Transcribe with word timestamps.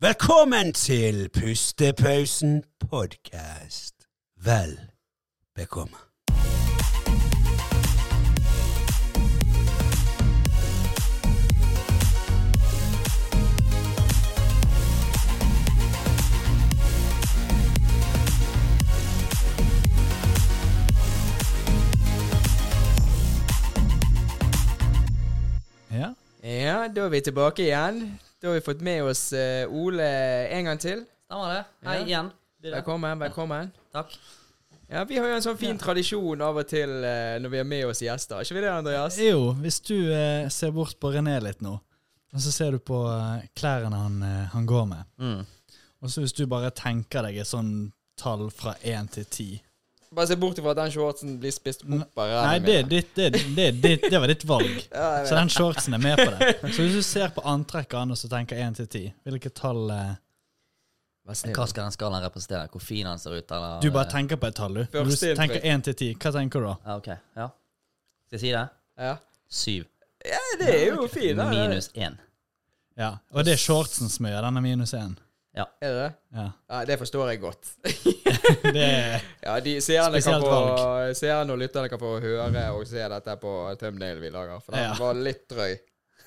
Velkommen 0.00 0.72
til 0.72 1.28
Pustepausen 1.28 2.64
podkast. 2.90 3.94
Vel 4.44 4.80
bekomme. 5.54 5.96
Ja. 25.90 26.12
Ja, 26.42 26.88
da 26.88 27.00
er 27.00 27.08
vi 27.08 27.20
tilbake 27.20 27.62
igjen. 27.62 28.18
Da 28.42 28.48
har 28.48 28.54
vi 28.54 28.60
fått 28.60 28.80
med 28.80 29.04
oss 29.04 29.32
eh, 29.32 29.68
Ole 29.72 30.06
en 30.52 30.64
gang 30.68 30.80
til. 30.80 31.04
Stemmer 31.26 31.54
det. 31.54 31.62
Hei 31.86 31.96
Ja. 31.98 32.04
igjen. 32.06 32.30
Velkommen, 32.62 33.18
velkommen. 33.18 33.70
Takk. 33.92 34.12
Ja, 34.88 35.04
Vi 35.04 35.16
har 35.18 35.26
jo 35.28 35.34
en 35.34 35.42
sånn 35.42 35.58
fin 35.58 35.78
tradisjon 35.78 36.40
av 36.42 36.56
og 36.60 36.66
til 36.68 36.90
eh, 37.04 37.38
når 37.42 37.48
vi 37.50 37.56
har 37.58 37.64
med 37.66 37.86
oss 37.88 38.02
gjester. 38.04 38.36
Er 38.38 38.44
ikke 38.46 38.54
vi 38.54 38.60
det, 38.66 38.70
Andreas? 38.70 39.16
Jo, 39.18 39.52
hvis 39.58 39.80
du 39.88 39.96
eh, 40.12 40.48
ser 40.52 40.70
bort 40.76 40.98
på 41.00 41.10
René 41.14 41.40
litt 41.42 41.60
nå, 41.64 41.72
og 42.34 42.40
så 42.44 42.52
ser 42.52 42.70
du 42.76 42.78
på 42.78 43.00
eh, 43.10 43.48
klærne 43.56 43.96
han, 43.96 44.20
han 44.52 44.66
går 44.66 44.86
med, 44.92 45.04
Mm. 45.18 45.46
og 46.02 46.10
så 46.10 46.20
hvis 46.22 46.36
du 46.36 46.46
bare 46.46 46.70
tenker 46.70 47.22
deg 47.26 47.38
et 47.38 47.46
sånn 47.50 47.90
tall 48.16 48.50
fra 48.50 48.74
én 48.84 49.08
til 49.10 49.24
ti 49.24 49.48
Bare 50.14 50.26
se 50.30 50.36
bort 50.36 50.58
ifra 50.58 50.70
at 50.70 50.76
den 50.78 50.90
shortsen 50.94 51.38
blir 51.42 51.50
spist 51.52 51.82
opp 51.82 52.18
av 52.22 52.30
Nei, 52.46 52.58
det, 52.62 52.74
er 52.78 52.86
ditt- 52.90 53.14
det, 53.16 53.30
det, 53.56 53.66
det, 53.82 53.94
det 54.10 54.20
var 54.22 54.30
ditt 54.30 54.44
valg. 54.48 54.76
Ja, 54.94 55.24
Så 55.26 55.34
den 55.34 55.48
shortsen 55.50 55.94
er 55.94 55.98
med 56.02 56.16
på 56.20 56.28
det. 56.38 56.52
Så 56.76 56.82
hvis 56.86 56.94
du 56.94 57.02
ser 57.02 57.32
på 57.34 57.42
antrekket 57.44 57.98
hans 57.98 58.24
og 58.24 58.30
tenker 58.30 58.56
én 58.62 58.74
til 58.78 58.86
ti, 58.92 59.02
hvilket 59.26 59.54
tall 59.58 59.90
eh, 59.90 60.14
Hva 61.26 61.34
skal 61.34 61.82
den 61.88 61.92
skalaen 61.96 62.22
representere? 62.22 62.68
Hvor 62.70 62.80
fin 62.86 63.06
han 63.10 63.18
ser 63.18 63.34
ut? 63.40 63.50
Eller? 63.50 63.80
Du 63.82 63.90
bare 63.90 64.06
tenker 64.12 64.38
på 64.38 64.46
et 64.46 64.54
tall, 64.54 64.78
du. 64.78 64.84
Når 64.94 65.10
du 65.10 65.16
tenker 65.42 65.66
én 65.66 65.82
til 65.82 65.94
ti, 65.98 66.12
hva 66.14 66.32
tenker 66.38 66.62
du 66.62 66.68
da? 66.70 66.76
Ja, 66.86 66.96
ok. 67.02 67.08
Ja. 67.42 67.48
Skal 68.28 68.38
jeg 68.38 68.44
si 68.46 68.52
det? 68.54 68.64
Ja. 69.08 69.16
Syv. 69.50 69.84
ja, 70.26 70.38
det 70.62 70.70
er 70.74 70.86
jo 70.94 71.08
fint. 71.10 71.36
da. 71.38 71.50
Minus 71.50 71.90
én. 71.94 72.14
Ja, 72.96 73.10
Og 73.34 73.44
det 73.44 73.52
er 73.58 73.60
shortsen 73.60 74.08
som 74.08 74.24
gjør 74.30 74.46
denne 74.46 74.62
minus 74.64 74.94
én. 75.56 75.72
Er 75.80 75.88
det 75.92 75.98
det? 76.02 76.12
Ja. 76.36 76.46
Ja, 76.70 76.84
det 76.92 76.98
forstår 77.00 77.30
jeg 77.32 77.40
godt. 77.40 77.72
Det 78.76 78.82
er 78.84 79.20
Ja, 79.42 79.58
de 79.60 79.76
seerne 79.82 80.20
kan 80.20 80.22
Spesielt 80.22 80.44
få 80.46 81.14
Seerne 81.18 81.52
og 81.56 81.58
lytterne 81.58 81.88
kan 81.90 81.98
få 81.98 82.16
høre 82.22 82.64
og 82.76 82.86
se 82.86 83.02
dette 83.10 83.36
på 83.42 83.52
thumbnail 83.80 84.20
vi 84.22 84.30
lager, 84.30 84.60
for 84.62 84.72
den 84.76 84.84
Ja. 84.84 84.94
var 85.00 85.14
litt 85.18 85.46
drøy. 85.50 85.76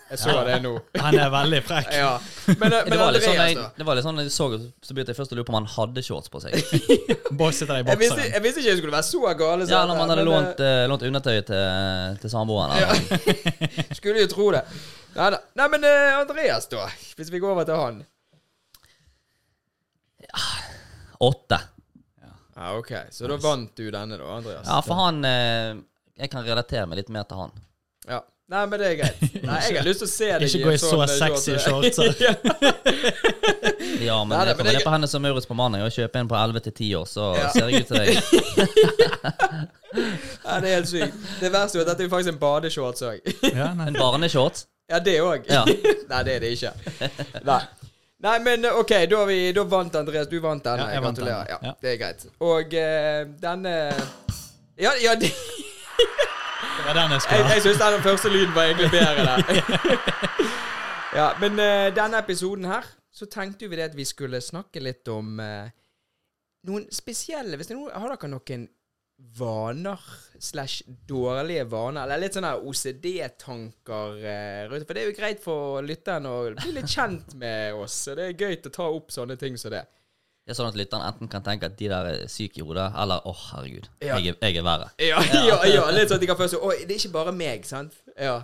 Jeg 0.09 0.17
så 0.23 0.33
det 0.41 0.55
nå. 0.63 0.71
Han 1.05 1.13
er 1.21 1.29
veldig 1.29 1.59
frekk. 1.67 1.91
Ja. 1.93 2.15
Men, 2.47 2.71
men 2.73 2.89
Det 2.89 2.97
var 2.97 3.13
sånn 3.13 3.27
Andreas, 3.29 3.35
jeg, 3.45 3.57
da? 3.59 3.65
det 3.77 3.85
var 3.85 3.99
litt 3.99 4.05
sånn 4.07 4.21
jeg 4.23 4.31
så, 4.33 4.47
så 4.81 4.95
begynte 4.97 5.13
jeg 5.13 5.19
først 5.19 5.35
å 5.35 5.37
lure 5.37 5.45
på 5.45 5.53
om 5.53 5.59
han 5.59 5.69
hadde 5.69 6.01
shorts 6.07 6.31
på 6.33 6.41
seg. 6.41 6.55
Bosset 7.39 7.69
der 7.69 7.83
i 7.83 7.91
Jeg 7.91 8.01
visste, 8.01 8.23
jeg 8.25 8.41
visste 8.41 8.63
ikke 8.63 8.71
jeg 8.71 8.79
skulle 8.81 8.95
være 8.95 9.05
så 9.05 9.21
gal. 9.37 9.65
Ja, 9.69 9.83
når 9.85 9.99
man 10.01 10.09
hadde 10.15 10.23
men, 10.25 10.31
lånt, 10.33 10.63
uh, 10.65 10.85
lånt 10.89 11.05
undertøyet 11.11 11.45
til, 11.51 12.17
til 12.23 12.33
samboeren. 12.33 12.73
eh, 12.73 13.93
Skulle 13.99 14.25
jo 14.25 14.31
tro 14.33 14.49
det. 14.57 14.63
Nei. 15.13 15.29
Nei, 15.61 15.67
men 15.75 15.85
eh, 15.85 16.17
Andreas, 16.23 16.65
da. 16.73 16.87
Hvis 17.17 17.29
vi 17.29 17.41
går 17.45 17.53
over 17.53 17.69
til 17.69 17.77
han. 17.77 18.01
Åtte. 21.19 21.59
Ja, 22.55 22.73
OK. 22.77 22.91
Så 23.11 23.27
da 23.27 23.37
vant 23.39 23.71
du 23.77 23.85
denne, 23.91 24.17
da, 24.19 24.25
Andreas. 24.35 24.67
Ja, 24.67 24.81
for 24.83 24.95
han 24.99 25.23
eh, 25.25 25.75
Jeg 26.19 26.29
kan 26.33 26.43
relatere 26.43 26.85
meg 26.91 26.97
litt 27.03 27.09
mer 27.13 27.23
til 27.29 27.37
han. 27.39 27.51
Ja. 28.09 28.19
Nei, 28.49 28.63
men 28.65 28.79
det 28.81 28.87
er 28.89 28.95
greit. 28.97 29.19
Nei, 29.45 29.57
Jeg 29.69 29.77
har 29.77 29.85
lyst 29.85 30.01
til 30.01 30.07
å 30.07 30.11
se 30.11 30.29
deg 30.41 30.45
Ikke 30.49 30.63
gå 30.65 30.71
i 30.73 30.79
så 30.81 30.97
sexy 31.11 31.53
shorts. 31.61 31.99
shortser. 31.99 32.33
ja. 34.01 34.17
Men 34.25 34.33
Nei, 34.33 34.45
jeg 34.49 34.57
kommer 34.57 34.71
det- 34.71 34.79
ned 34.79 34.83
på 34.87 34.93
henne 34.95 35.07
som 35.11 35.21
Maurits 35.23 35.45
på 35.47 35.55
mandag 35.59 35.85
og 35.85 35.93
kjøper 35.93 36.23
en 36.23 36.31
på 36.31 36.37
11 36.39 36.63
til 36.65 36.73
10 36.73 36.95
år, 36.99 37.05
så 37.11 37.27
Ja. 37.37 37.49
ser 37.53 37.69
jeg 37.69 37.83
ut 37.83 37.87
til 37.87 37.97
deg. 37.99 38.07
ja, 40.45 40.59
det 40.59 40.69
er 40.71 40.75
helt 40.79 40.89
sykt. 40.89 41.13
Det 41.39 41.51
verste 41.53 41.77
er 41.77 41.79
jo 41.79 41.85
at 41.85 41.91
dette 41.93 42.03
er 42.03 42.09
jo 42.09 42.13
faktisk 42.15 42.33
en 42.33 42.41
badeshorts 42.41 43.05
òg. 43.05 43.19
Ja, 43.53 43.69
nei. 43.77 43.87
En 43.91 43.99
barneshorts. 44.01 44.65
Ja, 44.89 44.97
det 45.05 45.19
òg. 45.21 45.45
Ja. 45.49 45.63
Nei, 46.09 46.23
det 46.25 46.35
er 46.35 46.39
det 46.43 46.51
ikke. 46.57 46.73
Nei. 47.45 47.61
Nei, 48.19 48.39
men 48.43 48.65
eh, 48.65 48.75
OK, 48.79 48.91
da, 49.09 49.25
vi, 49.25 49.37
da 49.55 49.63
vant 49.63 49.95
Andreas. 49.95 50.27
Du 50.27 50.39
vant 50.43 50.63
denne. 50.63 50.83
Ja, 50.89 50.97
jeg 50.97 51.03
vant 51.05 51.17
Gratulerer. 51.19 51.45
denne. 51.45 51.59
Ja, 51.63 51.69
Ja. 51.69 51.73
Det 51.81 51.93
er 51.93 51.97
greit. 52.01 52.25
Og 52.39 52.75
uh, 52.75 53.33
denne 53.41 53.75
Ja, 54.79 54.91
ja 55.03 55.15
det, 55.19 55.29
Det 55.29 56.85
var 56.85 56.93
den 56.93 57.11
jeg 57.11 57.11
jeg, 57.11 57.21
skulle 57.21 57.43
ha. 57.43 57.53
jeg 57.53 57.63
syns 57.63 57.81
den 57.83 58.03
første 58.03 58.29
lyden 58.31 58.55
var 58.55 58.63
egentlig 58.63 58.91
bedre 58.91 59.25
der. 59.27 59.43
ja, 61.19 61.29
men 61.39 61.59
uh, 61.59 61.87
denne 61.95 62.19
episoden 62.19 62.65
her, 62.67 62.87
så 63.13 63.27
tenkte 63.31 63.67
vi 63.67 63.75
det 63.79 63.87
at 63.89 63.95
vi 63.97 64.05
skulle 64.07 64.41
snakke 64.43 64.83
litt 64.83 65.07
om 65.11 65.39
uh, 65.39 65.71
noen 66.67 66.85
spesielle 66.91 67.55
Hvis 67.57 67.71
det 67.71 67.75
er 67.75 67.79
noen, 67.79 67.95
Har 67.95 68.13
dere 68.13 68.29
noen 68.31 68.67
vaner 69.39 69.99
slash 70.39 70.83
dårlige 71.07 71.65
vaner, 71.69 72.05
eller 72.05 72.21
litt 72.23 72.35
sånne 72.37 72.53
OCD-tanker 72.63 74.19
eh, 74.23 74.65
rundt 74.71 74.87
For 74.87 74.95
det 74.95 75.03
er 75.03 75.09
jo 75.09 75.15
greit 75.17 75.41
for 75.43 75.85
lytteren 75.85 76.27
å 76.29 76.35
bli 76.55 76.73
litt 76.77 76.91
kjent 76.91 77.35
med 77.39 77.75
oss, 77.79 77.97
og 78.11 78.19
det 78.19 78.27
er 78.29 78.37
gøy 78.39 78.59
å 78.69 78.71
ta 78.73 78.87
opp 78.89 79.11
sånne 79.13 79.35
ting 79.39 79.57
som 79.59 79.73
det. 79.75 79.83
Det 80.45 80.55
er 80.55 80.57
sånn 80.57 80.71
at 80.71 80.79
lytteren 80.79 81.05
enten 81.05 81.29
kan 81.29 81.43
tenke 81.45 81.67
at 81.69 81.75
de 81.77 81.89
der 81.91 82.07
er 82.09 82.21
syke 82.31 82.61
i 82.61 82.65
hodet, 82.65 82.87
eller 82.97 83.27
åh, 83.29 83.41
herregud, 83.51 83.89
Ja. 84.01 84.15
jeg, 84.17 84.31
er, 84.33 84.39
jeg 84.47 84.61
er 84.61 84.65
verre. 84.65 84.87
Ja, 84.97 85.19
ja, 85.51 85.59
ja, 85.69 85.83
litt 85.93 86.09
sånn 86.09 86.17
at 86.17 86.23
de 86.25 86.31
kan 86.31 86.39
føle 86.39 86.53
seg 86.55 86.63
Å, 86.63 86.71
det 86.79 86.95
er 86.95 87.03
ikke 87.03 87.13
bare 87.19 87.35
meg, 87.35 87.67
sant? 87.69 87.99
Ja. 88.15 88.39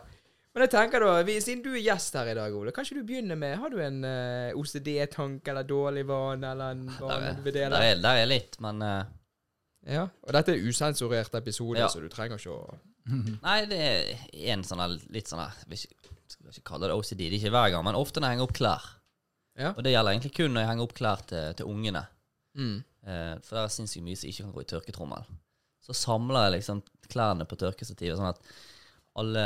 Men 0.56 0.64
jeg 0.68 0.72
tenker 0.72 1.04
da, 1.04 1.16
vi, 1.28 1.40
siden 1.44 1.64
du 1.66 1.74
er 1.74 1.82
gjest 1.84 2.16
her 2.16 2.30
i 2.32 2.36
dag, 2.38 2.54
Ole, 2.56 2.72
kan 2.76 2.86
ikke 2.86 3.02
du 3.02 3.08
begynne 3.10 3.36
med 3.36 3.58
Har 3.60 3.74
du 3.74 3.82
en 3.84 3.98
uh, 4.08 4.54
OCD-tanke 4.56 5.52
eller 5.52 5.66
dårlig 5.68 6.06
vane, 6.08 6.52
eller 6.54 6.78
en 6.78 6.86
vane 7.00 7.34
du 7.36 7.42
vil 7.48 7.58
der 7.58 7.76
er, 7.76 8.00
der 8.00 8.22
er 8.22 8.30
litt, 8.30 8.56
men 8.64 8.80
eh, 8.86 9.02
Ja. 9.86 10.08
Og 10.26 10.34
dette 10.34 10.54
er 10.56 10.64
usensurert 10.66 11.36
episode, 11.38 11.78
Ja. 11.80 11.88
så 11.88 12.02
du 12.02 12.10
trenger 12.10 12.38
ikke 12.42 12.56
å 12.56 12.78
Nei, 13.46 13.66
det 13.70 13.80
er 13.86 14.54
en 14.56 14.64
sånn 14.66 14.82
litt 15.14 15.28
sånn 15.30 15.44
der 15.44 15.54
jeg 15.70 15.92
Skal 16.28 16.50
ikke 16.50 16.64
kalle 16.72 16.88
det 16.90 16.96
OCD, 16.98 17.20
det 17.30 17.34
er 17.36 17.38
ikke 17.38 17.52
hver 17.54 17.70
gang, 17.76 17.84
men 17.86 17.96
ofte 18.00 18.18
når 18.20 18.32
jeg 18.32 18.38
henger 18.40 18.48
opp 18.48 18.56
klær. 18.58 18.86
Ja. 19.56 19.70
Og 19.78 19.84
det 19.86 19.92
gjelder 19.94 20.12
egentlig 20.16 20.34
kun 20.36 20.52
når 20.56 20.64
jeg 20.66 20.70
henger 20.72 20.88
opp 20.88 20.96
klær 20.98 21.22
til, 21.30 21.54
til 21.60 21.66
ungene. 21.70 22.06
mm. 22.58 22.76
Eh, 23.06 23.36
for 23.46 23.54
det 23.54 23.62
er 23.62 23.70
sinnssykt 23.76 24.02
mye 24.02 24.18
som 24.18 24.30
ikke 24.32 24.44
kan 24.48 24.54
gå 24.56 24.62
i 24.64 24.70
tørketrommel. 24.72 25.28
Så 25.86 25.94
samler 25.94 26.48
jeg 26.48 26.54
liksom 26.56 26.80
klærne 27.14 27.46
på 27.46 27.56
tørkestativet, 27.62 28.18
sånn 28.18 28.32
at 28.32 28.40
alle, 29.22 29.44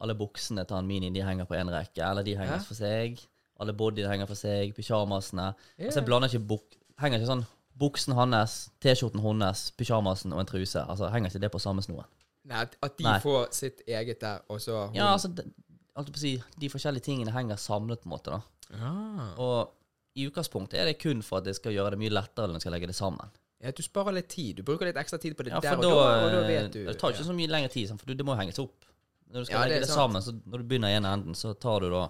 alle 0.00 0.14
buksene 0.16 0.64
til 0.64 0.78
han 0.78 0.88
Mini 0.88 1.10
de 1.12 1.20
henger 1.22 1.44
på 1.44 1.58
én 1.58 1.68
rekke, 1.70 2.00
eller 2.00 2.24
de 2.24 2.38
henger 2.38 2.56
Hæ? 2.56 2.64
for 2.64 2.74
seg. 2.78 3.20
Alle 3.60 3.74
bodyene 3.76 4.08
henger 4.10 4.26
for 4.26 4.40
seg, 4.40 4.72
pyjamasene. 4.74 5.50
Yeah. 5.76 5.90
Altså 5.90 6.00
jeg 6.00 6.08
blander 6.08 6.32
ikke 6.32 6.48
buk 6.54 6.80
Henger 7.02 7.18
ikke 7.20 7.28
sånn 7.28 7.44
buksen 7.78 8.14
hans, 8.14 8.70
T-skjorten 8.82 9.22
hans, 9.24 9.70
pyjamasen 9.78 10.32
og 10.32 10.40
en 10.42 10.46
truse. 10.50 10.82
Altså 10.82 11.10
Henger 11.10 11.32
ikke 11.32 11.42
det 11.46 11.52
på 11.54 11.62
samme 11.62 11.82
snoen? 11.82 12.06
Nei, 12.44 12.60
at, 12.60 12.98
de 12.98 13.06
Nei. 13.06 13.20
får 13.24 13.46
sitt 13.56 13.80
eget 13.88 14.20
der, 14.20 14.42
og 14.52 14.60
så 14.60 14.86
hun 14.90 14.98
Ja, 14.98 15.12
altså 15.14 15.30
på 15.32 16.02
å 16.04 16.20
si, 16.20 16.34
De 16.60 16.68
forskjellige 16.68 17.06
tingene 17.06 17.32
henger 17.32 17.56
samlet, 17.56 18.02
på 18.02 18.10
en 18.10 18.12
måte. 18.12 18.34
da 18.34 18.76
ah. 18.84 19.30
Og 19.40 19.72
i 20.14 20.26
utgangspunktet 20.28 20.78
er 20.78 20.90
det 20.90 20.98
kun 21.00 21.22
for 21.26 21.40
at 21.40 21.48
det 21.48 21.56
skal 21.56 21.72
gjøre 21.74 21.94
det 21.94 22.00
mye 22.02 22.12
lettere 22.12 22.46
når 22.46 22.60
en 22.60 22.62
skal 22.62 22.74
legge 22.76 22.90
det 22.90 22.94
sammen. 22.98 23.32
Ja, 23.64 23.72
du 23.72 23.80
sparer 23.82 24.12
litt 24.12 24.28
tid. 24.28 24.58
Du 24.58 24.66
bruker 24.66 24.86
litt 24.86 24.98
ekstra 25.00 25.18
tid 25.18 25.36
på 25.38 25.46
det 25.46 25.54
Ja, 25.54 25.62
der 25.64 25.78
og 25.78 25.82
da, 25.82 25.92
og 26.26 26.34
da 26.34 26.42
vet 26.46 26.68
du 26.74 26.82
Det 26.84 26.98
tar 27.00 27.14
ikke 27.14 27.24
så 27.26 27.36
mye 27.36 27.50
lengre 27.50 27.72
tid, 27.72 27.94
for 27.98 28.12
det 28.12 28.26
må 28.26 28.36
henges 28.38 28.60
opp. 28.62 28.84
Når 29.32 29.40
du 29.40 29.48
skal 29.48 29.56
Ja, 29.56 29.62
legge 29.64 29.80
det 29.80 29.88
det 29.88 29.94
sammen, 29.94 30.22
så 30.22 30.34
når 30.36 30.60
du 30.62 30.66
begynner 30.68 30.92
i 30.92 30.98
ene 30.98 31.14
enden, 31.16 31.34
så 31.38 31.54
tar 31.58 31.80
du 31.80 31.88
da, 31.90 32.04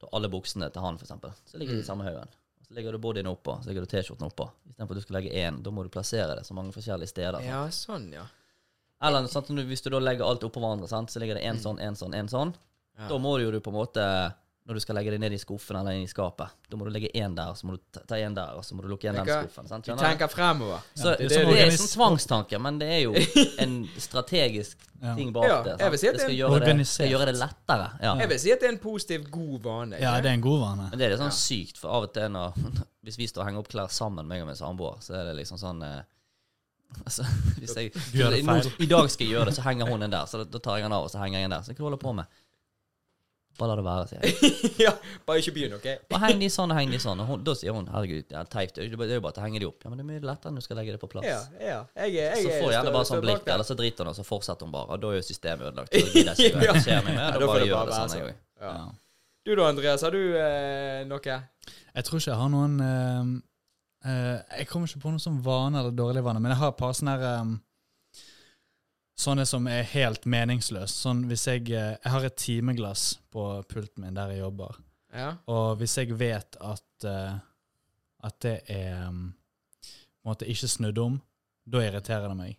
da 0.00 0.08
alle 0.16 0.30
buksene 0.32 0.70
til 0.72 0.82
han, 0.82 0.96
eksempel. 0.98 1.34
Så 1.46 1.60
ligger 1.60 1.76
de 1.76 1.84
i 1.84 1.86
samme 1.86 2.06
haugen. 2.08 2.32
Og 2.64 2.68
Så 2.70 2.74
legger 2.78 2.92
du 2.96 2.98
bodyen 2.98 3.26
oppå, 3.28 3.58
så 3.60 3.68
legger 3.68 3.84
du 3.84 3.90
T-skjorten 3.92 4.24
oppå. 4.24 4.46
Istedenfor 4.70 4.96
at 4.96 5.02
du 5.02 5.04
skal 5.04 5.18
legge 5.18 5.32
én, 5.36 5.58
da 5.62 5.70
må 5.70 5.82
du 5.84 5.90
plassere 5.92 6.38
det 6.38 6.46
så 6.48 6.54
mange 6.56 6.72
forskjellige 6.72 7.12
steder. 7.12 7.36
sant. 7.36 7.44
Ja, 7.44 7.60
sånn, 7.68 8.06
ja. 8.14 8.24
Eller 9.04 9.26
sant, 9.28 9.50
hvis 9.68 9.84
du 9.84 9.90
da 9.92 10.00
legger 10.00 10.24
alt 10.24 10.46
oppå 10.48 10.62
hverandre, 10.64 10.88
sant, 10.88 11.12
så 11.12 11.20
ligger 11.20 11.36
det 11.36 11.44
én 11.44 11.60
sånn, 11.60 11.76
én 11.76 11.98
sånn, 11.98 12.16
én 12.16 12.30
sånn. 12.32 12.54
Ja. 12.96 13.10
Da 13.10 13.18
må 13.20 13.36
du 13.36 13.44
jo 13.50 13.60
på 13.60 13.68
en 13.68 13.76
måte 13.76 14.06
når 14.64 14.78
du 14.78 14.80
skal 14.80 14.96
legge 14.96 15.10
det 15.12 15.18
ned 15.20 15.34
i 15.36 15.38
skuffen 15.38 15.76
eller 15.76 15.92
inn 15.92 16.06
i 16.06 16.08
skapet, 16.08 16.48
da 16.72 16.76
må 16.80 16.86
du 16.86 16.90
legge 16.94 17.10
én 17.20 17.34
der, 17.36 17.50
så 17.52 17.66
må 17.68 17.74
du 17.76 17.82
ta- 18.08 18.16
én 18.16 18.32
der, 18.34 18.54
og 18.56 18.64
så 18.64 18.72
må 18.72 18.80
du 18.80 18.88
lukke 18.88 19.04
igjen 19.04 19.18
den 19.18 19.26
skuffen. 19.28 19.66
Sant? 19.68 19.84
Du 19.84 19.90
Skjønner 19.90 20.00
du? 20.00 20.08
tenker 20.08 20.30
fremover. 20.32 20.80
Så 20.96 21.10
Ja, 21.10 21.16
det, 21.18 21.28
det 21.28 21.36
er 21.36 21.40
er, 21.40 21.44
som 21.44 21.52
organis- 21.52 21.82
en 21.84 21.92
tvangstanke, 21.98 22.60
men 22.64 22.78
det 22.80 22.88
er 22.88 23.00
jo 23.04 23.12
en 23.64 23.74
strategisk 24.00 24.78
ting 25.18 25.34
bak 25.36 25.44
Ja, 25.50 25.58
det. 25.66 25.74
jeg 25.84 25.90
vil 25.92 26.00
si 26.00 26.08
at 26.08 26.16
det 26.16 26.20
skal 26.24 26.32
er 26.32 26.38
gjøre 26.38 26.60
det, 26.64 26.86
skal 26.88 27.12
gjøre 27.12 27.26
det 27.28 27.36
lettere. 27.42 27.90
Ja. 28.00 28.14
Jeg 28.24 28.28
vil 28.32 28.40
si 28.40 28.52
at 28.56 28.60
det 28.64 28.68
er 28.70 28.72
en 28.72 28.80
positiv, 28.86 29.28
god 29.30 29.60
vane. 29.68 30.00
Ja, 30.00 30.14
det 30.24 30.30
er 30.32 30.38
en 30.40 30.46
god 30.48 30.60
vane. 30.64 30.88
Men 30.94 30.98
det 30.98 31.06
er 31.10 31.12
litt 31.12 31.20
sånn 31.26 31.36
sykt, 31.36 31.76
for 31.82 31.92
av 32.00 32.08
og 32.08 32.14
til 32.16 32.32
når 32.32 32.56
Hvis 33.04 33.18
vi 33.20 33.26
står 33.28 33.42
og 33.42 33.48
henger 33.50 33.60
opp 33.60 33.68
klær 33.68 33.92
sammen, 33.92 34.24
meg 34.26 34.40
og 34.40 34.48
min 34.48 34.56
samboer, 34.56 34.96
så 35.04 35.12
er 35.20 35.26
det 35.28 35.36
liksom 35.42 35.60
sånn 35.60 35.82
eh, 35.84 36.00
Altså, 37.04 37.24
hvis 37.58 37.74
jeg 37.76 37.90
det. 37.92 38.72
I 38.80 38.86
dag 38.88 39.10
skal 39.10 39.26
jeg 39.26 39.34
gjøre 39.34 39.50
det, 39.50 39.54
så 39.58 39.64
henger 39.66 39.88
hun 39.90 40.00
den 40.06 40.12
der. 40.14 40.24
Så 40.30 40.40
da, 40.46 40.58
tar 40.62 40.78
jeg 40.78 40.86
den 40.86 40.92
av, 40.96 41.04
og 41.04 41.10
så 41.12 41.18
henger 41.20 41.40
jeg 41.42 41.50
den 41.50 41.56
der. 41.58 41.64
Så 41.66 41.74
hva 41.74 41.84
holder 41.88 41.98
jeg 41.98 42.04
på 42.06 42.12
med? 42.16 42.40
Bare 43.58 43.70
la 43.70 43.74
det 43.78 43.84
være, 43.86 44.06
sier 44.10 44.24
jeg. 44.24 44.60
ja, 44.86 44.92
bare 45.28 45.38
ikke 45.38 45.52
begynn, 45.54 45.74
OK? 45.76 45.84
Bare 46.10 46.22
heng 46.24 46.40
de 46.42 46.48
sånn 46.50 46.72
og 46.74 46.78
heng 46.80 46.90
de 46.90 46.98
sånn. 47.02 47.20
Og 47.22 47.28
hun, 47.28 47.42
da 47.46 47.54
sier 47.54 47.76
hun 47.76 47.86
herregud, 47.92 48.24
det 48.32 48.38
er 48.40 48.48
teit. 48.50 48.72
Det 48.74 48.82
er 48.88 49.12
jo 49.14 49.20
bare 49.22 49.38
å 49.38 49.44
henge 49.44 49.60
de 49.62 49.68
opp. 49.68 49.84
Ja, 49.84 49.92
men 49.92 50.00
det 50.00 50.04
er 50.04 50.08
mye 50.08 50.24
lettere 50.26 50.50
når 50.50 50.64
du 50.64 50.66
skal 50.66 50.80
legge 50.80 50.96
det 50.96 51.00
på 51.04 51.10
plass. 51.12 51.28
Ja, 51.28 51.38
ja. 51.62 51.76
Jeg, 52.02 52.16
jeg, 52.16 52.42
Så 52.42 52.50
får 52.56 52.66
hun 52.66 52.74
gjerne 52.74 52.94
bare 52.96 53.08
sånn 53.10 53.20
bak 53.22 53.28
blikk, 53.28 53.52
eller 53.54 53.68
så 53.68 53.76
driter 53.78 54.02
hun, 54.06 54.10
og 54.10 54.18
så 54.18 54.26
fortsetter 54.26 54.66
hun 54.66 54.74
bare. 54.74 54.96
Og 54.96 55.04
da 55.04 55.12
er 55.12 55.20
jo 55.20 55.26
systemet 55.28 55.70
ødelagt. 55.70 55.94
Da 55.94 56.10
gidder 56.10 56.34
jeg 56.34 56.50
ikke 56.50 56.58
å 56.58 56.64
Ja. 56.64 56.72
engasjere 56.74 57.04
meg 57.06 57.14
mer. 57.14 57.24
Ja, 57.30 57.38
Da 57.38 57.46
bare 57.52 57.62
det 57.62 57.70
gjør 57.70 57.90
det 57.92 57.98
sånn, 58.00 58.16
jeg 58.18 58.26
òg. 58.26 58.42
Ja. 58.64 58.74
Du 59.44 59.52
da, 59.54 59.68
Andreas, 59.68 60.02
har 60.06 60.14
du 60.14 60.20
eh, 60.40 61.00
noe? 61.06 61.38
Jeg 61.94 62.06
tror 62.08 62.18
ikke 62.22 62.30
jeg 62.32 62.40
har 62.40 62.50
noen 62.50 62.74
eh, 62.80 63.30
eh, 64.08 64.58
Jeg 64.60 64.68
kommer 64.70 64.88
ikke 64.90 65.02
på 65.04 65.12
noen 65.12 65.22
sånn 65.22 65.38
vane 65.44 65.78
eller 65.82 65.94
dårlig 65.94 66.22
vaner, 66.24 66.40
men 66.42 66.54
jeg 66.54 66.62
har 66.62 66.72
et 66.74 66.78
par 66.80 66.94
sånne 66.96 67.14
her 67.18 67.26
eh, 67.30 67.54
Sånne 69.16 69.44
som 69.46 69.66
er 69.70 69.84
helt 69.92 70.24
meningsløse. 70.26 70.90
Sånn 71.04 71.20
hvis 71.30 71.44
jeg 71.46 71.68
eh, 71.70 71.94
Jeg 72.02 72.10
har 72.12 72.24
et 72.26 72.36
timeglass 72.40 73.04
på 73.30 73.44
pulten 73.70 74.02
min 74.02 74.14
der 74.16 74.32
jeg 74.34 74.40
jobber, 74.42 74.80
Ja. 75.14 75.36
og 75.46 75.78
hvis 75.78 75.94
jeg 76.00 76.16
vet 76.18 76.56
at 76.60 77.04
eh, 77.06 77.36
At 78.24 78.40
det 78.40 78.62
er 78.72 79.06
um, 79.08 79.34
på 80.22 80.24
en 80.24 80.30
måte 80.32 80.46
ikke 80.48 80.68
snudd 80.68 80.98
om, 80.98 81.18
da 81.68 81.82
irriterer 81.84 82.28
det 82.32 82.36
meg. 82.36 82.54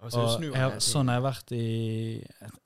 Og 0.00 0.14
Og 0.16 0.40
jeg, 0.40 0.80
sånn 0.80 1.08
har 1.08 1.18
jeg 1.18 1.24
vært 1.26 1.52
i 1.52 1.66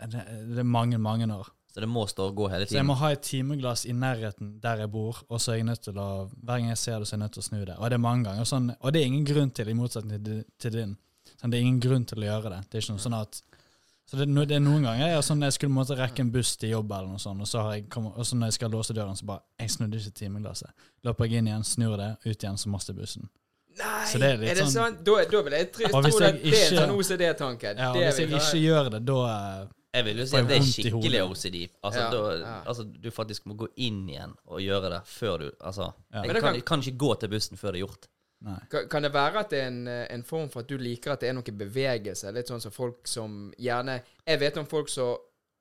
det, 0.06 0.22
det 0.54 0.58
er 0.62 0.68
mange, 0.68 0.98
mange 0.98 1.26
år. 1.34 1.48
Så 1.74 1.80
det 1.82 1.88
må 1.90 2.06
stå 2.06 2.28
og 2.30 2.36
gå 2.38 2.46
hele 2.48 2.64
tiden? 2.64 2.76
Så 2.76 2.78
jeg 2.78 2.86
må 2.86 2.94
ha 2.98 3.10
et 3.12 3.22
timeglass 3.26 3.84
i 3.86 3.92
nærheten 3.92 4.54
der 4.62 4.84
jeg 4.84 4.90
bor, 4.90 5.18
og 5.28 5.40
så 5.42 5.52
er 5.52 5.56
jeg 5.60 5.66
nødt 5.68 5.82
til 5.84 5.98
å 5.98 6.06
hver 6.30 6.58
gang 6.62 6.70
jeg 6.70 6.78
ser 6.78 6.98
det, 6.98 7.08
så 7.08 7.14
er 7.14 7.18
jeg 7.18 7.24
nødt 7.26 7.32
til 7.36 7.42
å 7.42 7.48
snu 7.48 7.58
det. 7.64 7.76
Og 7.76 7.90
det 7.90 7.98
er 7.98 8.04
mange 8.06 8.24
ganger. 8.30 8.44
Sånn, 8.48 8.70
og 8.80 8.92
det 8.94 9.02
er 9.02 9.06
ingen 9.10 9.26
grunn 9.28 9.50
til, 9.50 9.68
i 9.68 9.76
motsetning 9.78 10.24
til, 10.24 10.40
til 10.58 10.72
din. 10.78 10.96
Sånn, 11.40 11.50
det 11.50 11.58
er 11.58 11.62
ingen 11.66 11.80
grunn 11.80 12.04
til 12.04 12.18
å 12.18 12.26
gjøre 12.26 12.50
det. 12.50 12.60
Det 12.70 12.78
er 12.78 12.82
ikke 12.82 12.96
noe 12.96 13.04
sånn 13.06 13.20
at 13.20 13.42
så 14.08 14.16
det, 14.16 14.22
er 14.24 14.32
no- 14.32 14.44
det 14.48 14.56
er 14.56 14.60
noen 14.64 14.82
ganger 14.86 15.10
jeg, 15.12 15.22
sånn, 15.22 15.42
jeg 15.44 15.52
skulle 15.52 15.70
måtte 15.74 15.94
rekke 15.98 16.20
en 16.20 16.30
buss 16.32 16.56
til 16.56 16.70
jobb, 16.70 16.90
eller 16.96 17.08
noe 17.12 17.18
sånt, 17.20 17.40
og 17.44 17.46
så, 17.46 17.60
har 17.62 17.74
jeg 17.76 17.90
kommet, 17.92 18.14
og 18.16 18.24
så 18.24 18.38
når 18.40 18.46
jeg 18.48 18.52
skal 18.56 18.70
låse 18.72 18.94
døren, 18.96 19.14
så 19.16 19.26
bare 19.28 19.42
Jeg 19.60 19.68
snudde 19.74 19.98
ikke 20.00 20.14
timeglasset. 20.16 20.70
Løper 21.04 21.24
jeg 21.28 21.38
inn 21.42 21.46
igjen, 21.50 21.64
snur 21.64 21.96
det, 22.00 22.16
ut 22.24 22.38
igjen, 22.42 22.56
så 22.56 22.70
mister 22.72 22.94
bussen. 22.94 23.28
Nei, 23.78 24.04
Så 24.08 24.18
det 24.18 24.30
er 24.32 24.36
litt 24.38 24.56
det 24.56 24.64
sånn- 24.64 24.72
sånn? 24.72 24.96
Da, 25.04 25.24
da 25.30 25.42
vil 25.42 25.52
jeg 25.52 25.72
tro, 25.72 25.84
at 25.84 25.92
det 25.92 26.14
er 26.22 26.38
ikke- 26.40 26.78
sånn 26.78 26.96
OCD-tanken. 26.96 27.76
Ja, 27.76 27.92
Det 27.92 28.00
hvis 28.06 28.16
jeg 28.18 28.28
ikke 28.28 28.40
ikke 28.40 28.62
gjør 28.64 28.90
det, 28.90 29.04
da 29.04 29.18
eh, 29.28 29.66
Jeg 29.94 30.04
vil 30.04 30.16
jo 30.16 30.24
si 30.26 30.36
at 30.36 30.48
det 30.48 30.56
er 30.56 30.62
skikkelig. 30.62 31.20
OCD. 31.30 31.68
Altså, 31.84 32.00
Ja, 32.00 32.10
da, 32.10 32.38
ja. 32.38 32.62
altså, 32.66 32.84
du 33.02 33.10
faktisk 33.10 33.44
må 33.46 33.56
gå 33.56 33.68
inn 33.76 34.08
igjen 34.08 34.34
og 34.46 34.58
gjøre 34.60 34.88
det 34.90 35.02
før 35.04 35.38
du 35.38 35.50
Altså, 35.60 35.92
Ja. 36.14 36.22
Jeg 36.22 36.32
kan, 36.32 36.40
kan- 36.54 36.60
kan 36.62 36.80
ikke 36.80 36.96
gå 36.98 37.20
til 37.20 37.28
bussen 37.28 37.56
før 37.58 37.72
det 37.72 37.82
er 37.82 37.86
gjort. 37.86 38.08
Nei. 38.46 38.58
Kan, 38.70 38.88
kan 38.88 39.02
det 39.02 39.12
være 39.12 39.40
at 39.42 39.50
det 39.50 39.60
er 39.62 39.70
en, 39.72 39.80
eh, 39.90 40.04
en 40.14 40.22
form 40.22 40.48
for 40.52 40.62
at 40.62 40.68
du 40.70 40.76
liker 40.78 41.12
at 41.12 41.24
det 41.24 41.30
er 41.32 41.34
noe 41.34 41.56
bevegelse? 41.62 42.30
Litt 42.34 42.50
sånn 42.50 42.62
som 42.62 42.74
folk 42.74 43.08
som 43.10 43.48
gjerne 43.58 44.00
Jeg 44.26 44.40
vet 44.40 44.60
om 44.62 44.68
folk 44.70 44.92
som 44.92 45.16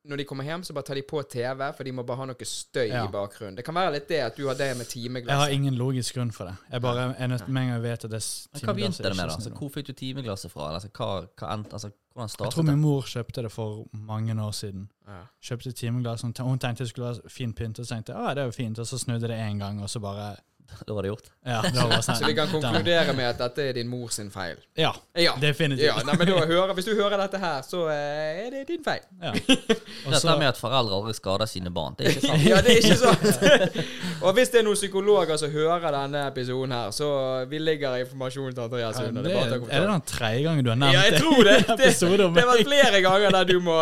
når 0.07 0.17
de 0.17 0.23
kommer 0.23 0.43
hjem, 0.47 0.63
så 0.63 0.73
bare 0.73 0.85
tar 0.87 0.95
de 0.95 1.01
på 1.03 1.21
TV, 1.29 1.63
for 1.75 1.83
de 1.83 1.91
må 1.91 2.03
bare 2.07 2.21
ha 2.21 2.25
noe 2.29 2.45
støy 2.47 2.87
Ja. 2.87 3.03
i 3.05 3.11
bakgrunnen. 3.11 3.55
Det 3.55 3.65
kan 3.65 3.75
være 3.75 3.91
litt 3.91 4.07
det 4.07 4.19
at 4.23 4.37
du 4.37 4.47
har 4.47 4.55
det 4.55 4.77
med 4.77 4.87
Jeg 4.87 5.35
har 5.35 5.49
ingen 5.49 5.75
logisk 5.75 6.15
grunn 6.15 6.31
for 6.31 6.45
det. 6.45 6.55
Jeg 6.71 6.81
bare 6.81 7.15
er 7.17 7.27
nødt 7.27 7.47
med 7.47 7.61
en 7.61 7.67
gang 7.67 7.75
jeg 7.75 7.83
vet 7.83 8.05
at 8.05 8.11
det 8.11 8.17
er 8.23 8.47
Men 8.53 8.61
hva 8.61 8.73
begynte 8.73 9.03
det 9.03 9.15
med, 9.15 9.27
da? 9.27 9.33
Altså, 9.33 9.49
hvor 9.49 9.69
fikk 9.69 9.87
du 9.87 9.93
timeglasset 9.93 10.51
fra? 10.51 10.73
Altså, 10.73 10.89
hva, 10.89 11.27
hva 11.37 11.53
endte, 11.53 11.73
altså, 11.73 11.91
hvordan 12.13 12.29
Jeg 12.45 12.51
tror 12.51 12.63
min 12.63 12.79
mor 12.81 13.01
kjøpte 13.01 13.43
det 13.43 13.51
for 13.51 13.87
mange 13.91 14.43
år 14.43 14.51
siden. 14.51 14.89
Ja. 15.07 15.21
Kjøpte 15.41 15.71
timeglass. 15.71 16.21
Hun 16.21 16.33
hun 16.39 16.59
tenkte 16.59 16.83
det 16.83 16.89
skulle 16.89 17.07
være 17.07 17.29
fin 17.29 17.53
pynt, 17.53 17.79
og 17.79 17.85
så 17.85 17.95
tenkte 17.95 18.13
jeg 18.13 18.21
ah, 18.21 18.33
det 18.33 18.41
er 18.41 18.45
jo 18.45 18.51
fint, 18.51 18.79
og 18.79 18.87
så 18.87 18.97
snudde 18.97 19.27
det 19.27 19.37
én 19.37 19.59
gang, 19.59 19.81
og 19.81 19.89
så 19.89 19.99
bare 19.99 20.35
Da 20.87 20.93
var 20.93 21.01
det 21.03 21.09
gjort. 21.09 21.29
Ja, 21.47 21.61
det 21.63 21.73
var 21.89 22.01
sånn. 22.05 22.17
Så 22.19 22.27
vi 22.27 22.35
kan 22.37 22.49
konkludere 22.51 23.13
med 23.17 23.29
at 23.29 23.39
dette 23.41 23.63
er 23.69 23.73
din 23.77 23.87
mor 23.89 24.09
sin 24.13 24.29
feil. 24.31 24.57
Ja, 24.77 24.91
Ja. 25.17 25.33
definitivt. 25.41 25.85
ja 25.87 25.95
nei, 26.05 26.15
men 26.19 26.27
da 26.27 26.41
hører, 26.45 26.73
Hvis 26.77 26.85
du 26.85 26.93
hører 26.95 27.17
dette 27.17 27.39
her, 27.41 27.61
så 27.65 27.85
eh, 27.89 28.45
er 28.45 28.51
det 28.51 28.65
din 28.69 28.83
feil. 28.85 29.01
Ja. 29.23 29.31
Også, 29.31 30.11
Dette 30.13 30.37
med 30.39 30.47
at 30.51 30.59
foreldre 30.59 30.99
aldri 30.99 31.13
skader 31.17 31.49
sine 31.49 31.71
barn, 31.73 31.95
det 31.97 32.07
er 32.07 32.17
ikke 32.17 32.27
sant. 32.27 32.45
Ja, 32.51 32.61
det 32.61 32.75
er 32.75 32.81
ikke 32.83 32.99
sant. 33.01 33.79
og 34.21 34.33
hvis 34.37 34.51
det 34.53 34.61
er 34.61 34.67
noen 34.67 34.77
psykologer 34.79 35.39
som 35.41 35.51
hører 35.51 35.87
denne 35.97 36.25
episoden 36.27 36.75
her, 36.75 36.91
så 36.95 37.09
vi 37.49 37.59
ligger 37.63 37.97
informasjonen 38.03 38.53
til 38.55 38.63
Andreas 38.67 38.99
under. 39.01 39.21
det, 39.23 39.33
Det 39.33 39.39
er 39.41 39.55
er 39.77 39.87
det 39.87 39.89
den 39.95 40.05
tredje 40.13 40.43
gangen 40.47 40.63
du 40.67 40.69
har 40.73 40.79
nevnt 40.83 40.93
Ja, 40.93 41.03
jeg 41.09 41.21
tror 41.21 41.43
det. 41.43 41.57
Det, 41.67 41.91
det 41.99 42.43
har 42.43 42.51
vært 42.53 42.67
flere 42.67 43.01
ganger 43.07 43.35
der 43.39 43.49
du 43.49 43.59
må 43.63 43.79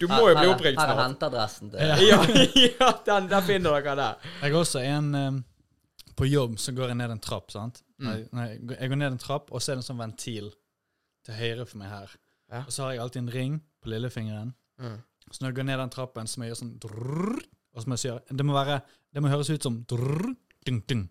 Du 0.00 0.08
må 0.10 0.18
jo 0.28 0.34
bli 0.36 0.48
oppringt 0.50 0.80
Her 0.80 0.90
er 0.96 1.00
henteadressen 1.04 1.70
til 1.70 1.78
Ja. 1.80 1.96
Ja, 2.02 2.18
ja 2.80 2.90
den, 3.06 3.28
der 3.30 3.44
finner 3.46 3.78
dere 3.78 3.94
der. 3.96 4.30
Jeg 4.42 4.52
har 4.52 4.58
også 4.60 4.82
en 4.82 5.14
eh, 5.14 5.30
På 6.16 6.26
jobb 6.28 6.58
så 6.60 6.74
går 6.76 6.88
jeg 6.92 6.96
ned 7.00 7.10
en 7.14 7.22
trapp, 7.24 7.50
sant. 7.54 7.82
Mm. 8.02 8.28
Nei, 8.36 8.48
jeg 8.78 8.90
går 8.92 8.98
ned 9.00 9.12
en 9.14 9.18
trapp, 9.22 9.52
og 9.52 9.62
så 9.62 9.72
er 9.72 9.78
det 9.78 9.84
en 9.84 9.88
sånn 9.94 10.00
ventil 10.02 10.50
til 11.24 11.34
høyre 11.38 11.66
for 11.68 11.78
meg 11.80 11.88
her. 11.92 12.16
Ja. 12.52 12.64
Og 12.66 12.72
så 12.74 12.84
har 12.84 12.92
jeg 12.92 13.00
alltid 13.04 13.22
en 13.22 13.30
ring 13.32 13.60
på 13.82 13.88
lillefingeren. 13.92 14.52
Mm. 14.82 14.98
Så 15.30 15.40
når 15.40 15.48
jeg 15.52 15.56
går 15.60 15.68
ned 15.70 15.78
den 15.78 15.92
trappen, 15.94 16.26
så 16.28 16.38
må 16.40 16.44
jeg 16.44 16.52
gjøre 16.52 16.62
sånn 16.64 16.74
drrr, 16.82 17.38
og 17.72 17.80
så 17.84 17.88
må 17.88 17.96
jeg 17.96 18.02
si 18.02 18.36
Det 18.36 18.44
må 18.44 18.52
være 18.52 18.82
Det 19.14 19.22
må 19.22 19.28
høres 19.32 19.48
ut 19.52 19.62
som 19.64 19.78
drrr, 19.88 20.34
dung, 20.66 20.82
dung. 20.88 21.06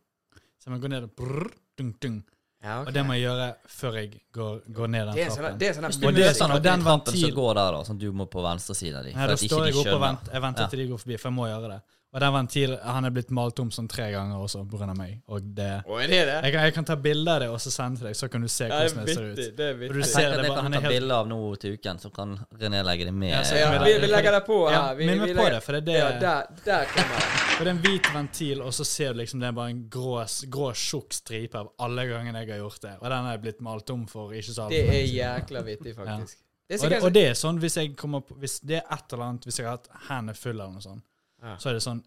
Så 0.60 0.70
jeg 0.70 0.76
må 0.76 0.82
gå 0.84 0.90
ned 0.92 1.08
brrr, 1.18 1.50
dung, 1.78 1.96
dung. 2.02 2.20
Ja, 2.62 2.82
okay. 2.82 2.92
Og 2.92 2.94
det 2.94 3.04
må 3.08 3.16
jeg 3.18 3.24
gjøre 3.26 3.46
før 3.74 3.96
jeg 3.98 4.10
går, 4.38 4.60
går 4.70 4.90
ned 4.94 5.08
den 5.10 5.16
sånn, 5.32 5.38
trappen. 5.40 5.58
det 5.58 5.68
er 5.68 5.74
sånn 5.74 5.86
Og 6.06 6.14
det 6.14 6.26
er 6.28 6.36
sånn 6.38 6.52
noen 6.52 6.60
at 6.60 6.66
den 6.68 6.84
ventil- 6.86 7.34
går 7.34 7.54
der, 7.58 7.72
da, 7.74 7.80
sånn 7.88 7.98
du 7.98 8.12
må 8.14 8.28
på 8.30 8.44
venstre 8.46 8.76
side 8.78 9.00
av 9.00 9.08
de. 9.08 9.14
Nei, 9.18 9.26
da 9.32 9.38
står 9.42 9.66
jeg 9.66 9.76
oppe 9.82 9.96
og 9.96 10.02
venter, 10.04 10.34
jeg 10.36 10.42
venter 10.46 10.62
Ja. 10.62 10.68
til 10.70 10.80
de 10.84 10.86
går 10.92 11.02
forbi, 11.02 11.18
for 11.18 11.30
jeg 11.32 11.36
må 11.40 11.48
gjøre 11.50 11.72
det. 11.74 11.80
Og 12.12 12.20
den 12.20 12.34
ventilen 12.36 12.80
han 12.84 13.06
er 13.08 13.14
blitt 13.16 13.30
malt 13.32 13.60
om 13.64 13.70
sånn 13.72 13.88
tre 13.88 14.10
ganger 14.12 14.36
også 14.44 14.66
av 14.66 14.98
meg. 15.00 15.22
Og 15.32 15.46
det 15.56 15.70
og 15.88 16.02
er 16.04 16.10
det 16.12 16.18
det? 16.28 16.34
jeg 16.44 16.54
kan, 16.54 16.66
jeg 16.68 16.74
kan 16.76 16.88
ta 16.90 16.96
bilde 17.00 17.32
av 17.32 17.40
det 17.40 17.48
og 17.54 17.60
så 17.64 17.72
sende 17.72 18.02
til 18.02 18.10
deg, 18.10 18.18
så 18.20 18.28
kan 18.28 18.44
du 18.44 18.50
se 18.52 18.68
hvordan 18.68 19.06
det 19.06 19.14
er 19.14 19.16
ser 19.16 19.30
ut. 19.30 19.40
Det 19.56 19.68
er 19.70 19.78
vittig. 19.80 20.02
Jeg 20.02 20.12
tenker 20.12 20.34
at 20.34 20.44
jeg 20.44 20.56
kan 20.58 20.76
ta 20.76 20.82
helt- 20.82 20.96
bilde 20.96 21.20
av 21.22 21.30
noe 21.32 21.56
til 21.62 21.78
uken, 21.78 22.02
så 22.04 22.12
kan 22.12 22.34
René 22.60 22.82
legge 22.84 23.06
det 23.08 23.14
med. 23.14 23.32
Ja, 23.32 23.44
så- 23.48 23.56
Ja, 23.56 23.70
vi, 23.84 23.94
vi 24.04 24.08
legger 24.12 24.32
det 24.32 24.46
på 24.46 24.58
Ja, 24.72 24.94
vi, 24.94 25.08
Vi, 25.08 25.20
vi 25.20 25.34
på 25.40 25.50
det, 25.50 25.64
for 25.64 25.72
det 25.72 25.80
er 25.80 25.86
det 25.88 25.96
Ja, 26.00 26.10
der, 26.20 26.48
der 26.66 26.86
kommer 26.92 27.16
det. 27.16 27.32
For 27.56 27.64
det 27.64 27.72
er 27.72 27.76
en 27.78 27.82
hvit 27.86 28.14
ventil, 28.14 28.62
og 28.62 28.74
så 28.74 28.86
ser 28.86 29.14
du 29.14 29.20
liksom 29.20 29.40
det 29.40 29.48
er 29.48 29.52
bare 29.52 29.70
en 29.70 29.90
grå, 29.90 30.26
grå 30.50 30.74
tjukk 30.76 31.14
stripe 31.14 31.56
av 31.56 31.72
alle 31.80 32.06
gangene 32.10 32.44
jeg 32.44 32.50
har 32.50 32.60
gjort 32.66 32.82
det. 32.82 32.96
Og 33.00 33.10
den 33.10 33.26
er 33.32 33.38
blitt 33.38 33.62
malt 33.62 33.90
om 33.90 34.06
for 34.08 34.34
ikke 34.34 34.52
så 34.52 34.68
altfor 34.68 34.76
Det 34.76 35.00
er 35.00 35.08
jækla 35.16 35.64
vittig, 35.64 35.96
faktisk. 35.96 36.38
Det 36.68 36.76
er 36.80 36.84
Og 36.84 36.90
det, 36.90 37.04
og 37.04 37.14
det 37.14 37.24
er 37.30 37.34
sånn 37.40 37.58
hvis 37.60 37.76
jeg 37.76 37.96
kommer 37.96 38.22
på 38.24 38.36
Hvis 38.40 38.60
det 38.64 38.78
er 38.80 38.86
et 38.96 39.14
eller 39.14 39.26
annet 39.26 39.44
Hvis 39.44 39.58
jeg 39.60 39.66
har 39.68 39.74
hatt 39.76 39.90
hendene 40.08 40.36
fulle 40.40 40.64
av 40.64 40.72
noe 40.72 40.82
sånt, 40.82 41.04
Ja. 41.42 41.56
så 41.58 41.72
er 41.72 41.74
det 41.78 41.82
sånn 41.82 42.04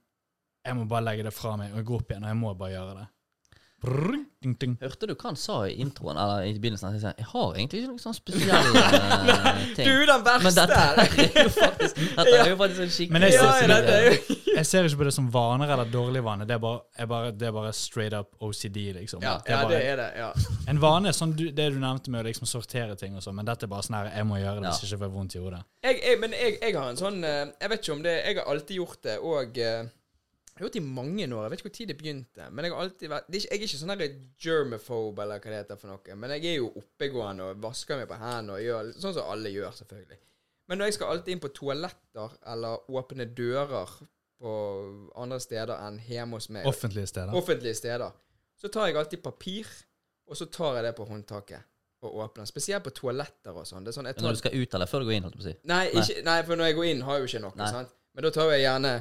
Jeg 0.64 0.76
må 0.78 0.84
bare 0.88 1.04
legge 1.04 1.24
det 1.26 1.34
fra 1.34 1.56
meg 1.60 1.74
og 1.76 1.84
gå 1.84 1.96
opp 1.98 2.12
igjen, 2.12 2.24
og 2.24 2.30
jeg 2.30 2.40
må 2.40 2.54
bare 2.56 2.72
gjøre 2.72 2.92
det. 2.96 3.06
Brrr, 3.84 4.14
ding, 4.44 4.54
ding. 4.60 4.74
Hørte 4.80 5.06
du 5.08 5.14
hva 5.14 5.30
han 5.30 5.36
sa 5.40 5.58
i 5.68 5.74
introen, 5.82 6.16
eller 6.20 6.44
i 6.48 6.52
begynnelsen? 6.60 6.94
Jeg, 6.96 7.02
sa, 7.04 7.12
Jeg 7.18 7.26
har 7.30 7.54
egentlig 7.58 7.80
ikke 7.82 7.90
noen 7.92 8.02
sånn 8.02 8.16
spesielle 8.16 8.82
uh, 8.84 9.60
ting. 9.76 9.84
Du, 9.84 9.92
er 9.92 10.06
den 10.10 10.24
Men 10.24 10.24
verste 10.24 10.64
dette 10.64 10.80
her! 10.80 11.02
er 11.04 11.44
jo 11.44 11.52
faktisk 11.54 12.00
Dette 12.16 12.34
er 12.40 12.50
jo 12.52 12.56
faktisk 12.60 12.82
en 12.86 12.92
skikkelig 12.96 13.14
Men 13.18 13.26
jeg 13.28 13.36
ser, 13.38 13.44
ja, 13.44 13.60
det- 13.60 13.84
dette 13.84 14.00
er 14.00 14.40
Jeg 14.58 14.66
ser 14.70 14.86
ikke 14.86 15.00
på 15.00 15.06
det 15.08 15.12
som 15.16 15.26
vaner 15.34 15.72
eller 15.74 15.88
dårlige 15.90 16.22
vaner. 16.22 16.46
Det 16.46 16.54
er 16.54 16.60
bare, 16.62 16.80
jeg 17.00 17.08
bare, 17.10 17.30
det 17.34 17.46
er 17.48 17.54
bare 17.56 17.72
straight 17.74 18.14
up 18.14 18.36
OCD, 18.38 18.76
liksom. 19.00 19.24
Ja, 19.26 19.32
det 19.42 19.50
er 19.50 19.64
ja, 19.64 19.68
det 19.72 19.80
er 19.88 19.96
det. 19.98 20.06
ja 20.20 20.28
En 20.70 20.78
vane 20.84 21.10
er 21.10 21.16
sånn 21.18 21.32
du, 21.34 21.48
det 21.50 21.66
du 21.74 21.80
nevnte 21.82 22.12
med 22.14 22.22
å 22.22 22.28
liksom 22.28 22.46
sortere 22.46 22.94
ting 23.00 23.16
og 23.18 23.24
sånn, 23.24 23.34
men 23.40 23.48
dette 23.48 23.66
er 23.66 23.72
bare 23.72 23.82
sånn 23.82 23.96
her 23.98 24.12
Jeg 24.14 24.28
må 24.30 24.38
gjøre 24.38 24.60
det 24.62 24.68
hvis 24.70 24.78
Ja. 24.78 24.86
jeg 24.86 24.92
ikke 24.92 25.02
får 25.08 25.12
vondt 25.16 25.34
i 25.34 25.42
hodet. 25.42 25.62
jeg, 25.88 25.98
jeg, 26.06 26.20
Men 26.22 26.36
jeg, 26.38 26.54
jeg 26.62 26.76
har 26.78 26.88
en 26.92 27.00
sånn 27.02 27.18
eh, 27.26 27.42
Jeg 27.64 27.72
vet 27.74 27.82
ikke 27.82 27.96
om 27.98 28.02
det 28.06 28.14
Jeg 28.20 28.38
har 28.38 28.50
alltid 28.54 28.76
gjort 28.78 29.02
det, 29.08 29.16
og 29.34 29.58
eh, 29.58 29.82
Jeg 30.54 30.62
har 30.62 30.68
gjort 30.68 30.76
det 30.76 30.82
i 30.84 30.86
mange 30.86 31.24
år. 31.34 31.42
Jeg 31.44 31.50
vet 31.50 31.62
ikke 31.64 31.70
tid 31.74 31.88
det 31.90 31.96
begynte. 31.98 32.44
Men 32.54 32.64
jeg 32.64 32.72
har 32.72 32.82
alltid 32.84 33.10
vært 33.10 33.24
det 33.26 33.34
er 33.34 33.40
ikke, 33.42 33.50
Jeg 33.50 33.58
er 33.58 33.66
ikke 33.66 33.78
sånn 33.80 33.92
der 33.98 34.12
germaphobe, 34.44 35.22
eller 35.24 35.40
hva 35.42 35.50
det 35.50 35.58
heter 35.64 35.80
for 35.80 35.90
noe. 35.90 36.16
Men 36.22 36.34
jeg 36.36 36.46
er 36.52 36.56
jo 36.60 36.68
oppegående 36.78 37.48
og 37.50 37.62
vasker 37.64 37.98
meg 37.98 38.06
på 38.12 38.18
hendene 38.20 38.54
og 38.54 38.62
gjør 38.62 38.92
sånn 39.02 39.16
som 39.16 39.32
alle 39.34 39.50
gjør, 39.50 39.72
selvfølgelig. 39.80 40.20
Men 40.70 40.78
når 40.78 40.88
jeg 40.90 40.96
skal 40.96 41.10
alltid 41.12 41.32
inn 41.34 41.42
på 41.42 41.50
toaletter 41.58 42.36
eller 42.54 42.86
åpne 43.00 43.26
dører 43.36 43.96
på 44.44 44.52
andre 45.24 45.40
steder 45.42 45.74
enn 45.88 45.98
hjemme 46.06 46.38
hos 46.38 46.48
meg, 46.54 46.66
Offentlige 46.70 47.10
steder. 47.10 47.34
offentlige 47.34 47.74
steder, 47.74 48.14
så 48.60 48.70
tar 48.72 48.86
jeg 48.88 48.96
alltid 48.96 49.22
papir, 49.24 49.66
og 50.30 50.38
så 50.38 50.46
tar 50.46 50.78
jeg 50.78 50.84
det 50.86 50.94
på 50.96 51.04
håndtaket 51.08 51.66
og 52.04 52.14
åpner. 52.20 52.46
Spesielt 52.48 52.84
på 52.84 52.92
toaletter 52.94 53.56
og 53.56 53.66
sånn. 53.66 53.84
Det 53.84 53.90
er 53.90 53.96
sånn 53.98 54.06
jeg 54.06 54.22
Når 54.22 54.36
du 54.38 54.40
skal 54.40 54.54
ut 54.54 54.74
eller 54.74 54.86
før 54.86 55.02
du 55.02 55.06
går 55.10 55.16
inn, 55.18 55.26
holdt 55.26 55.36
på 55.40 55.44
å 55.44 55.48
si. 55.48 55.56
Nei, 55.68 55.82
ikke, 55.90 56.22
nei, 56.24 56.38
for 56.46 56.60
når 56.60 56.70
jeg 56.70 56.76
går 56.78 56.88
inn, 56.92 57.02
har 57.02 57.18
jeg 57.18 57.24
jo 57.24 57.30
ikke 57.32 57.42
noe. 57.44 57.68
Sant? 57.74 57.94
Men 58.14 58.26
da 58.26 58.30
tar 58.30 58.50
jeg 58.52 58.62
gjerne 58.64 58.92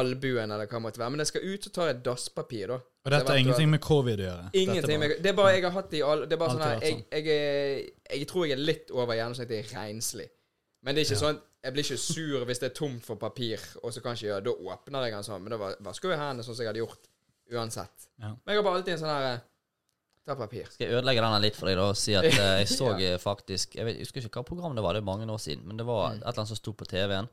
albuen, 0.00 0.50
eller 0.50 0.66
hva 0.66 0.78
det 0.78 0.82
måtte 0.84 1.00
være. 1.02 1.10
Men 1.14 1.22
jeg 1.24 1.30
skal 1.30 1.46
ut, 1.48 1.64
så 1.66 1.70
tar 1.74 1.86
jeg 1.90 2.02
dasspapir, 2.06 2.66
da. 2.72 2.78
Og 3.04 3.10
dette 3.12 3.28
har 3.34 3.40
ingenting 3.42 3.70
med 3.70 3.80
covid 3.84 4.20
å 4.20 4.24
gjøre. 4.26 4.44
Dette 4.50 4.60
Ingenting 4.62 5.00
bare- 5.00 5.08
med 5.08 5.22
Det 5.22 5.30
er 5.30 5.36
bare 5.36 5.52
jeg 5.54 5.62
har 5.66 5.74
hatt 5.76 5.90
det 5.90 5.98
i 5.98 6.02
all 6.02 6.22
Det 6.26 6.32
er 6.32 6.40
bare 6.40 6.54
sånn 6.54 6.62
her 6.64 6.80
jeg, 6.80 6.82
jeg, 6.82 6.92
sånn. 6.92 7.04
jeg, 7.12 7.26
er- 7.28 8.18
jeg 8.18 8.28
tror 8.28 8.46
jeg 8.48 8.52
er 8.58 8.62
litt 8.64 8.90
over 8.90 9.14
gjennomsnittet 9.14 9.72
renslig. 9.74 10.28
Men 10.82 10.94
det 10.94 11.00
er 11.02 11.04
ikke 11.14 11.20
Ja. 11.20 11.26
sånn 11.28 11.40
Jeg 11.64 11.72
blir 11.72 11.82
ikke 11.84 11.98
sur 11.98 12.44
hvis 12.44 12.58
det 12.60 12.70
er 12.70 12.74
tomt 12.74 13.02
for 13.04 13.16
papir, 13.16 13.58
og 13.82 13.92
så 13.92 14.02
kan 14.02 14.14
jeg 14.14 14.24
ikke 14.24 14.30
gjøre 14.34 14.44
Da 14.44 14.50
åpner 14.52 15.04
jeg 15.04 15.12
den 15.12 15.22
sånn, 15.24 15.42
men 15.42 15.50
da 15.50 15.56
va- 15.56 15.76
vasker 15.80 16.10
jeg 16.10 16.18
hendene 16.18 16.44
sånn 16.44 16.54
som 16.56 16.64
jeg 16.64 16.74
hadde 16.74 16.82
gjort 16.86 17.08
uansett. 17.52 18.06
Ja. 18.20 18.28
Men 18.28 18.48
jeg 18.54 18.56
har 18.56 18.62
bare 18.62 18.76
alltid 18.80 18.92
en 18.92 18.98
sånn 18.98 19.14
her 19.20 19.34
eh, 19.34 19.40
Ta 20.26 20.34
papir. 20.34 20.64
Skal 20.72 20.86
jeg 20.88 20.94
ødelegge 20.96 21.20
denne 21.20 21.40
litt 21.42 21.54
for 21.56 21.66
deg 21.66 21.76
da 21.76 21.88
og 21.90 21.96
si 21.96 22.14
at 22.14 22.24
eh, 22.24 22.30
jeg 22.64 22.66
så 22.68 22.98
ja. 22.98 23.18
faktisk 23.18 23.74
Jeg, 23.76 23.84
vet, 23.84 23.96
jeg 23.98 24.06
husker 24.06 24.20
ikke 24.22 24.40
hva 24.40 24.46
program 24.46 24.74
det 24.74 24.82
var, 24.82 24.94
det 24.94 25.02
er 25.02 25.04
mange 25.04 25.26
år 25.28 25.36
siden, 25.40 25.66
men 25.66 25.76
det 25.76 25.84
var 25.84 26.10
Mm. 26.10 26.16
et 26.16 26.22
eller 26.22 26.32
annet 26.38 26.48
som 26.48 26.56
sto 26.56 26.72
på 26.72 26.86
TV-en. 26.88 27.28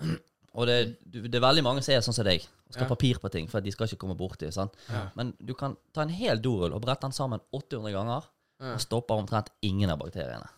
Og 0.54 0.66
det, 0.68 0.98
det 1.10 1.34
er 1.34 1.40
veldig 1.40 1.62
mange 1.64 1.82
som 1.82 1.94
er 1.94 2.00
sånn 2.04 2.12
som 2.14 2.24
deg, 2.28 2.42
og 2.68 2.74
skal 2.74 2.84
Ja. 2.84 2.88
papir 2.88 3.18
på 3.22 3.30
ting, 3.32 3.46
for 3.48 3.58
at 3.58 3.64
de 3.64 3.72
skal 3.72 3.86
ikke 3.88 3.96
komme 4.04 4.16
borti. 4.18 4.50
sant? 4.52 4.74
Ja. 4.90 5.06
Men 5.16 5.32
du 5.40 5.54
kan 5.54 5.76
ta 5.94 6.02
en 6.02 6.10
hel 6.12 6.38
dorull 6.44 6.72
og 6.76 6.82
brette 6.82 7.00
den 7.06 7.12
sammen 7.16 7.40
800 7.52 7.92
ganger, 7.92 8.22
Ja. 8.60 8.74
og 8.74 8.80
stopper 8.80 9.14
omtrent 9.16 9.48
ingen 9.62 9.90
av 9.90 9.98
bakteriene. 9.98 10.48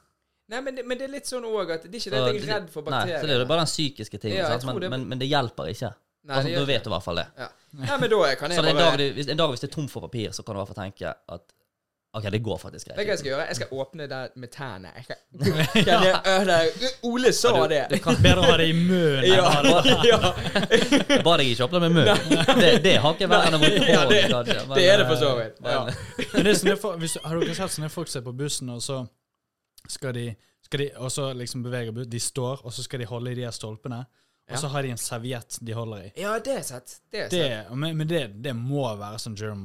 Nei, 0.48 0.60
men 0.60 0.74
det, 0.74 0.84
men 0.86 0.98
det 0.98 1.04
er 1.08 1.12
litt 1.12 1.24
sånn 1.26 1.44
òg 1.44 1.70
at 1.72 1.82
det 1.88 1.94
er 1.94 1.98
ikke 2.00 2.10
det 2.10 2.20
at 2.20 2.34
jeg 2.34 2.42
er 2.42 2.60
redd 2.60 2.70
for 2.70 2.82
Nei, 2.82 3.06
så 3.06 3.22
det 3.26 3.30
er 3.40 3.44
bare 3.46 3.62
den 3.64 3.70
psykiske 3.70 4.18
tingen, 4.20 4.36
Ja, 4.38 4.58
Men, 4.66 4.80
det- 4.80 4.90
men, 4.90 5.08
men 5.08 5.18
det 5.18 5.28
hjelper 5.30 5.70
ikke. 5.72 5.94
Nei, 6.24 6.36
altså, 6.36 6.54
da 6.54 6.64
vet 6.64 6.84
du 6.84 6.90
i 6.90 6.92
hvert 6.92 7.02
fall 7.04 7.16
det. 7.16 7.26
Ja. 7.38 7.48
Nei, 7.72 7.96
men 8.00 8.10
da 8.10 8.34
kan 8.34 8.50
jeg 8.50 8.58
så 8.58 8.62
bare... 8.62 8.70
en, 8.70 8.98
dag, 8.98 9.12
hvis, 9.14 9.28
en 9.28 9.36
dag 9.36 9.48
hvis 9.50 9.60
det 9.60 9.70
er 9.70 9.74
tomt 9.74 9.90
for 9.90 10.00
papir, 10.00 10.30
så 10.32 10.42
kan 10.44 10.54
du 10.54 10.60
i 10.60 10.64
hvert 10.64 10.74
fall 10.74 10.84
tenke 10.84 11.14
at 11.28 11.52
OK, 12.14 12.26
det 12.30 12.38
går 12.46 12.58
faktisk 12.62 12.86
greit. 12.88 12.96
du 12.98 13.04
hva 13.04 13.10
jeg 13.14 13.18
skal 13.18 13.30
gjøre? 13.32 13.44
Jeg 13.50 13.56
skal 13.58 13.68
åpne 13.82 14.06
det 14.10 14.18
med 14.38 14.50
tærne. 14.54 14.90
Ole 14.94 15.54
kan 15.84 16.04
jeg, 16.06 16.20
øh, 16.26 16.44
det- 17.72 17.88
Du 17.90 17.98
kan! 18.04 18.16
Bedre 18.22 18.44
ha 18.46 18.56
det 18.60 18.68
i 18.68 18.72
munnen. 18.72 19.24
enn 19.24 19.48
ha 19.50 19.62
det 19.62 19.72
Ja, 20.12 20.20
ja. 21.16 21.22
Bare 21.26 21.38
jeg 21.42 21.50
ikke 21.56 21.64
åpner 21.66 21.80
med 21.80 21.90
munnen. 21.96 22.60
Det, 22.60 22.70
det 22.84 22.94
har 23.02 23.16
ikke 23.18 23.28
vært 23.32 23.48
enn 23.50 23.58
å 23.58 23.62
bruke 23.64 23.88
Ja, 23.90 24.04
det- 24.08 24.22
kanskje. 24.30 24.60
men, 24.68 24.76
det 24.78 24.86
er 24.92 25.02
det 25.02 25.06
for 25.10 25.16
så 25.24 25.30
eh, 25.32 25.42
vidt. 25.44 25.60
men- 25.60 25.72
Ja. 25.72 26.26
Men 26.34 26.44
det 26.44 26.50
er 26.54 26.58
sånne, 26.62 26.76
hvis, 27.02 27.12
du- 27.18 27.20
har 27.28 27.40
dere 27.40 27.54
sett 27.58 27.70
sånne 27.78 27.90
folk 27.90 28.08
som 28.08 28.22
er 28.22 28.26
på 28.30 28.36
bussen, 28.38 28.70
og 28.70 28.80
så 28.82 29.00
skal 29.88 30.14
de, 30.14 30.26
skal 30.64 30.78
de 30.84 30.90
og 30.96 31.10
så 31.12 31.32
liksom 31.36 31.62
beveger 31.66 31.92
De 32.10 32.20
står, 32.20 32.62
og 32.64 32.72
så 32.72 32.82
skal 32.86 33.00
de 33.02 33.06
holde 33.10 33.32
i 33.32 33.34
de 33.34 33.42
her 33.48 33.50
stolpene. 33.54 34.04
Og 34.50 34.58
så 34.60 34.68
har 34.68 34.82
de 34.84 34.90
en 34.92 34.98
serviett 35.00 35.56
de 35.64 35.72
holder 35.72 36.02
i. 36.04 36.12
ja, 36.20 36.34
det 36.38 36.52
er 36.58 36.62
sett. 36.62 36.98
Det. 37.10 37.30
Det, 37.32 37.44
men 37.72 37.96
men 37.96 38.06
det, 38.06 38.42
det 38.44 38.52
må 38.54 38.82
være 39.00 39.16
sånn 39.22 39.36
germ 39.40 39.62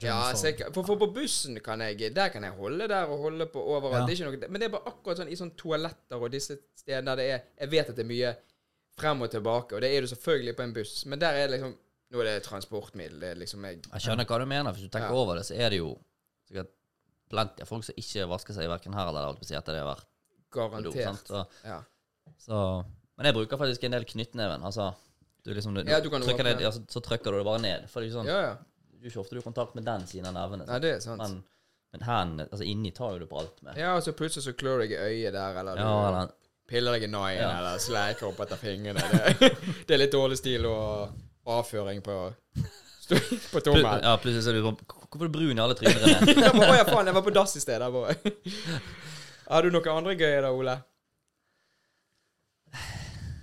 Ja, 0.00 0.30
for- 0.30 0.38
så 0.38 0.52
jeg, 0.52 0.72
for, 0.72 0.84
for 0.86 0.96
på 1.00 1.08
bussen 1.16 1.58
kan 1.60 1.80
jeg 1.80 2.14
Der 2.14 2.28
kan 2.30 2.42
jeg 2.46 2.52
holde 2.52 2.86
der 2.88 3.08
og 3.10 3.18
holde 3.24 3.46
på 3.50 3.58
overalt. 3.58 4.00
Ja. 4.02 4.06
Det 4.06 4.12
er 4.20 4.28
ikke 4.30 4.38
noe, 4.38 4.48
men 4.54 4.60
det 4.60 4.68
er 4.68 4.74
bare 4.76 4.86
akkurat 4.92 5.18
sånn 5.18 5.32
i 5.32 5.36
sånn 5.36 5.50
toaletter 5.58 6.16
og 6.22 6.30
disse 6.30 6.56
stedene 6.78 7.10
der 7.10 7.16
det 7.16 7.26
er 7.32 7.40
Jeg 7.64 7.70
vet 7.70 7.90
at 7.90 7.96
det 7.96 8.04
er 8.04 8.10
mye 8.12 8.36
frem 9.00 9.22
og 9.22 9.30
tilbake, 9.30 9.74
og 9.74 9.80
det 9.82 9.90
er 9.96 10.00
du 10.00 10.06
selvfølgelig 10.06 10.56
på 10.56 10.62
en 10.62 10.72
buss, 10.74 10.94
men 11.06 11.18
der 11.18 11.32
er 11.34 11.48
det 11.48 11.56
liksom 11.58 11.74
Nå 12.10 12.18
er 12.20 12.24
det 12.26 12.42
transportmiddel. 12.42 13.20
Det 13.20 13.28
er 13.30 13.36
liksom 13.38 13.64
jeg 13.64 13.82
Jeg 13.92 14.00
skjønner 14.02 14.26
hva 14.26 14.38
du 14.38 14.46
mener. 14.46 14.72
Hvis 14.74 14.82
du 14.82 14.88
tenker 14.90 15.10
Ja. 15.10 15.14
over 15.14 15.36
det, 15.38 15.44
så 15.46 15.54
er 15.54 15.70
det 15.70 15.76
jo 15.78 15.92
sikkert 16.48 16.70
plenty 17.30 17.62
av 17.62 17.68
folk 17.68 17.84
som 17.86 17.94
ikke 17.96 18.26
vasker 18.28 18.54
seg 18.54 18.66
verken 18.68 18.92
her 18.94 19.06
eller 19.08 19.20
der, 19.20 19.26
holdt 19.30 19.38
på 19.42 19.46
å 19.46 19.50
si, 19.50 19.54
etter 19.54 19.72
det 19.72 19.82
har 19.84 19.94
vært 19.94 20.06
på 20.50 20.82
do. 20.82 20.90
garantert 20.90 21.04
Sant? 21.04 21.26
Så, 21.30 21.46
Ja. 21.64 21.82
så, 22.38 22.84
men 23.20 23.28
jeg 23.28 23.36
bruker 23.36 23.60
faktisk 23.60 23.82
en 23.84 23.92
del 23.92 24.06
knyttneven. 24.08 24.62
Altså, 24.64 24.86
du 25.44 25.52
liksom, 25.52 25.74
du, 25.76 25.82
Ja, 25.84 26.00
du 26.00 26.08
kan 26.12 26.24
trykker 26.24 26.46
det, 26.48 26.56
ja, 26.64 26.72
så, 26.72 27.02
trykker 27.04 27.34
du 27.34 27.38
det 27.42 27.44
bare 27.44 27.60
ned. 27.60 27.84
For 27.92 28.00
det 28.00 28.08
er 28.08 28.14
jo 28.14 28.16
sånn, 28.16 28.30
ja, 28.30 28.38
ja. 28.46 28.54
du 28.96 29.04
er 29.04 29.12
ikke 29.12 29.20
ofte 29.20 29.36
du 29.36 29.42
har 29.42 29.44
kontakt 29.44 29.76
med 29.76 29.84
den 29.84 30.06
siden 30.08 30.30
av 30.30 30.38
nevene. 30.38 30.64
Nei, 30.70 30.78
det 30.80 30.94
er 30.96 31.02
sant. 31.04 31.20
Men, 31.20 31.42
men 31.92 32.06
hendene 32.08 32.48
altså 32.48 32.64
inni 32.64 32.94
tar 32.96 33.18
jo 33.18 33.20
du 33.20 33.28
på 33.28 33.42
alt 33.42 33.60
med. 33.66 33.76
Ja, 33.76 33.92
og 33.98 34.06
så 34.06 34.16
plutselig 34.16 34.48
så 34.48 34.56
klør 34.56 34.86
deg 34.86 34.96
i 34.96 35.00
øyet 35.04 35.36
der, 35.36 35.60
eller 35.60 35.76
du 35.76 35.84
Ja, 35.84 35.94
eller, 36.08 36.32
piller 36.70 36.96
deg 36.96 37.04
i 37.04 37.12
naien, 37.12 37.42
Ja. 37.44 37.52
eller 37.58 37.84
sleiker 37.84 38.30
opp 38.30 38.40
etter 38.46 38.60
fingrene. 38.64 39.04
Det, 39.12 39.52
det 39.86 39.96
er 39.98 40.04
litt 40.06 40.16
dårlig 40.16 40.40
stil 40.40 40.64
og 40.70 41.12
avføring 41.60 42.00
på 42.06 42.22
på 43.10 43.60
tommelen. 43.60 44.04
ja, 44.04 44.12
plutselig 44.22 44.44
så 44.44 44.52
er 44.52 44.60
du 44.60 44.66
sånn 44.68 44.76
Hvorfor 45.10 45.26
er 45.26 45.30
du 45.32 45.34
brun 45.34 45.58
i 45.58 45.62
alle 45.64 45.74
trynene? 45.74 46.36
Å 46.70 46.76
ja, 46.78 46.84
faen, 46.86 47.08
jeg 47.10 47.16
var 47.16 47.24
på 47.26 47.32
dass 47.34 47.56
i 47.58 47.62
sted. 47.62 47.82
bare. 47.82 48.14
Har 49.50 49.66
du 49.66 49.74
noe 49.74 49.90
andre 49.90 50.14
gøy 50.14 50.36
da, 50.44 50.52
Ole? 50.54 50.76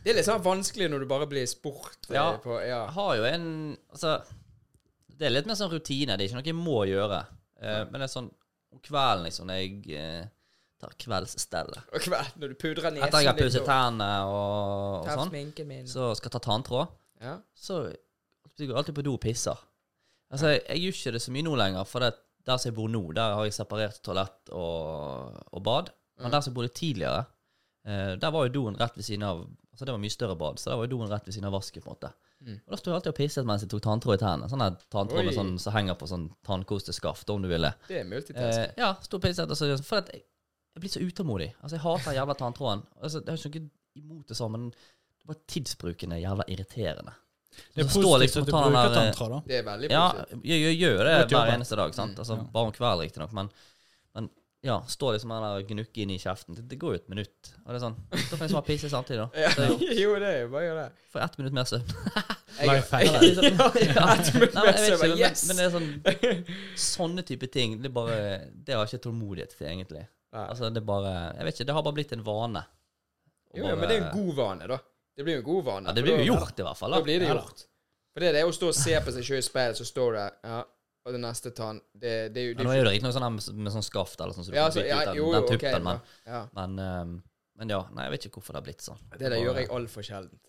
Det 0.07 0.13
er 0.13 0.19
litt 0.21 0.27
sånn 0.29 0.43
vanskelig 0.45 0.87
når 0.93 1.03
du 1.03 1.07
bare 1.11 1.27
blir 1.27 1.47
spurt. 1.51 2.07
eh, 2.09 2.15
Ja. 2.15 2.25
På, 2.39 2.55
ja. 2.63 2.85
Jeg 2.87 2.93
har 2.95 3.15
jo 3.19 3.25
en 3.27 3.47
Altså, 3.91 4.13
det 5.17 5.27
er 5.27 5.33
litt 5.35 5.47
mer 5.49 5.57
sånn 5.59 5.71
rutine. 5.73 6.15
Det 6.15 6.23
er 6.23 6.29
ikke 6.29 6.39
noe 6.39 6.47
jeg 6.47 6.55
må 6.55 6.79
gjøre. 6.87 7.19
Eh, 7.59 7.83
men 7.91 7.99
det 7.99 8.07
er 8.07 8.13
sånn 8.13 8.31
om 8.71 8.79
kvelden, 8.83 9.23
liksom, 9.27 9.47
når 9.49 9.59
jeg 9.61 9.97
eh, 9.97 10.25
tar 10.79 10.91
kveldsstellet 11.01 11.87
Og 11.95 12.03
kveld, 12.03 12.35
når 12.37 12.51
du 12.51 12.55
pudrer 12.61 12.91
nesen 12.93 13.07
Etter 13.07 13.23
jeg 13.23 13.31
har 13.31 13.37
pusset 13.39 13.65
tennene 13.65 14.09
og, 14.29 14.99
og 15.01 15.07
tar 15.07 15.17
sånn, 15.17 15.31
sminken 15.31 15.67
min. 15.71 15.87
så 15.89 16.11
skal 16.19 16.29
jeg 16.29 16.35
ta 16.35 16.41
tanntråd, 16.51 16.91
Ja. 17.23 17.37
så 17.57 17.79
jeg 18.59 18.67
går 18.69 18.77
alltid 18.77 18.95
på 18.99 19.03
do 19.07 19.13
og 19.17 19.21
pisser. 19.23 19.57
Altså, 20.29 20.51
jeg, 20.53 20.61
jeg 20.69 20.81
gjør 20.83 20.97
ikke 20.99 21.13
det 21.15 21.21
så 21.23 21.31
mye 21.33 21.45
nå 21.47 21.55
lenger, 21.57 21.87
for 21.89 21.99
det, 22.05 22.11
der 22.45 22.57
som 22.61 22.69
jeg 22.69 22.75
bor 22.77 22.89
nå, 22.93 23.01
der 23.17 23.33
har 23.39 23.43
jeg 23.47 23.53
separert 23.57 23.99
toalett 24.05 24.51
og, 24.53 25.39
og 25.53 25.63
bad. 25.65 25.89
Men 26.21 26.31
der 26.33 26.41
som 26.45 26.51
jeg 26.51 26.55
bodde 26.59 26.73
tidligere, 26.77 27.25
eh, 27.87 28.13
der 28.21 28.31
var 28.35 28.45
jo 28.47 28.53
doen 28.59 28.77
rett 28.79 28.95
ved 28.97 29.05
siden 29.07 29.23
av 29.27 29.43
Altså 29.77 29.85
Det 29.85 29.93
var 29.93 30.01
mye 30.01 30.09
større 30.15 30.35
bad, 30.35 30.57
så 30.57 30.71
det 30.71 30.77
var 30.79 30.87
jo 30.87 30.97
doen 30.97 31.09
rett 31.11 31.27
ved 31.29 31.33
siden 31.35 31.45
av 31.45 31.53
vasken. 31.53 31.81
på 31.85 31.91
en 31.91 31.95
måte 31.99 32.13
Mm. 32.37 32.53
Og 32.67 32.69
Da 32.71 32.77
sto 32.77 32.91
jeg 32.91 32.95
alltid 32.99 33.09
og 33.09 33.15
pisset 33.17 33.45
mens 33.49 33.61
jeg 33.63 33.69
tok 33.71 33.81
tanntråd 33.81 34.13
i 34.13 34.19
tennene. 34.21 34.47
Sånn 34.49 34.77
tanntråd 34.93 35.25
med 35.25 35.33
sånn, 35.33 35.55
som 35.59 35.73
henger 35.73 35.95
på 35.97 36.05
sånn 36.07 36.27
tannkosteskaft, 36.45 37.29
om 37.33 37.41
du 37.41 37.47
ville. 37.49 37.71
Det 37.87 38.01
er 38.01 38.05
multitask. 38.05 38.59
Eh, 38.59 38.73
ja, 38.77 38.91
sto 39.01 39.17
og 39.17 39.23
pisset. 39.23 39.49
Og 39.49 39.57
så, 39.57 39.69
for 39.83 39.97
at 40.03 40.11
jeg, 40.13 40.21
jeg 40.75 40.83
blir 40.83 40.91
så 40.93 41.01
utålmodig. 41.01 41.47
Altså 41.63 41.73
Jeg 41.79 41.81
hater 41.81 42.11
den 42.11 42.19
jævla 42.19 42.35
tanntråden. 42.37 42.83
Altså, 43.01 43.23
jeg 43.25 43.33
har 43.33 43.49
ikke 43.49 43.63
noe 43.63 44.03
imot 44.03 44.27
det 44.29 44.37
sånn, 44.37 44.51
men 44.53 44.67
det 44.69 45.25
bare 45.31 45.41
tidsbruken 45.49 46.13
er 46.13 46.21
jævla 46.21 46.45
irriterende. 46.53 47.15
Det 47.73 47.81
er 47.81 47.89
positivt 47.89 48.21
liksom 48.21 48.41
at 48.45 48.45
du 48.45 48.51
bruker 48.53 48.77
eh, 48.85 48.95
tanntråd, 48.99 49.29
da. 49.33 49.41
det 49.47 49.55
er 49.57 49.63
veldig 49.71 49.89
Ja, 49.91 50.05
positivt. 50.13 50.45
jeg, 50.45 50.61
jeg 50.67 50.77
gjør 50.77 51.03
det 51.09 51.15
hver 51.33 51.53
eneste 51.57 51.75
dag. 51.81 51.93
sant? 51.97 52.13
Mm, 52.13 52.19
Altså 52.21 52.37
ja. 52.37 52.43
Bare 52.53 52.65
om 52.69 52.71
kvelden, 52.77 53.01
riktignok. 53.07 53.33
Men 53.33 53.49
ja, 54.67 54.75
står 54.91 55.13
liksom 55.15 55.31
den 55.31 55.43
der 55.45 55.63
gnukker 55.69 56.01
inn 56.03 56.11
i 56.11 56.17
kjeften. 56.19 56.55
Det, 56.57 56.63
det 56.71 56.77
går 56.81 56.93
jo 56.95 56.99
et 56.99 57.09
minutt. 57.11 57.49
Og 57.63 57.69
det 57.71 57.77
er 57.77 57.83
sånn, 57.85 57.95
Da 58.11 58.19
får 58.35 58.43
jeg 58.45 58.51
smake 58.53 58.67
pisse 58.67 58.89
samtidig, 58.91 59.19
da. 59.23 59.45
Så 59.55 59.63
ja. 59.67 59.93
jo, 60.03 60.15
det 60.19 60.27
er 60.33 60.41
jo 60.43 60.49
bare 60.53 60.65
gjør 60.67 60.79
det. 60.81 60.87
får 61.13 61.23
ett 61.25 61.37
minutt 61.41 61.55
mer 61.57 61.69
søvn. 61.71 61.93
Liksom, 62.57 63.43
Ja, 63.93 64.05
ett 64.17 64.33
minutt 64.33 64.53
mer 64.57 64.65
vet 64.65 64.79
søvn, 64.81 65.11
ikke, 65.13 65.29
men, 65.29 65.47
men 65.47 65.59
det 65.59 65.65
er 65.65 65.73
sånn 65.75 65.89
Sånne 66.87 67.23
type 67.27 67.49
ting, 67.53 67.75
det 67.83 67.91
er 67.91 67.93
bare 67.93 68.15
Det 68.49 68.73
har 68.73 68.81
jeg 68.85 68.95
ikke 68.97 69.03
tålmodighet 69.07 69.53
til, 69.53 69.67
egentlig. 69.69 70.03
Nei. 70.33 70.45
Altså, 70.49 70.71
det 70.73 70.81
er 70.81 70.87
bare 70.87 71.11
Jeg 71.37 71.47
vet 71.49 71.59
ikke, 71.59 71.67
det 71.69 71.75
har 71.77 71.85
bare 71.85 71.97
blitt 71.99 72.13
en 72.17 72.23
vane. 72.25 72.63
Jo, 73.53 73.61
Jo, 73.61 73.67
ja, 73.71 73.75
men 73.79 73.89
det 73.91 73.97
er 73.99 74.05
en 74.07 74.13
god 74.15 74.31
vane, 74.41 74.67
da. 74.73 74.79
Det 75.17 75.25
blir 75.25 75.37
jo 75.37 75.41
en 75.43 75.47
god 75.51 75.63
vane. 75.69 75.89
Ja, 75.89 75.93
det 75.97 76.03
blir 76.05 76.13
jo 76.17 76.23
da- 76.23 76.27
gjort, 76.31 76.59
i 76.59 76.65
hvert 76.67 76.77
fall. 76.81 76.91
Da 76.93 76.97
Da. 77.01 77.05
blir 77.07 77.19
det 77.23 77.29
gjort. 77.31 77.63
For 78.13 78.23
det 78.25 78.27
er 78.31 78.35
det 78.39 78.43
å 78.49 78.51
stå 78.57 78.67
og 78.73 78.75
se 78.77 78.97
på 79.05 79.13
seg 79.13 79.25
sjøl 79.29 79.37
i 79.43 79.45
speilet, 79.45 79.77
så 79.77 79.85
står 79.85 80.17
det 80.17 80.25
ja, 80.49 80.59
og 81.07 81.15
det 81.15 81.21
neste 81.23 81.53
tann 81.55 81.79
det, 81.95 82.13
det 82.35 82.41
er 82.41 82.49
jo 82.49 82.53
Ja, 82.57 82.65
nå 82.67 82.73
er 82.73 82.81
jo 82.81 82.85
det 82.87 82.93
riktignok 82.97 83.15
sånn 83.15 83.25
her 83.25 83.33
med, 83.37 83.47
med 83.63 83.73
sånn 83.77 83.85
skaft 83.87 84.19
eller 84.23 84.35
sånn, 84.35 84.47
så 84.47 84.51
du 84.51 84.57
ja, 84.57 84.65
kan 84.65 84.71
altså, 84.71 84.83
bytte 84.83 84.91
ja, 84.91 84.99
ut 84.99 85.07
den, 85.07 85.19
jo, 85.19 85.29
den 85.31 85.47
tuppen, 85.47 85.69
okay, 85.69 85.85
men, 85.87 86.01
ja. 86.27 86.41
men, 86.59 86.81
um, 86.83 87.13
men 87.61 87.73
ja. 87.73 87.79
Nei, 87.95 88.07
jeg 88.07 88.13
vet 88.13 88.27
ikke 88.27 88.41
hvorfor 88.41 88.57
det 88.57 88.61
har 88.61 88.67
blitt 88.67 88.83
sånn. 88.85 88.99
Det 89.15 89.31
der 89.31 89.39
gjør 89.41 89.61
jeg 89.61 89.71
altfor 89.79 90.05
sjelden. 90.05 90.41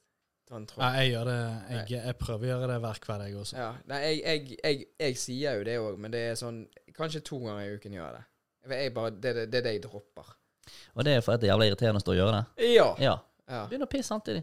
Tanntråd. 0.48 0.80
Ja, 0.80 1.02
jeg 1.02 1.12
gjør 1.12 1.28
det 1.28 1.38
jeg, 1.74 1.84
jeg 1.92 2.16
prøver 2.16 2.46
å 2.46 2.50
gjøre 2.54 2.68
det 2.70 2.76
hver 2.80 3.00
kveld, 3.04 3.24
jeg 3.26 3.36
også. 3.36 3.56
Ja. 3.60 3.68
Nei, 3.90 4.00
jeg, 4.06 4.18
jeg, 4.24 4.58
jeg, 4.64 4.88
jeg 5.04 5.20
sier 5.20 5.60
jo 5.60 5.66
det 5.68 5.76
òg, 5.82 5.98
men 6.00 6.14
det 6.14 6.22
er 6.30 6.38
sånn 6.40 6.62
Kanskje 6.96 7.20
to 7.28 7.38
ganger 7.42 7.66
i 7.68 7.74
uken 7.76 7.94
gjør 7.94 8.06
jeg 8.06 8.16
det. 8.18 8.78
Bare, 8.96 9.12
det, 9.12 9.32
det, 9.36 9.44
det 9.52 9.60
er 9.60 9.66
det 9.68 9.74
jeg 9.76 9.82
dropper. 9.84 10.32
Og 10.96 11.04
det 11.06 11.18
er 11.18 11.20
for 11.24 11.36
at 11.36 11.42
det 11.42 11.48
er 11.48 11.52
jævla 11.52 11.68
irriterende 11.68 12.00
å 12.00 12.04
stå 12.04 12.14
og 12.14 12.18
gjøre 12.18 12.38
det. 12.38 12.70
Ja. 12.72 12.88
Ja. 13.04 13.12
ja. 13.46 13.60
Begynn 13.70 13.84
å 13.86 13.90
pisse 13.92 14.10
samtidig. 14.10 14.42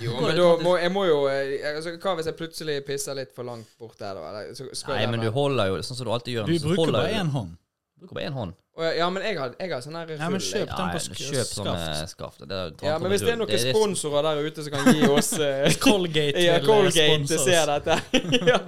Jo, 0.00 0.14
men 0.20 0.36
da 0.36 0.48
må 0.64 0.76
jeg 0.80 0.90
må 0.92 1.04
jo 1.06 1.18
eh, 1.28 1.58
altså, 1.76 1.92
Hva 2.00 2.14
hvis 2.18 2.26
jeg 2.30 2.36
plutselig 2.38 2.78
pisser 2.86 3.14
litt 3.18 3.34
for 3.36 3.44
langt 3.44 3.68
bort 3.78 3.98
der, 4.00 4.14
da? 4.16 4.28
Eller, 4.30 4.54
så 4.56 4.66
skal 4.74 4.96
Nei, 4.96 5.06
men 5.12 5.20
du 5.20 5.30
holder 5.30 5.66
jo 5.70 5.82
sånn 5.84 5.96
som 6.00 6.06
du 6.08 6.12
alltid 6.12 6.38
gjør. 6.38 6.46
Du 6.50 6.58
bruker 6.68 6.92
bare 6.92 7.08
du- 7.12 7.18
én 7.20 7.30
hånd. 7.34 7.56
Bruker 8.00 8.14
bare 8.18 8.26
én 8.30 8.32
hånd. 8.36 8.54
Ja, 8.74 9.06
men 9.08 9.22
jeg 9.22 9.36
har, 9.38 9.52
jeg 9.60 9.70
har 9.70 9.82
sånn 9.84 9.94
her 9.94 10.08
rull. 10.08 10.18
Ja, 10.18 10.28
men 10.34 10.40
kjøp 10.42 10.66
den 10.66 10.88
på 10.90 10.98
sk- 11.04 11.18
kjøp 11.28 11.46
sånne 11.46 11.74
skaft. 11.94 12.10
skaft. 12.10 12.40
Det 12.48 12.56
er, 12.58 12.72
Ja, 12.88 12.96
men 12.98 13.12
hvis 13.12 13.20
det 13.22 13.28
er 13.30 13.36
noen 13.38 13.46
det- 13.52 13.60
det- 13.62 13.74
sponsorer 13.76 14.22
der 14.26 14.48
ute 14.48 14.64
som 14.66 14.72
kan 14.72 14.88
gi 14.96 15.06
oss 15.18 15.32
eh, 15.38 15.74
Colgate 15.84 16.42
Ja, 16.42 16.56
Colgate 16.58 17.06
sponse 17.06 17.38
oss. 17.38 17.44
ser 17.44 17.66
dette. 17.70 18.00
ja. 18.50 18.58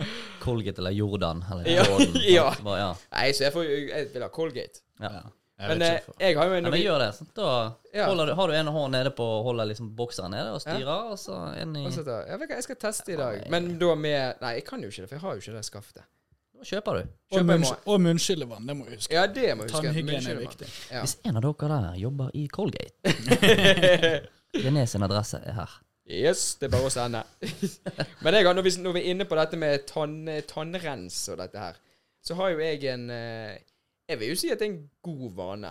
Colgate 0.44 0.78
eller 0.78 0.94
Jordan 0.94 1.42
eller 1.50 1.66
Ja, 1.66 1.82
Jordan. 1.90 2.22
ja. 2.22 2.46
Bare, 2.62 2.78
ja. 2.78 2.92
Nei, 3.16 3.32
så 3.32 3.48
jeg, 3.48 3.52
får, 3.56 3.64
jeg 3.66 4.12
vil 4.14 4.22
ha 4.22 4.28
Colgate. 4.28 4.80
ja. 5.00 5.22
Ja. 5.56 5.68
Jeg 5.68 5.68
Men 5.70 5.78
vet 5.80 6.08
eh, 6.08 6.26
jeg 6.26 6.36
har 6.36 6.50
jo 6.50 6.56
en 6.58 6.64
Ja, 6.66 6.70
men 6.70 6.80
gjør 6.82 6.98
det. 7.00 7.08
Sant? 7.16 7.30
Da 7.36 7.52
Ja. 7.94 8.06
holder 8.10 8.26
du, 8.26 8.34
har 8.36 8.48
du 8.48 8.54
en 8.58 8.66
hånd 8.74 8.92
nede 8.92 9.10
på 9.16 9.28
holder 9.46 9.70
liksom 9.70 9.94
bokseren 9.96 10.30
nede 10.36 10.50
og 10.52 10.60
styrer, 10.60 11.12
og 11.12 11.16
så 11.18 11.38
en 11.56 11.76
i 11.80 11.86
Hva? 11.88 12.18
Jeg, 12.28 12.40
vet 12.42 12.50
jeg 12.58 12.66
skal 12.66 12.76
teste 12.76 13.14
i 13.14 13.16
dag. 13.16 13.46
Men 13.50 13.78
da 13.80 13.94
med 13.94 14.42
Nei, 14.42 14.52
jeg 14.58 14.66
kan 14.68 14.82
jo 14.84 14.90
ikke 14.92 15.06
det, 15.06 15.08
for 15.08 15.16
jeg 15.16 15.24
har 15.24 15.32
jo 15.38 15.44
ikke 15.44 15.56
det 15.56 15.64
skaftet. 15.64 16.04
Da 16.56 16.64
kjøper 16.64 16.92
du. 16.96 17.00
Og, 17.00 17.08
Kjøper 17.32 17.40
jeg 17.40 17.60
munns 17.60 17.72
og 17.84 18.00
munnskyllevann, 18.00 18.68
det 18.68 18.76
må 18.76 18.84
du 18.84 18.94
huske. 18.96 19.12
Ja, 19.12 19.26
det 19.26 19.48
må 19.56 19.64
jeg 19.66 19.72
huske. 19.72 19.86
Tannhygiene 19.86 20.30
er 20.30 20.38
viktig. 20.40 20.68
Ja. 20.92 21.02
Hvis 21.04 21.16
en 21.24 21.36
av 21.36 21.44
dere 21.44 21.80
der 21.82 21.98
jobber 22.00 22.30
i 22.36 22.46
Colgate 22.48 23.12
René 24.64 24.86
sin 24.88 25.04
adresse 25.04 25.40
er 25.44 25.52
her. 25.52 25.74
Yes, 26.06 26.54
det 26.60 26.68
er 26.68 26.72
bare 26.76 26.86
å 26.88 26.92
sende. 26.92 27.22
Men 28.24 28.36
jeg 28.38 28.46
har, 28.46 28.54
når, 28.54 28.62
vi, 28.62 28.72
når 28.80 28.94
vi 28.94 29.02
er 29.02 29.08
inne 29.12 29.26
på 29.28 29.36
dette 29.36 29.58
med 29.60 29.84
tann, 29.90 30.20
tannrens 30.48 31.18
og 31.32 31.40
dette 31.42 31.60
her, 31.60 31.80
så 32.24 32.36
har 32.38 32.52
jo 32.54 32.62
jeg 32.62 32.84
en 32.92 33.08
eh, 33.10 33.56
Jeg 34.08 34.20
vil 34.20 34.28
jo 34.28 34.36
si 34.38 34.50
at 34.54 34.60
det 34.62 34.66
er 34.68 34.72
en 34.72 34.90
god 35.02 35.32
vane. 35.34 35.70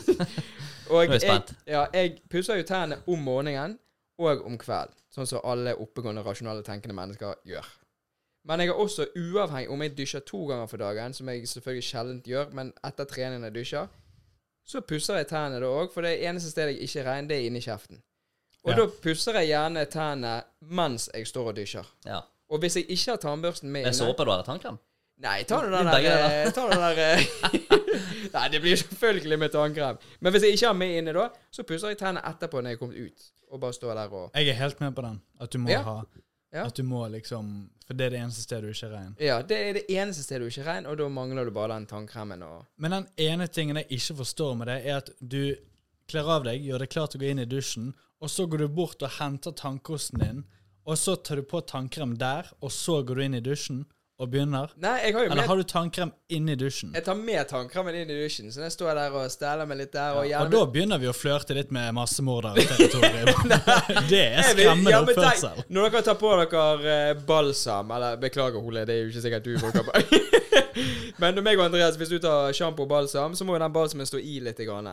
og 0.90 1.04
jeg 1.06 1.20
spent. 1.20 1.52
ja, 1.66 1.86
jeg 1.94 2.20
pusser 2.30 2.60
jo 2.60 2.66
tennene 2.68 3.00
om 3.06 3.18
morgenen 3.26 3.78
og 4.20 4.44
om 4.46 4.58
kvelden. 4.60 4.94
Sånn 5.10 5.26
som 5.26 5.42
alle 5.44 5.72
oppegående, 5.74 6.22
rasjonale, 6.22 6.62
tenkende 6.62 6.94
mennesker 6.94 7.40
gjør. 7.48 7.66
Men 8.46 8.62
jeg 8.62 8.70
er 8.70 8.78
også 8.78 9.08
uavhengig 9.18 9.70
om 9.74 9.82
jeg 9.82 9.96
dusjer 9.98 10.22
to 10.24 10.44
ganger 10.46 10.68
for 10.70 10.80
dagen, 10.80 11.12
som 11.16 11.28
jeg 11.28 11.48
selvfølgelig 11.50 11.84
sjelden 11.84 12.20
gjør, 12.24 12.52
men 12.56 12.70
etter 12.86 13.08
trening 13.10 13.42
jeg 13.44 13.54
dusjer, 13.56 13.88
så 14.70 14.80
pusser 14.86 15.18
jeg 15.18 15.26
tennene 15.32 15.58
da 15.60 15.66
òg, 15.80 15.90
for 15.92 16.06
det 16.06 16.14
eneste 16.22 16.52
stedet 16.52 16.76
jeg 16.76 16.86
ikke 16.86 17.02
er 17.02 17.08
rein, 17.10 17.28
det 17.28 17.36
er 17.40 17.48
inni 17.48 17.60
kjeften. 17.64 17.98
Og 18.62 18.70
Ja. 18.70 18.76
da 18.76 18.86
pusser 19.02 19.34
jeg 19.40 19.48
gjerne 19.50 19.84
tennene 19.90 20.44
mens 20.60 21.08
jeg 21.14 21.26
står 21.26 21.48
og 21.50 21.56
dusjer. 21.56 21.90
Ja. 22.06 22.20
Og 22.50 22.60
hvis 22.62 22.76
jeg 22.76 22.86
ikke 22.90 23.10
har 23.10 23.20
tannbørsten 23.26 23.70
med 23.72 23.80
inne 23.88 23.94
såpe 23.96 24.24
du 24.24 24.30
har, 24.30 24.42
tannkrem? 24.46 24.78
Nei, 25.20 25.42
ta 25.44 25.58
nå 25.60 25.68
den 25.74 25.90
der, 25.90 26.06
eh, 26.46 26.50
ta 26.56 26.62
den 26.70 26.80
der 26.80 27.00
eh, 27.04 27.24
Nei, 28.32 28.44
det 28.54 28.60
blir 28.62 28.76
selvfølgelig 28.80 29.38
med 29.42 29.52
tannkrem. 29.52 29.98
Men 30.20 30.32
hvis 30.32 30.46
jeg 30.46 30.56
ikke 30.56 30.70
har 30.70 30.78
med 30.80 30.94
inne 31.00 31.12
da, 31.16 31.26
så 31.52 31.64
pusser 31.68 31.92
jeg 31.92 31.98
tennene 32.00 32.22
etterpå 32.30 32.62
når 32.62 32.74
jeg 32.74 32.80
kommer 32.80 32.96
ut. 33.04 33.26
Og 33.50 33.60
bare 33.60 33.74
står 33.76 33.94
der 33.98 34.14
og 34.16 34.30
Jeg 34.38 34.48
er 34.52 34.58
helt 34.62 34.80
med 34.80 34.94
på 34.96 35.02
den. 35.04 35.20
At 35.40 35.52
du 35.52 35.58
må 35.58 35.70
Ja. 35.70 35.82
ha 35.82 35.98
Ja. 36.52 36.64
At 36.66 36.74
du 36.74 36.82
må 36.82 37.04
liksom 37.12 37.70
For 37.86 37.94
det 37.94 38.06
er 38.06 38.10
det 38.10 38.18
eneste 38.20 38.42
stedet 38.42 38.62
du 38.64 38.68
ikke 38.72 38.86
er 38.86 38.96
rein. 38.96 39.16
Ja, 39.20 39.36
det 39.42 39.56
er 39.58 39.72
det 39.74 39.84
eneste 39.90 40.22
stedet 40.22 40.42
du 40.42 40.46
ikke 40.50 40.62
er 40.64 40.72
rein, 40.74 40.86
og 40.86 40.96
da 40.98 41.08
mangler 41.08 41.44
du 41.44 41.50
bare 41.50 41.74
den 41.74 41.86
tannkremen 41.86 42.42
og 42.42 42.64
Men 42.78 42.90
den 42.90 43.06
ene 43.18 43.46
tingen 43.48 43.76
jeg 43.76 43.86
ikke 43.90 44.16
forstår 44.22 44.54
med 44.56 44.66
det, 44.66 44.86
er 44.86 44.96
at 44.96 45.10
du 45.20 45.54
kler 46.08 46.26
av 46.30 46.44
deg, 46.44 46.62
gjør 46.64 46.78
deg 46.78 46.88
klar 46.90 47.06
til 47.06 47.20
å 47.20 47.22
gå 47.24 47.30
inn 47.30 47.38
i 47.42 47.44
dusjen, 47.50 47.92
og 48.20 48.28
så 48.30 48.46
går 48.50 48.58
du 48.58 48.68
bort 48.68 49.02
og 49.02 49.10
henter 49.18 49.52
tannkosten 49.52 50.18
din, 50.22 50.44
og 50.86 50.96
så 50.98 51.14
tar 51.22 51.36
du 51.36 51.42
på 51.42 51.60
tannkrem 51.66 52.16
der, 52.18 52.46
og 52.62 52.70
så 52.74 53.02
går 53.06 53.14
du 53.14 53.22
inn 53.22 53.34
i 53.34 53.40
dusjen, 53.40 53.84
og 54.20 54.28
begynner? 54.28 54.72
Nei, 54.80 54.96
jeg 55.06 55.14
har 55.16 55.24
jo 55.24 55.30
Eller 55.30 55.40
med 55.40 55.48
har 55.48 55.60
du 55.60 55.62
tannkrem 55.64 56.10
inni 56.28 56.54
dusjen? 56.60 56.92
Jeg 56.94 57.04
tar 57.06 57.16
med 57.16 57.48
tannkremen 57.48 57.96
inn 57.96 58.10
i 58.12 58.18
dusjen, 58.18 58.52
så 58.52 58.66
jeg 58.66 58.74
står 58.74 58.98
der 58.98 59.16
og 59.16 59.32
steller 59.32 59.68
meg 59.68 59.80
litt 59.80 59.92
der. 59.94 60.18
Og, 60.20 60.28
Og 60.28 60.52
da 60.52 60.60
begynner 60.74 61.00
vi 61.00 61.08
å 61.08 61.14
flørte 61.16 61.56
litt 61.56 61.72
med 61.72 61.94
massemorderterritorium. 61.96 63.32
det 64.12 64.22
er 64.26 64.50
skremmende 64.50 64.92
ja, 64.92 65.00
oppførsel. 65.00 65.64
Når 65.72 65.88
dere 65.88 66.04
tar 66.10 66.20
på 66.20 66.34
dere 66.42 66.96
eh, 67.10 67.12
balsam 67.26 67.90
Eller 67.96 68.20
beklager, 68.20 68.60
Ole, 68.60 68.84
det 68.88 68.96
er 68.96 69.06
jo 69.06 69.12
ikke 69.12 69.24
sikkert 69.24 69.48
du 69.48 69.56
bruker 69.58 69.88
på. 69.88 70.20
Men 71.20 71.40
meg 71.44 71.56
og 71.58 71.70
Andreas, 71.70 71.96
hvis 72.00 72.12
du 72.12 72.18
tar 72.20 72.52
sjampo 72.56 72.84
og 72.84 72.92
balsam, 72.92 73.36
så 73.36 73.46
må 73.48 73.56
jo 73.56 73.64
den 73.64 73.72
balsamen 73.72 74.08
stå 74.08 74.20
i 74.20 74.38
litt. 74.44 74.60
Grann. 74.60 74.92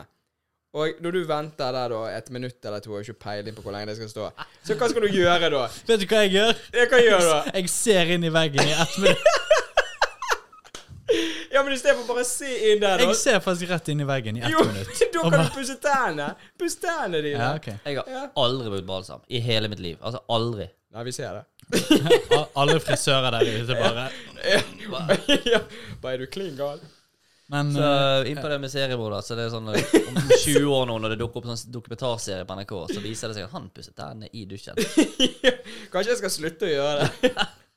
Og 0.76 0.98
når 1.00 1.10
du 1.16 1.20
venter 1.24 1.72
der 1.72 1.88
da 1.94 2.00
et 2.12 2.26
minutt 2.30 2.64
eller 2.68 2.82
to, 2.84 2.92
og 2.92 3.00
ikke 3.00 3.14
peiling 3.24 3.54
på 3.56 3.62
hvor 3.64 3.72
lenge 3.72 3.86
det 3.88 3.96
skal 3.96 4.10
stå, 4.12 4.26
så 4.68 4.74
hva 4.76 4.88
skal 4.92 5.06
du 5.06 5.08
gjøre 5.16 5.48
da? 5.54 5.62
Vet 5.88 6.02
du 6.02 6.06
hva 6.10 6.20
jeg 6.26 6.34
gjør? 6.34 6.52
Jeg, 6.76 6.88
Hva 6.92 6.98
gjør 7.00 7.24
da? 7.24 7.38
Jeg 7.56 7.70
ser 7.72 8.12
inn 8.18 8.24
i 8.28 8.32
veggen 8.34 8.68
i 8.68 8.74
ett 8.76 8.98
minutt. 9.02 9.28
Ja, 11.48 11.62
men 11.64 11.72
istedenfor 11.72 12.04
bare 12.04 12.20
å 12.20 12.26
se 12.28 12.48
inn 12.68 12.82
der, 12.82 13.00
da. 13.00 13.04
Jeg 13.08 13.16
ser 13.16 13.38
faktisk 13.40 13.70
rett 13.72 13.86
inn 13.88 14.02
i 14.04 14.06
veggen 14.06 14.36
i 14.36 14.42
ett 14.44 14.52
Jo, 14.52 14.60
minutt. 14.68 14.90
da 15.14 15.22
kan 15.32 15.46
du 15.46 15.54
pusse 15.54 15.76
tærne. 15.80 16.26
Pusse 16.60 16.76
tærne 16.82 17.22
dine. 17.24 17.38
Ja, 17.40 17.54
okay. 17.56 17.78
Jeg 17.88 17.96
har 18.02 18.10
Ja. 18.12 18.24
aldri 18.42 18.68
brukt 18.74 18.86
balsam 18.86 19.22
i 19.32 19.40
hele 19.42 19.70
mitt 19.72 19.80
liv. 19.80 19.96
Altså 20.04 20.20
aldri. 20.36 20.66
Nei, 20.92 21.04
vi 21.08 21.14
ser 21.16 21.38
det. 21.40 21.46
Alle 22.60 22.76
frisører 22.80 23.32
der 23.38 23.48
ute 23.64 23.74
bare 23.80 24.04
ja. 25.48 25.58
Bare 26.00 26.14
er 26.14 26.22
du 26.22 26.28
klin 26.32 26.54
gal? 26.60 26.78
Men 27.50 27.70
Så 27.72 27.80
eh, 27.80 28.30
innpå 28.30 28.48
det 28.48 28.58
med 28.60 28.70
seriemorder, 28.70 29.22
så 29.24 29.36
det 29.38 29.46
er 29.46 29.52
sånn 29.54 29.70
eh, 29.72 29.94
Om 30.10 30.18
20 30.44 30.66
år 30.68 30.88
nå, 30.90 30.98
når 31.00 31.14
det 31.14 31.20
dukker 31.22 31.40
opp 31.40 31.46
sånn 31.48 31.72
dokumentarserie 31.72 32.44
på 32.48 32.56
NRK, 32.58 32.74
så 32.92 33.04
viser 33.04 33.30
det 33.32 33.38
seg 33.38 33.46
at 33.46 33.54
han 33.56 33.70
pusset 33.72 33.96
tennene 33.96 34.28
i 34.36 34.44
dusjen. 34.50 34.76
Kanskje 35.92 36.12
jeg 36.12 36.20
skal 36.20 36.34
slutte 36.34 36.68
å 36.68 36.74
gjøre 36.74 37.06
det. 37.06 37.30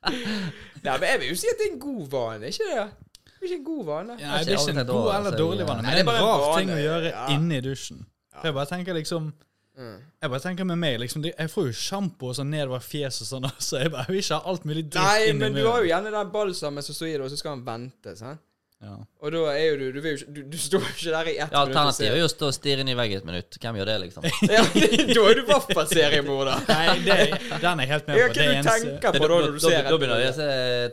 Nei, 0.84 0.98
men 0.98 1.08
jeg 1.08 1.22
vil 1.22 1.32
jo 1.32 1.38
si 1.40 1.54
at 1.54 1.62
det 1.62 1.70
er 1.70 1.72
en 1.72 1.80
god 1.86 2.04
vane, 2.12 2.51
ikke 2.51 2.68
det? 2.68 2.84
Det 3.32 3.38
er 3.38 3.48
ikke 3.48 3.60
en 3.60 3.70
god 3.70 3.86
vane. 3.88 4.18
ja, 4.20 4.34
Det 4.42 4.58
er 4.58 4.60
ikke 4.60 4.75
en 4.75 4.92
god 4.92 5.13
eller 5.16 5.38
dårlig 5.40 5.70
vane, 5.70 5.86
men 5.86 5.96
det 5.96 6.04
er 6.04 6.10
en 6.10 6.28
rar 6.28 6.44
ting 6.58 6.74
å 6.74 6.82
gjøre 6.82 7.13
ja. 7.13 7.24
inne 7.38 7.62
i 7.62 7.63
dusjen. 7.70 8.04
For 8.36 8.51
Jeg 8.51 8.60
bare 8.60 8.72
tenker 8.74 8.98
liksom 9.00 9.32
Mm. 9.80 10.01
Jeg 10.20 10.30
bare 10.30 10.44
tenker 10.44 10.66
med 10.68 10.75
meg 10.82 10.98
liksom 11.00 11.24
Jeg 11.24 11.50
får 11.50 11.70
jo 11.70 11.75
sjampo 11.80 12.28
og 12.28 12.36
sånn 12.36 12.50
nedover 12.51 12.84
fjeset 12.84 13.24
og 13.24 13.30
sånn, 13.30 13.46
så 13.70 13.80
jeg 13.80 13.94
bare 13.94 14.04
jeg 14.04 14.12
vil 14.12 14.20
ikke 14.25 14.40
ha 14.42 14.51
alt 14.51 14.66
mulig 14.68 14.84
dritt 14.84 15.00
Nei, 15.00 15.30
inn 15.30 15.40
Nei, 15.40 15.48
men 15.48 15.56
du 15.56 15.63
har 15.63 15.80
jo 15.80 15.88
gjerne 15.88 16.12
den 16.12 16.34
balsamen 16.34 16.84
som 16.84 16.98
står 16.98 17.08
i 17.08 17.13
det, 17.13 17.22
og 17.24 17.32
så 17.32 17.40
skal 17.40 17.54
han 17.56 17.63
vente. 17.70 18.16
sant? 18.20 18.44
Ja. 18.81 18.95
Og 19.21 19.31
da 19.31 19.41
er 19.53 19.63
jo 19.67 19.75
du 19.77 19.83
Du, 19.93 20.00
vil 20.01 20.15
jo 20.15 20.17
ikke, 20.17 20.31
du, 20.33 20.41
du 20.50 20.57
står 20.57 20.79
jo 20.81 20.89
ikke 20.95 21.11
der 21.13 21.27
i 21.29 21.33
ett 21.38 21.51
Ja, 21.53 21.59
minutt 21.61 21.75
Alternativet 21.77 22.11
er 22.15 22.17
jo 22.17 22.25
å 22.25 22.31
stå 22.33 22.47
og 22.50 22.55
stirre 22.57 22.81
inn 22.81 22.89
i 22.89 22.95
veggen 22.97 23.21
et 23.21 23.27
minutt. 23.29 23.57
Hvem 23.61 23.77
gjør 23.77 23.89
det, 23.91 23.97
liksom? 24.07 24.25
Ja, 24.55 24.63
da 25.15 25.25
er 25.29 25.38
du 25.38 25.41
i 25.43 25.47
hvert 25.51 25.73
fall 25.77 25.89
seriemorder. 25.91 26.63
Nei, 26.73 26.85
det, 27.05 27.17
den 27.61 27.67
er 27.71 27.85
jeg 27.85 27.91
helt 27.93 28.07
med 28.09 28.15
på. 28.17 28.21
på. 28.21 28.33
kan 28.33 28.33
Det 28.33 28.38
du 28.41 28.55
eneste 28.57 28.77
tenke 28.88 29.11
på 29.19 29.27
da 29.27 29.41
når 29.45 29.51
du 29.57 29.59
ser 29.67 29.83
da 29.85 29.97
begynner 30.01 30.23
disse 30.25 30.47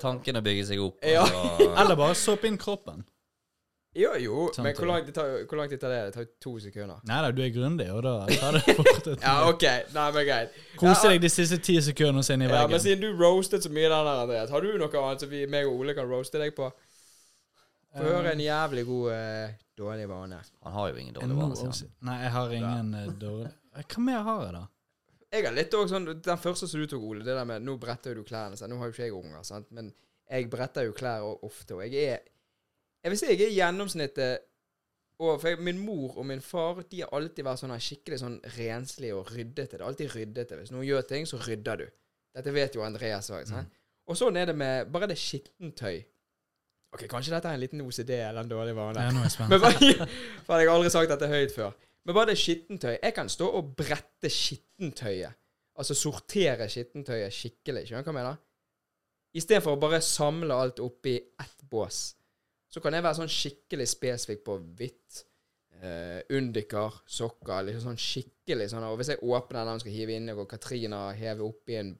tankene 0.04 0.42
å 0.44 0.48
bygge 0.50 0.66
seg 0.72 0.82
opp. 0.84 0.98
Ja. 1.16 1.24
og- 1.24 1.64
Eller 1.80 1.96
bare 2.04 2.18
såpe 2.28 2.50
inn 2.52 2.60
kroppen. 2.60 3.06
Jo, 3.98 4.10
jo, 4.20 4.50
Sant 4.54 4.62
men 4.66 4.74
hvor 4.76 4.84
det. 4.84 4.90
lang, 4.92 5.04
tid 5.08 5.14
tar, 5.16 5.30
hvor 5.48 5.58
lang 5.58 5.70
tid 5.72 5.80
tar 5.80 5.90
det? 5.90 6.00
Det 6.06 6.12
tar 6.14 6.22
jo 6.22 6.28
to 6.44 6.50
sekunder. 6.62 6.98
Nei 7.08 7.16
da, 7.24 7.30
du 7.34 7.40
er 7.42 7.48
grundig, 7.50 7.86
og 7.90 8.02
da 8.04 8.12
tar 8.30 8.52
det 8.58 8.76
fort 8.76 9.08
et 9.10 9.24
Ja. 9.24 9.32
OK. 9.48 9.64
Nei, 9.96 10.04
men 10.14 10.26
greit. 10.28 10.58
Kose 10.78 11.08
deg 11.08 11.24
de 11.24 11.30
siste 11.32 11.56
ti 11.64 11.78
sekundene 11.82 12.22
så 12.22 12.36
inn 12.36 12.44
i 12.44 12.50
Ja, 12.52 12.66
men 12.70 12.78
siden 12.84 13.00
du 13.02 13.08
roastet 13.18 13.64
så 13.64 13.72
mye 13.72 13.88
den 13.88 13.96
der, 13.96 14.20
Andreas, 14.26 14.52
har 14.54 14.60
du 14.62 14.76
noe 14.78 14.92
annet 15.02 15.24
som 15.24 15.32
vi, 15.32 15.46
meg 15.50 15.66
og 15.66 15.80
Ole 15.80 15.96
kan 15.96 16.06
roaste 16.06 16.38
deg 16.38 16.54
på? 16.54 16.68
Få 17.96 18.04
høre 18.04 18.32
en 18.32 18.40
jævlig 18.42 18.84
god 18.86 19.12
eh, 19.12 19.54
dårlig 19.78 20.08
vane. 20.10 20.40
Han 20.64 20.72
har 20.72 20.88
jo 20.90 20.96
ingen 21.00 21.14
Eh, 21.16 21.20
dårlig 21.20 21.36
vane, 21.38 21.56
sier 21.56 21.70
han. 21.72 21.94
Nei, 22.08 22.16
jeg 22.22 22.30
har 22.34 22.50
ingen 22.58 22.94
eh, 22.94 23.06
dårlig 23.22 23.52
Eh, 23.78 23.84
Hva 23.94 24.02
mer 24.02 24.22
har 24.26 24.42
jeg, 24.44 24.52
da? 24.58 24.64
Jeg 25.32 25.44
har 25.44 25.52
litt 25.54 25.74
også 25.76 25.92
sånn 25.94 26.06
Den 26.24 26.38
første 26.40 26.66
som 26.68 26.80
du 26.80 26.86
tok, 26.88 27.02
Ole, 27.04 27.20
det 27.24 27.34
der 27.36 27.44
med 27.44 27.62
Nå 27.62 27.76
bretter 27.78 28.14
jo 28.14 28.22
du 28.22 28.28
klærne. 28.28 28.56
Så 28.56 28.66
nå 28.68 28.78
har 28.80 28.88
jo 28.90 28.92
ikke 28.96 29.04
jeg 29.08 29.12
unger, 29.16 29.42
sant, 29.44 29.70
men 29.70 29.92
jeg 30.28 30.48
bretter 30.50 30.84
jo 30.88 30.92
klær 30.96 31.22
o- 31.24 31.38
ofte, 31.48 31.74
og 31.76 31.82
jeg 31.84 31.94
er 32.12 32.18
Jeg 33.04 33.10
vil 33.12 33.18
si 33.20 33.26
jeg 33.32 33.40
er 33.46 33.54
gjennomsnittet 33.56 34.38
og 35.20 35.40
for 35.40 35.48
jeg, 35.48 35.58
Min 35.60 35.78
mor 35.82 36.16
og 36.18 36.26
min 36.26 36.40
far 36.40 36.82
De 36.90 37.00
har 37.02 37.08
alltid 37.12 37.44
vært 37.44 37.58
sånn 37.62 37.70
her 37.74 37.82
skikkelig 37.82 38.18
sånn 38.20 38.36
renslige 38.56 39.14
og 39.18 39.32
ryddete. 39.34 39.72
Det 39.76 39.80
er 39.80 39.86
alltid 39.88 40.12
ryddete. 40.14 40.56
Hvis 40.60 40.70
noen 40.70 40.86
gjør 40.86 41.02
ting, 41.08 41.26
så 41.26 41.40
rydder 41.42 41.76
du. 41.82 41.88
Dette 42.38 42.52
vet 42.54 42.74
jo 42.78 42.84
Andreas 42.86 43.30
òg. 43.34 43.48
Mm. 43.50 43.66
Og 44.06 44.16
sånn 44.16 44.36
er 44.38 44.46
det 44.46 44.54
med 44.56 44.92
bare 44.94 45.08
det 45.10 45.16
skittentøy. 45.18 46.04
Ok, 46.94 47.04
Kanskje 47.10 47.34
dette 47.34 47.50
er 47.50 47.58
en 47.58 47.60
liten 47.60 47.82
OCD 47.84 48.14
eller 48.16 48.40
en 48.42 48.50
dårlig 48.50 48.74
vane. 48.76 49.02
Ja, 49.04 49.12
nå 49.12 49.20
er 49.20 49.28
jeg 49.28 49.34
spent. 49.34 49.52
Men 49.52 49.60
bare, 49.60 50.08
for 50.46 50.60
jeg 50.62 50.70
har 50.70 50.74
aldri 50.74 50.92
sagt 50.94 51.12
dette 51.12 51.28
høyt 51.28 51.54
før. 51.54 51.74
Men 52.08 52.16
bare 52.16 52.30
det 52.30 52.38
skittentøy. 52.40 52.94
Jeg 52.96 53.14
kan 53.16 53.28
stå 53.28 53.48
og 53.58 53.74
brette 53.76 54.30
skittentøyet. 54.32 55.36
Altså 55.78 55.94
sortere 55.94 56.68
skittentøyet 56.72 57.34
skikkelig. 57.34 57.84
Skjønner 57.86 58.06
du 58.06 58.08
hva 58.08 58.14
jeg 58.14 58.18
mener? 58.22 58.38
Istedenfor 59.36 59.76
å 59.76 59.82
bare 59.82 60.00
samle 60.02 60.56
alt 60.56 60.80
oppi 60.80 61.18
ett 61.20 61.66
bås. 61.70 62.00
Så 62.72 62.80
kan 62.84 62.96
jeg 62.96 63.04
være 63.04 63.20
sånn 63.20 63.32
skikkelig 63.32 63.86
spesifikk 63.88 64.40
på 64.46 64.56
hvitt, 64.78 65.22
eh, 65.82 66.24
undiker, 66.36 66.96
sokker. 67.04 67.68
Liksom 67.68 67.84
sånn 67.90 68.00
skikkelig 68.00 68.70
sånn. 68.72 68.88
Og 68.88 68.96
hvis 69.00 69.12
jeg 69.12 69.22
åpner 69.22 69.60
den 69.60 69.76
og 69.76 69.84
skal 69.84 69.94
hive 69.94 70.16
inn 70.16 70.32
og 70.32 70.48
Katrina 70.48 71.04
hever 71.16 71.44
oppi 71.44 71.76
en 71.78 71.92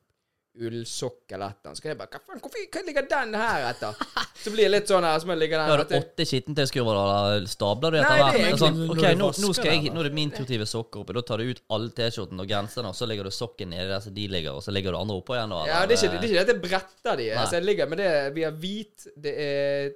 ullsokk 0.67 1.33
eller 1.37 1.53
et 1.53 1.59
eller 1.59 1.71
annet, 1.71 1.79
så 1.79 1.83
kan 1.85 1.91
jeg 1.93 1.99
bare 2.01 2.11
Hva 2.15 2.21
faen, 2.27 2.41
hvorfor 2.43 2.65
hva 2.75 2.83
ligger 2.87 3.07
den 3.13 3.35
her 3.39 3.67
etter? 3.69 4.01
Så 4.39 4.53
blir 4.55 4.65
det 4.69 4.71
litt 4.73 4.91
sånn 4.91 5.07
her, 5.07 5.19
så 5.19 5.29
må 5.29 5.35
jeg 5.35 5.41
ligge 5.43 5.59
der. 5.59 5.67
den 5.67 5.75
har 5.75 5.83
at 5.85 5.95
åtte 5.99 6.27
skittentøyskurver, 6.31 6.99
da? 6.99 7.47
Stabler 7.51 7.95
du 7.95 7.99
etter 8.01 8.15
er 8.15 8.23
hvert? 8.23 8.39
Er 8.49 8.59
Sånn, 8.63 8.81
ok, 8.95 9.05
nå, 9.19 9.29
nå, 9.45 9.51
skal 9.59 9.71
jeg, 9.73 9.93
nå 9.95 10.03
er 10.03 10.09
det 10.09 10.15
min 10.19 10.31
tur 10.35 10.43
til 10.45 10.53
å 10.53 10.57
hive 10.59 10.69
sokker 10.71 11.03
oppi. 11.03 11.17
Da 11.19 11.23
tar 11.31 11.43
du 11.43 11.53
ut 11.53 11.63
alle 11.77 11.91
T-skjortene 11.99 12.45
og 12.47 12.53
genserne, 12.55 12.93
og 12.93 12.99
så 12.99 13.09
legger 13.11 13.29
du 13.29 13.35
sokken 13.35 13.73
nedi 13.75 13.87
der 13.91 14.05
så 14.05 14.13
de 14.15 14.27
ligger, 14.31 14.59
og 14.59 14.63
så 14.67 14.75
legger 14.75 14.95
du 14.95 15.01
andre 15.01 15.19
oppå 15.23 15.35
igjen. 15.39 15.55
Eller? 15.59 15.73
Ja, 15.73 15.81
det 15.87 15.99
er 15.99 16.05
ikke 16.05 16.13
det 16.15 16.19
er 16.19 16.29
ikke 16.29 16.39
det 16.39 16.45
at 16.47 16.53
jeg 16.55 16.63
bretter 16.67 17.21
de. 17.23 17.29
Altså, 17.35 17.59
jeg 17.59 17.67
ligger 17.69 17.91
men 17.91 18.03
det 18.03 18.11
Vi 18.39 18.47
har 18.47 18.59
hvit, 18.63 19.09
det 19.17 19.35
er 19.49 19.91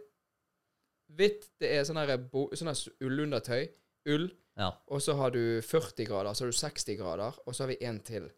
hvitt, 1.16 1.48
det 1.60 1.72
er 1.76 1.86
sånn 1.88 2.00
her 2.00 2.14
sånn 2.58 2.72
her 2.72 2.84
ullundertøy. 3.06 3.66
Ull. 4.12 4.30
Ja. 4.58 4.70
Og 4.92 5.00
så 5.04 5.14
har 5.16 5.32
du 5.32 5.60
40 5.64 6.06
grader, 6.08 6.34
så 6.36 6.44
har 6.44 6.52
du 6.52 6.58
60 6.58 6.98
grader, 7.00 7.36
og 7.46 7.54
så 7.54 7.64
har 7.64 7.72
vi 7.72 7.78
én 7.86 8.00
til. 8.04 8.28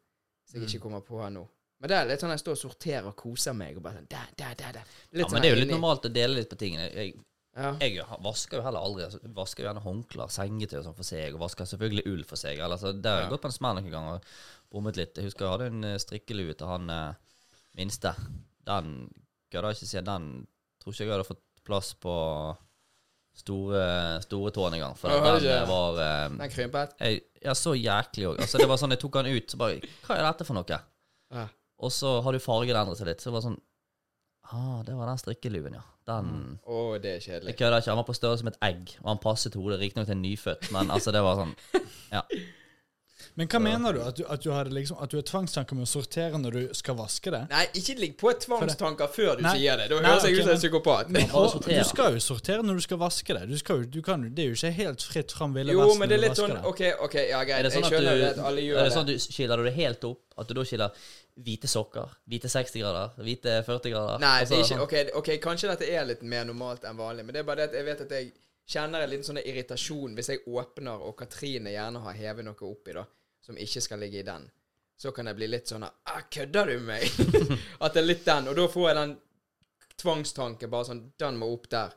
Som 0.44 0.60
jeg 0.60 0.66
Mm. 0.68 0.74
ikke 0.74 0.82
kommer 0.82 1.00
på 1.00 1.22
her 1.22 1.30
nå. 1.30 1.46
Men 1.84 1.90
det 1.92 1.96
er 2.00 2.06
litt 2.08 2.22
sånn 2.24 2.30
jeg 2.32 2.40
står 2.40 2.54
og 2.56 2.60
sorterer 2.62 3.06
og 3.10 3.16
koser 3.20 3.52
meg. 3.52 3.76
Og 3.76 3.82
bare 3.84 3.98
sånn, 4.00 4.06
der, 4.08 4.30
der, 4.40 4.54
der, 4.56 4.76
der. 4.78 4.86
ja, 4.88 5.18
Litt 5.20 5.26
sånn 5.28 5.36
men 5.36 5.42
det 5.44 5.48
er 5.50 5.52
jo 5.52 5.58
litt 5.60 5.68
inni. 5.68 5.76
normalt 5.76 6.06
å 6.08 6.12
dele 6.14 6.38
litt 6.38 6.48
på 6.48 6.56
tingene. 6.62 6.86
Jeg, 6.96 7.14
Ja. 7.54 7.74
jeg 7.78 8.00
vasker 8.24 8.56
jo 8.58 8.62
heller 8.64 8.80
aldri. 8.88 9.04
Altså, 9.04 9.20
vasker 9.36 9.62
jo 9.62 9.68
gjerne 9.68 9.82
håndklær, 9.84 10.32
sengetøy 10.32 10.78
og 10.80 10.84
sånn 10.88 10.96
for 10.96 11.04
seg, 11.06 11.34
og 11.36 11.42
vasker 11.44 11.68
selvfølgelig 11.68 12.06
ull 12.10 12.24
for 12.24 12.40
seg. 12.40 12.58
Eller, 12.64 12.80
så 12.80 12.90
der 12.96 13.10
har 13.12 13.20
jeg 13.20 13.28
Ja. 13.28 13.30
gått 13.36 13.42
på 13.44 13.50
en 13.52 13.58
smell 13.58 13.74
noen 13.76 13.90
ganger 13.92 14.14
og 14.16 14.72
bommet 14.72 14.96
litt. 14.96 15.14
Jeg 15.20 15.28
husker 15.28 15.44
jeg 15.44 15.52
hadde 15.52 15.66
en 15.74 15.84
eh, 15.84 15.98
strikkelue 15.98 16.54
til 16.56 16.66
han 16.72 16.88
eh, 16.90 17.14
minste. 17.76 18.14
Den 18.66 19.10
Kødder 19.52 19.70
ikke 19.76 19.86
si 19.86 20.00
den 20.00 20.46
tror 20.82 20.92
ikke 20.96 21.04
jeg 21.04 21.12
hadde 21.14 21.28
fått 21.28 21.44
plass 21.68 21.92
på 22.00 22.14
store, 23.34 23.84
store 24.24 24.50
tåen 24.54 24.74
engang. 24.78 24.96
For 24.98 25.10
oh, 25.12 25.26
den, 25.38 25.46
eh, 25.50 25.68
var 25.68 26.00
um, 26.30 26.38
Den 26.38 26.50
krympet. 26.50 26.96
jeg, 27.00 27.20
Ja, 27.44 27.52
så 27.54 27.74
jæklig 27.76 28.26
òg. 28.30 28.40
Altså, 28.40 28.58
det 28.58 28.68
var 28.70 28.78
sånn, 28.80 28.90
jeg 28.96 29.00
tok 29.02 29.12
den 29.20 29.34
ut, 29.36 29.50
så 29.52 29.58
bare 29.60 29.80
Hva 30.06 30.16
er 30.16 30.22
dette 30.30 30.46
for 30.48 30.54
noe? 30.56 30.80
Ja. 31.34 31.46
Og 31.82 31.92
så 31.92 32.20
har 32.22 32.32
du 32.36 32.42
fargen 32.42 32.76
endret 32.76 33.00
seg 33.00 33.08
litt. 33.10 33.22
Så 33.22 33.30
det 33.30 33.38
var 33.38 33.46
sånn 33.48 33.60
Ah, 34.52 34.82
det 34.84 34.92
var 34.92 35.08
den 35.08 35.18
strikkeluen, 35.18 35.72
ja. 35.78 35.82
Den 36.04 36.58
Å, 36.68 36.98
det 37.00 37.14
er 37.16 37.22
kjedelig. 37.24 37.54
Jeg 37.54 37.58
kødder 37.62 37.80
ikke. 37.80 37.90
Han 37.94 38.00
var 38.02 38.08
på 38.10 38.16
størrelse 38.18 38.42
som 38.44 38.50
et 38.50 38.58
egg, 38.66 38.92
og 39.00 39.06
han 39.08 39.20
passet 39.22 39.56
hodet 39.56 39.78
riktignok 39.80 40.10
til 40.10 40.18
en 40.18 40.20
nyfødt, 40.26 40.68
men 40.74 40.92
altså, 40.92 41.14
det 41.16 41.22
var 41.24 41.38
sånn 41.40 41.54
Men 43.36 43.48
hva 43.48 43.60
mener 43.64 43.92
du? 43.96 44.00
At 44.04 44.16
du, 44.18 44.24
at 44.28 44.42
du, 44.44 44.50
har, 44.54 44.68
liksom, 44.70 44.98
at 45.02 45.10
du 45.10 45.16
har 45.18 45.24
tvangstanker 45.28 45.74
med 45.78 45.86
å 45.86 45.90
sortere 45.90 46.38
når 46.40 46.50
du 46.58 46.74
skal 46.78 46.96
vaske 46.98 47.32
det? 47.34 47.42
Nei, 47.50 47.64
ikke 47.80 47.96
ligg 48.00 48.16
på 48.20 48.32
tvangstanker 48.44 49.10
før 49.14 49.36
du 49.40 49.42
Nei. 49.46 49.54
sier 49.58 49.80
det. 49.80 49.88
Da 49.92 50.00
høres 50.04 50.26
jeg 50.28 50.38
ut 50.38 50.42
som 50.44 50.52
en 50.54 50.62
psykopat. 50.62 51.10
Men, 51.14 51.30
Og 51.34 51.58
du 51.64 51.72
skal 51.88 52.14
jo 52.18 52.22
sortere 52.24 52.62
når 52.66 52.80
du 52.82 52.86
skal 52.86 53.00
vaske 53.02 53.38
det. 53.38 53.44
Du 53.50 53.56
skal 53.58 53.84
du 53.90 54.00
kan, 54.06 54.22
det 54.34 54.44
er 54.44 54.52
jo 54.52 54.58
ikke 54.60 54.72
helt 54.78 55.02
fritt 55.02 55.32
fram 55.32 55.54
Ville 55.54 55.72
Jo, 55.74 55.84
Vesten 55.86 56.00
men 56.04 56.08
det 56.12 56.18
er 56.18 56.22
når 56.22 56.24
du 56.24 56.30
vasker 56.34 56.46
sånn 56.46 56.56
det. 56.60 56.70
OK, 56.70 57.04
ok, 57.08 57.18
ja, 57.30 57.42
greit. 57.44 57.58
Er 57.58 57.68
det 57.68 57.74
sånn 57.74 57.84
jeg 57.84 57.90
at 57.90 57.90
du, 57.90 57.96
skjønner 57.98 58.22
det 58.22 58.30
at 58.34 58.40
alle 58.48 58.60
er 58.60 58.68
gjør 58.70 58.80
det 58.88 58.94
sånn 58.94 59.06
det. 59.10 59.18
at 59.18 59.28
du 59.28 59.34
skiller 59.38 59.64
det 59.68 59.74
helt 59.80 60.08
opp? 60.12 60.20
At 60.34 60.48
du 60.50 60.54
da 60.58 60.64
skiller 60.66 61.04
hvite 61.44 61.66
sokker, 61.70 62.10
hvite 62.30 62.48
60 62.50 62.78
grader, 62.82 63.10
hvite 63.22 63.52
40 63.66 63.90
grader? 63.94 64.18
Nei, 64.22 64.32
Altså, 64.44 64.54
det 64.54 64.58
er 64.58 64.64
ikke, 64.64 64.70
sånn- 64.74 64.82
ok, 64.84 65.18
ok, 65.20 65.30
kanskje 65.42 65.70
dette 65.72 65.88
er 65.90 66.04
litt 66.06 66.22
mer 66.22 66.44
normalt 66.46 66.84
enn 66.86 66.96
vanlig, 66.98 67.24
men 67.26 67.34
det 67.34 67.40
er 67.42 67.46
bare 67.48 67.56
det 67.64 67.68
at 67.72 67.74
jeg 67.80 67.86
vet 67.88 68.00
at 68.04 68.10
jeg 68.14 68.32
kjenner 68.66 69.04
en 69.04 69.10
liten 69.10 69.26
sånn 69.26 69.42
irritasjon 69.42 70.14
hvis 70.16 70.30
jeg 70.32 70.44
åpner, 70.46 71.02
og 71.04 71.16
Katrine 71.18 71.72
gjerne 71.74 72.02
har 72.04 72.18
hevet 72.18 72.46
noe 72.46 72.68
oppi, 72.68 72.94
da, 72.96 73.04
som 73.44 73.58
ikke 73.60 73.82
skal 73.84 74.00
ligge 74.04 74.22
i 74.22 74.26
den. 74.26 74.46
Så 74.96 75.10
kan 75.12 75.26
jeg 75.26 75.36
bli 75.36 75.48
litt 75.50 75.68
sånn 75.68 75.82
ah, 75.84 76.20
Kødder 76.30 76.70
du 76.70 76.78
med 76.78 77.02
meg? 77.02 77.58
at 77.82 77.96
det 77.96 78.00
er 78.00 78.06
litt 78.06 78.24
den. 78.24 78.46
Og 78.48 78.56
da 78.56 78.66
får 78.70 78.88
jeg 78.88 78.98
den 79.00 79.14
tvangstanken 80.00 80.70
bare 80.70 80.86
sånn 80.86 81.00
Den 81.18 81.38
må 81.40 81.48
opp 81.50 81.66
der. 81.72 81.96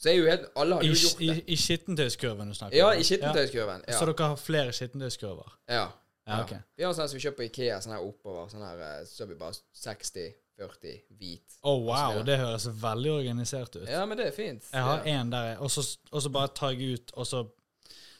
Så 0.00 0.08
er 0.08 0.16
jo 0.16 0.26
helt 0.30 0.46
Alle 0.56 0.78
har 0.78 0.86
jo 0.86 0.94
gjort 0.96 1.20
det. 1.20 1.36
i 1.44 1.58
skittentøyskurven 1.60 2.48
du 2.48 2.56
snakker 2.56 2.72
om? 2.72 2.78
Ja, 2.80 2.88
i 2.96 3.04
skittentøyskurven. 3.04 3.84
Ja. 3.84 3.92
Ja. 3.92 3.98
Så 4.00 4.08
dere 4.08 4.30
har 4.32 4.40
flere 4.40 4.76
skittentøyskurver? 4.76 5.56
ja. 5.68 5.88
Ja, 6.28 6.42
ok. 6.44 6.50
Vi 6.76 6.84
har 6.84 6.92
sånn 6.92 7.08
som 7.08 7.16
vi 7.16 7.22
kjøper 7.24 7.40
på 7.40 7.46
Ikea, 7.46 7.78
sånn 7.80 7.94
her 7.94 8.04
oppover. 8.04 8.50
Sånn 8.52 8.60
her, 8.60 8.80
eh, 8.84 9.04
så 9.08 9.24
er 9.24 9.30
vi 9.30 9.36
bare 9.40 9.56
60, 9.80 10.26
40, 10.58 10.96
hvit. 11.18 11.58
Å, 11.62 11.74
wow, 11.86 12.18
det 12.26 12.38
høres 12.40 12.66
veldig 12.82 13.12
organisert 13.14 13.76
ut. 13.78 13.86
Ja, 13.86 14.02
men 14.10 14.18
det 14.18 14.28
er 14.32 14.34
fint. 14.34 14.66
Jeg 14.72 14.82
har 14.82 15.04
ja. 15.06 15.20
én 15.20 15.30
der, 15.30 15.54
og 15.62 15.70
så, 15.70 15.84
og 16.10 16.24
så 16.24 16.32
bare 16.34 16.50
tar 16.58 16.74
jeg 16.74 16.98
ut, 16.98 17.14
og 17.14 17.28
så 17.30 17.44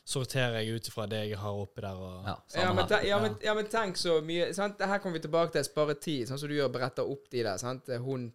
sorterer 0.09 0.62
jeg 0.62 0.79
ut 0.79 0.88
ifra 0.88 1.07
det 1.11 1.24
jeg 1.29 1.38
har 1.38 1.62
oppi 1.62 1.83
der. 1.85 1.98
Og, 2.01 2.29
Ja, 2.29 2.37
Ja 2.62 2.72
men, 2.72 2.87
ten, 2.88 3.07
ja, 3.07 3.18
men, 3.20 3.35
ja, 3.44 3.55
men 3.59 3.68
tenk 3.68 3.98
så 4.01 4.20
mye 4.24 4.53
sant? 4.57 4.81
Her 4.81 5.03
kommer 5.03 5.18
vi 5.18 5.27
tilbake 5.27 5.53
til 5.57 5.66
spare 5.66 5.98
tid, 6.01 6.29
sånn 6.31 6.40
som 6.40 6.48
du 6.48 6.57
gjør, 6.57 6.70
bretter 6.72 7.11
opp 7.11 7.27
de 7.33 7.42
der. 7.42 7.59
Sant? 7.61 7.90
Hun, 8.05 8.31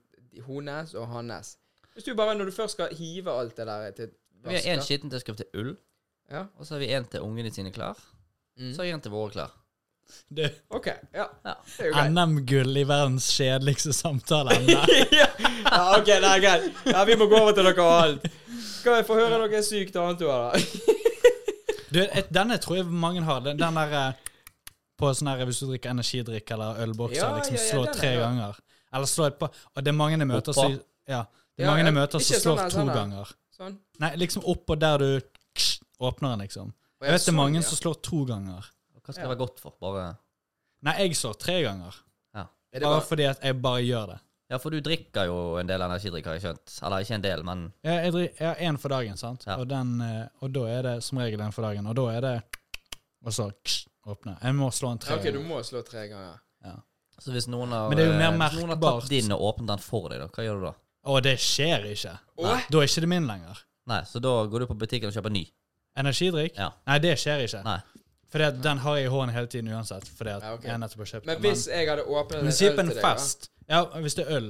hennes 0.48 0.94
og 1.00 1.08
hans. 1.14 1.56
Hvis 1.94 2.06
du 2.06 2.14
bare, 2.18 2.36
når 2.38 2.52
du 2.52 2.56
først 2.56 2.78
skal 2.78 2.94
hive 2.98 3.32
alt 3.32 3.58
det 3.58 3.68
der 3.70 3.92
til 3.98 4.14
Vi 4.44 4.50
har 4.50 4.60
én 4.60 4.78
vasker 4.82 4.88
skittentøyskrift 4.90 5.44
til 5.44 5.60
ull, 5.62 5.76
Ja. 6.30 6.46
og 6.58 6.66
så 6.66 6.76
har 6.76 6.80
vi 6.80 6.88
én 6.92 7.06
til 7.10 7.22
ungene 7.22 7.52
sine 7.54 7.72
klær. 7.72 7.98
Mm. 8.58 8.74
Så 8.74 8.82
har 8.82 8.86
jeg 8.86 8.94
en 8.94 9.02
til 9.02 9.12
våre 9.12 9.32
klær. 9.32 9.52
Det 10.34 10.50
OK. 10.70 10.88
Ja. 11.14 11.28
Ja. 11.46 12.06
NM-gull 12.10 12.78
i 12.78 12.84
verdens 12.84 13.30
kjedeligste 13.32 13.94
samtaleemne. 13.94 14.86
ja. 15.20 15.30
OK, 15.98 16.10
det 16.10 16.30
er 16.30 16.44
greit. 16.44 16.68
Ja, 16.90 17.04
vi 17.08 17.18
må 17.20 17.28
gå 17.32 17.40
over 17.40 17.56
til 17.56 17.68
noe 17.68 17.88
annet. 17.96 18.28
Skal 18.64 19.00
jeg 19.00 19.08
få 19.08 19.18
høre 19.20 19.40
noe 19.42 19.64
sykt 19.66 19.98
annet 20.00 20.22
du 20.22 20.30
har, 20.32 20.52
da? 20.52 20.60
Du, 21.94 22.00
et, 22.02 22.30
denne 22.34 22.56
tror 22.58 22.80
jeg 22.80 22.90
mange 22.90 23.22
har. 23.22 23.44
Den, 23.46 23.60
den 23.60 23.76
der 23.78 23.92
eh, 24.00 24.32
på 24.98 25.12
sånn 25.14 25.30
her 25.30 25.44
hvis 25.46 25.60
du 25.62 25.68
drikker 25.70 25.94
energidrikk 25.94 26.54
eller 26.56 26.80
ølbokser, 26.88 27.22
Ja, 27.22 27.36
liksom 27.38 27.58
ja, 27.58 27.62
ja, 27.62 27.70
slå 27.70 27.84
tre 27.94 28.14
ganger. 28.18 28.58
Eller 28.94 29.10
slå 29.10 29.28
et 29.30 29.38
par 29.38 29.54
Og 29.74 29.86
det 29.86 29.92
er 29.92 29.98
mange 29.98 30.18
jeg 30.18 30.30
møter 30.30 30.58
som 30.58 30.74
Ja. 30.74 31.24
Det 31.54 31.62
er 31.62 31.68
Ja, 31.68 31.70
mange 31.70 31.84
ja, 31.84 31.90
jeg 31.92 31.98
møter 32.00 32.24
som 32.24 32.40
slår 32.42 32.62
sånn 32.64 32.72
to 32.72 32.80
sånn 32.80 32.92
ganger. 32.96 33.34
Sånn. 33.54 33.76
Nei, 34.02 34.10
liksom 34.18 34.46
oppå 34.50 34.78
der 34.82 35.04
du 35.04 35.10
ksh, 35.54 35.84
åpner 36.02 36.34
den, 36.34 36.48
liksom. 36.48 36.74
Jeg 37.04 37.12
vet 37.12 37.12
det 37.12 37.20
er 37.20 37.26
sånn, 37.28 37.38
mange 37.38 37.60
ja. 37.60 37.66
som 37.68 37.78
slår 37.78 38.00
to 38.10 38.24
ganger. 38.26 38.70
Hva 39.04 39.14
skal 39.14 39.24
Ja. 39.24 39.30
det 39.30 39.38
være 39.38 39.44
godt 39.48 39.60
for? 39.60 39.74
Bare 39.82 40.16
Nei, 40.84 40.94
jeg 41.00 41.16
så 41.16 41.34
tre 41.40 41.62
ganger. 41.64 41.96
Er 42.74 42.80
det 42.80 42.88
Bare 42.88 43.00
bare, 43.00 43.06
fordi 43.06 43.24
at 43.30 43.40
jeg 43.46 43.62
bare 43.62 43.82
gjør 43.86 44.08
det. 44.08 44.20
Ja, 44.50 44.58
for 44.58 44.70
du 44.74 44.80
drikker 44.82 45.26
jo 45.30 45.58
en 45.60 45.68
del 45.70 45.82
energidrikk, 45.82 46.26
har 46.26 46.34
jeg 46.40 46.42
skjønt. 46.42 46.72
Eller 46.86 47.04
ikke 47.06 47.14
en 47.16 47.22
del, 47.22 47.44
men 47.46 47.74
Ja, 47.84 47.92
jeg, 48.02 48.12
drik, 48.14 48.40
jeg 48.40 48.48
har 48.48 48.56
én 48.56 48.80
for 48.80 48.90
dagen, 48.90 49.18
sant? 49.18 49.44
Ja. 49.46 49.58
Og, 49.58 49.68
den, 49.70 50.02
eh, 50.02 50.28
og 50.42 50.52
da 50.54 50.64
er 50.66 50.82
det 50.82 51.04
som 51.04 51.18
regel 51.22 51.40
en 51.42 51.52
for 51.52 51.62
dagen. 51.62 51.86
Og 51.88 51.96
da 51.96 52.08
er 52.18 52.22
det 52.22 52.44
Og 53.26 53.32
så 53.32 53.46
åpner 53.48 53.86
åpne. 54.08 54.38
Jeg 54.42 54.54
må 54.56 54.68
slå 54.74 54.92
en 54.92 54.98
tre 55.00 55.14
Ja, 55.14 55.20
OK, 55.22 55.32
du 55.32 55.40
må 55.48 55.60
slå 55.64 55.82
tre 55.86 56.08
ganger. 56.10 56.40
Ja. 56.66 56.74
Så 57.20 57.32
hvis 57.32 57.48
noen 57.48 57.70
har, 57.72 57.88
Men 57.90 57.98
det 57.98 58.08
er 58.08 58.12
jo 58.12 58.18
mer 58.20 58.32
merkbart. 58.38 58.52
hvis 58.52 58.60
noen 58.66 58.70
har 58.84 59.00
tatt 59.02 59.10
din 59.10 59.32
og 59.32 59.40
åpnet 59.42 59.68
den 59.68 59.78
for 59.80 60.10
deg, 60.10 60.20
da, 60.20 60.28
hva 60.28 60.44
gjør 60.44 60.60
du 60.60 60.66
da? 60.66 60.74
Å, 61.06 61.22
det 61.24 61.38
skjer 61.40 61.86
ikke. 61.94 62.20
Åh? 62.38 62.66
Da 62.70 62.78
er 62.80 62.84
ikke 62.90 63.02
det 63.02 63.10
min 63.10 63.28
lenger. 63.28 63.64
Nei, 63.88 64.02
så 64.04 64.20
da 64.20 64.34
går 64.48 64.60
du 64.60 64.66
på 64.68 64.78
butikken 64.78 65.08
og 65.08 65.14
kjøper 65.14 65.32
ny? 65.32 65.46
Energidrikk? 65.96 66.56
Ja. 66.58 66.72
Nei, 66.88 66.98
det 67.00 67.18
skjer 67.22 67.46
ikke. 67.46 67.64
Nei. 67.64 67.80
Fordi 68.34 68.50
det, 68.50 68.64
den 68.66 68.80
har 68.82 68.96
jeg 68.98 69.06
i 69.06 69.10
hånden 69.14 69.36
hele 69.36 69.50
tiden 69.54 69.68
uansett. 69.70 70.08
Fordi 70.18 70.32
at 70.34 70.44
Ja, 70.44 70.54
okay. 70.58 70.72
jeg 70.72 70.82
nettopp 70.82 71.04
har 71.04 71.10
kjøpt 71.12 71.28
Men 71.30 71.42
hvis 71.44 71.68
jeg 71.70 71.90
hadde 71.90 72.06
åpnet 72.10 72.40
en 72.40 72.48
øl 72.48 72.56
til 72.58 72.78
deg, 72.78 72.96
da? 72.96 73.02
fest 73.06 73.50
Ja, 73.70 73.84
hvis 74.02 74.18
det 74.18 74.26
er 74.26 74.38
øl. 74.38 74.48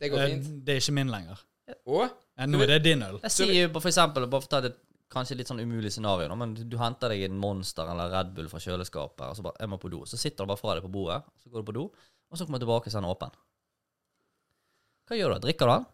Det 0.00 0.10
går 0.12 0.22
eh, 0.22 0.28
fint. 0.30 0.52
Det 0.66 0.76
er 0.76 0.82
ikke 0.84 0.94
min 1.00 1.10
lenger. 1.10 1.40
Å? 1.74 2.04
Ja, 2.38 2.46
nå 2.46 2.60
er 2.62 2.70
det 2.76 2.78
din 2.84 3.02
øl. 3.02 3.18
Jeg 3.24 3.34
sier 3.34 3.54
jo 3.56 3.72
for 3.74 3.90
eksempel, 3.90 4.26
bare 4.30 4.44
for 4.44 4.52
å 4.52 4.54
ta 4.54 4.60
et 4.68 4.78
kanskje 5.14 5.36
litt 5.38 5.50
sånn 5.50 5.62
umulig 5.62 5.92
scenario, 5.94 6.28
da, 6.30 6.36
men 6.38 6.54
du 6.54 6.76
henter 6.80 7.12
deg 7.12 7.26
en 7.26 7.36
Monster 7.40 7.90
eller 7.90 8.10
Red 8.12 8.32
Bull 8.36 8.48
fra 8.50 8.60
kjøleskapet, 8.62 9.26
og 9.28 9.38
så 9.38 9.44
bare, 9.46 9.58
jeg 9.62 9.70
må 9.70 9.78
på 9.82 9.90
do. 9.92 10.02
Så 10.10 10.18
sitter 10.20 10.46
du 10.46 10.50
bare 10.50 10.60
fra 10.60 10.74
deg 10.78 10.86
på 10.86 10.92
bordet, 10.94 11.20
så 11.42 11.50
går 11.52 11.62
du 11.62 11.68
på 11.70 11.76
do, 11.76 11.84
og 12.30 12.38
så 12.38 12.46
kommer 12.46 12.62
du 12.62 12.66
tilbake, 12.66 12.90
så 12.90 12.98
er 12.98 13.04
den 13.04 13.12
åpen. 13.12 13.36
Hva 15.08 15.18
gjør 15.18 15.34
du? 15.34 15.36
da? 15.36 15.44
Drikker 15.44 15.70
du 15.70 15.74
den? 15.74 15.86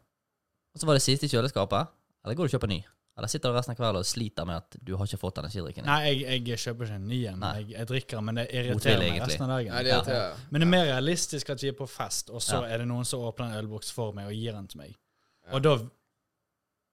Og 0.70 0.81
så 0.81 0.88
var 0.88 0.96
det 0.96 1.05
siste 1.05 1.26
i 1.26 1.33
kjøleskapet? 1.33 1.92
Eller 2.24 2.38
går 2.38 2.46
du 2.46 2.50
og 2.53 2.57
kjøper 2.57 2.70
ny? 2.70 2.81
Eller 3.21 3.29
sitter 3.29 3.53
du 3.53 3.57
resten 3.59 3.75
av 3.75 3.77
kvelden 3.77 4.01
og 4.01 4.07
sliter 4.09 4.47
med 4.49 4.57
at 4.63 4.77
du 4.81 4.95
har 4.97 5.05
ikke 5.05 5.21
fått 5.21 5.39
energidrikken? 5.43 5.85
Nei, 5.85 5.99
jeg, 6.09 6.41
jeg 6.49 6.61
kjøper 6.63 6.87
ikke 6.89 6.97
en 6.97 7.09
ny 7.11 7.19
en. 7.29 7.43
Jeg, 7.59 7.67
jeg 7.75 7.89
drikker 7.91 8.17
den, 8.17 8.25
men 8.31 8.39
det 8.41 8.47
irriterer 8.57 9.03
meg 9.05 9.19
resten 9.21 9.45
av 9.45 9.51
dagen. 9.53 9.75
Nei, 9.77 9.83
det 9.85 9.93
Ja. 9.93 10.23
Men 10.49 10.63
det 10.65 10.67
er 10.67 10.71
mer 10.73 10.87
realistisk 10.89 11.51
at 11.53 11.61
vi 11.61 11.69
er 11.69 11.77
på 11.77 11.89
fest, 11.91 12.33
og 12.33 12.41
så 12.41 12.63
Ja. 12.63 12.71
er 12.73 12.79
det 12.81 12.87
noen 12.89 13.05
som 13.05 13.21
åpner 13.29 13.51
en 13.53 13.59
ølboks 13.61 13.93
for 13.93 14.17
meg 14.17 14.31
og 14.31 14.33
gir 14.33 14.57
den 14.57 14.67
til 14.73 14.81
meg. 14.81 14.97
Ja. 15.45 15.53
Og, 15.59 15.63
da, 15.69 15.75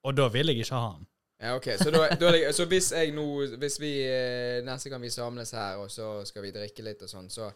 og 0.04 0.18
da 0.20 0.28
vil 0.36 0.52
jeg 0.52 0.66
ikke 0.68 0.76
ha 0.84 0.92
den. 0.98 1.08
Ja, 1.40 1.56
ok. 1.56 1.72
Så, 1.80 1.92
da, 1.94 2.10
da 2.20 2.52
så 2.52 2.66
hvis 2.66 2.92
jeg 2.92 3.12
nå 3.13 3.26
Hvis 3.62 3.76
vi 3.80 3.92
eh, 4.10 4.60
neste 4.66 4.90
gang 4.90 5.02
vi 5.04 5.12
samles 5.13 5.52
her, 5.54 5.78
og 5.78 5.92
så 5.94 6.26
skal 6.26 6.44
vi 6.48 6.52
drikke 6.52 6.82
litt 6.84 7.04
og 7.06 7.12
sånn, 7.12 7.28
så 7.30 7.52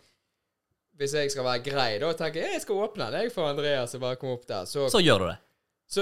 Hvis 1.01 1.15
jeg 1.17 1.31
skal 1.33 1.43
være 1.47 1.63
grei, 1.65 1.95
da 1.99 2.11
tenker 2.13 2.43
jeg 2.45 2.59
jeg 2.59 2.61
skal 2.61 2.83
åpne 2.85 3.07
den 3.11 3.25
jeg 3.25 3.33
for 3.33 3.49
Andreas 3.49 3.95
og 3.97 4.03
bare 4.03 4.19
komme 4.21 4.37
opp 4.37 4.45
der. 4.47 4.65
Så, 4.69 4.85
så. 4.85 4.99
Så 4.99 5.01
gjør 5.01 5.19
du 5.25 5.25
det. 5.31 5.37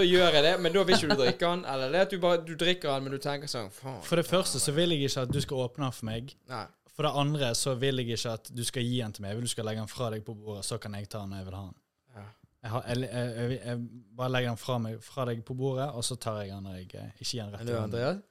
Gjør 0.05 0.35
jeg 0.37 0.43
det, 0.45 0.51
men 0.61 0.73
da 0.75 0.83
vil 0.85 0.95
ikke 0.99 1.07
du 1.09 1.21
drikke 1.23 1.45
den. 1.49 1.61
Eller 1.65 1.89
det 1.95 2.01
at 2.05 2.11
du 2.13 2.19
bare 2.21 2.37
du 2.45 2.51
drikker 2.55 2.91
den, 2.93 3.03
men 3.07 3.15
du 3.15 3.17
tenker 3.23 3.49
sånn 3.49 3.71
Faen. 3.73 4.01
For 4.05 4.21
det 4.21 4.25
første 4.29 4.61
så 4.61 4.73
vil 4.77 4.93
jeg 4.93 5.07
ikke 5.09 5.23
at 5.25 5.31
du 5.33 5.39
skal 5.41 5.63
åpne 5.65 5.87
den 5.87 5.95
for 5.97 6.05
meg. 6.11 6.35
Nei. 6.51 6.65
For 6.93 7.07
det 7.07 7.13
andre 7.15 7.49
så 7.57 7.73
vil 7.79 7.97
jeg 8.03 8.11
ikke 8.19 8.33
at 8.37 8.51
du 8.53 8.61
skal 8.67 8.83
gi 8.85 8.99
den 9.01 9.15
til 9.15 9.23
meg. 9.25 9.31
Jeg 9.33 9.39
vil 9.39 9.47
du 9.49 9.53
skal 9.55 9.65
legge 9.65 9.81
den 9.81 9.89
fra 9.89 10.09
deg 10.13 10.21
på 10.27 10.35
bordet, 10.37 10.65
så 10.67 10.77
kan 10.83 10.93
jeg 10.99 11.09
ta 11.09 11.23
den 11.23 11.33
når 11.33 11.41
jeg 11.41 11.47
vil 11.49 11.57
ha 11.57 11.63
den. 11.65 11.75
Ja. 12.19 12.25
Jeg, 12.61 12.71
har, 12.75 12.83
jeg, 12.91 13.09
jeg, 13.09 13.33
jeg, 13.39 13.59
jeg 13.65 13.79
bare 14.19 14.31
legger 14.35 14.49
den 14.53 14.61
fra, 14.61 14.77
meg, 14.83 14.97
fra 15.09 15.25
deg 15.31 15.41
på 15.47 15.55
bordet, 15.57 15.89
og 15.95 16.03
så 16.05 16.19
tar 16.19 16.41
jeg 16.43 16.51
den 16.53 16.67
når 16.69 16.75
jeg 16.81 16.89
eh, 16.99 17.09
ikke 17.17 17.29
gir 17.31 17.41
den 17.45 17.53
rett 17.55 17.63
Men 17.63 17.71
du. 17.73 17.77
Andreas? 17.87 18.21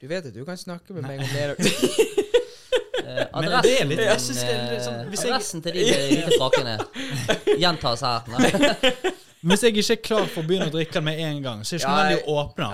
Du 0.00 0.06
vet 0.10 0.26
at 0.26 0.34
du 0.36 0.44
kan 0.48 0.58
snakke 0.58 0.96
med 0.98 1.06
meg 1.08 1.24
om 1.24 1.32
det. 1.32 1.48
Eh, 3.00 3.24
Men 3.32 3.48
adressen, 3.56 3.62
det 3.64 3.80
er 3.80 3.86
litt- 3.88 4.00
jeg 4.04 4.18
det 4.36 4.50
er 4.52 4.66
litt 4.70 4.82
sånn- 4.84 4.98
adressen 5.08 5.62
til 5.64 5.72
de 5.74 5.84
hvite 5.88 6.36
frakkene 6.36 6.74
gjentas 7.58 8.02
her. 8.04 8.28
Nei. 9.42 9.54
Hvis 9.54 9.62
jeg 9.62 9.76
ikke 9.76 9.92
er 9.92 10.02
klar 10.04 10.26
for 10.26 10.42
å 10.42 10.46
begynne 10.46 10.66
å 10.68 10.72
drikke 10.74 10.92
den 10.98 11.04
med 11.04 11.18
en 11.20 11.42
gang, 11.42 11.62
så 11.64 11.74
er 11.74 11.78
det 11.78 11.84
ikke 11.84 11.90
Ja, 11.90 11.96
nødvendig 11.96 12.18
jeg- 12.18 12.28
å 12.28 12.32
åpne 12.44 12.64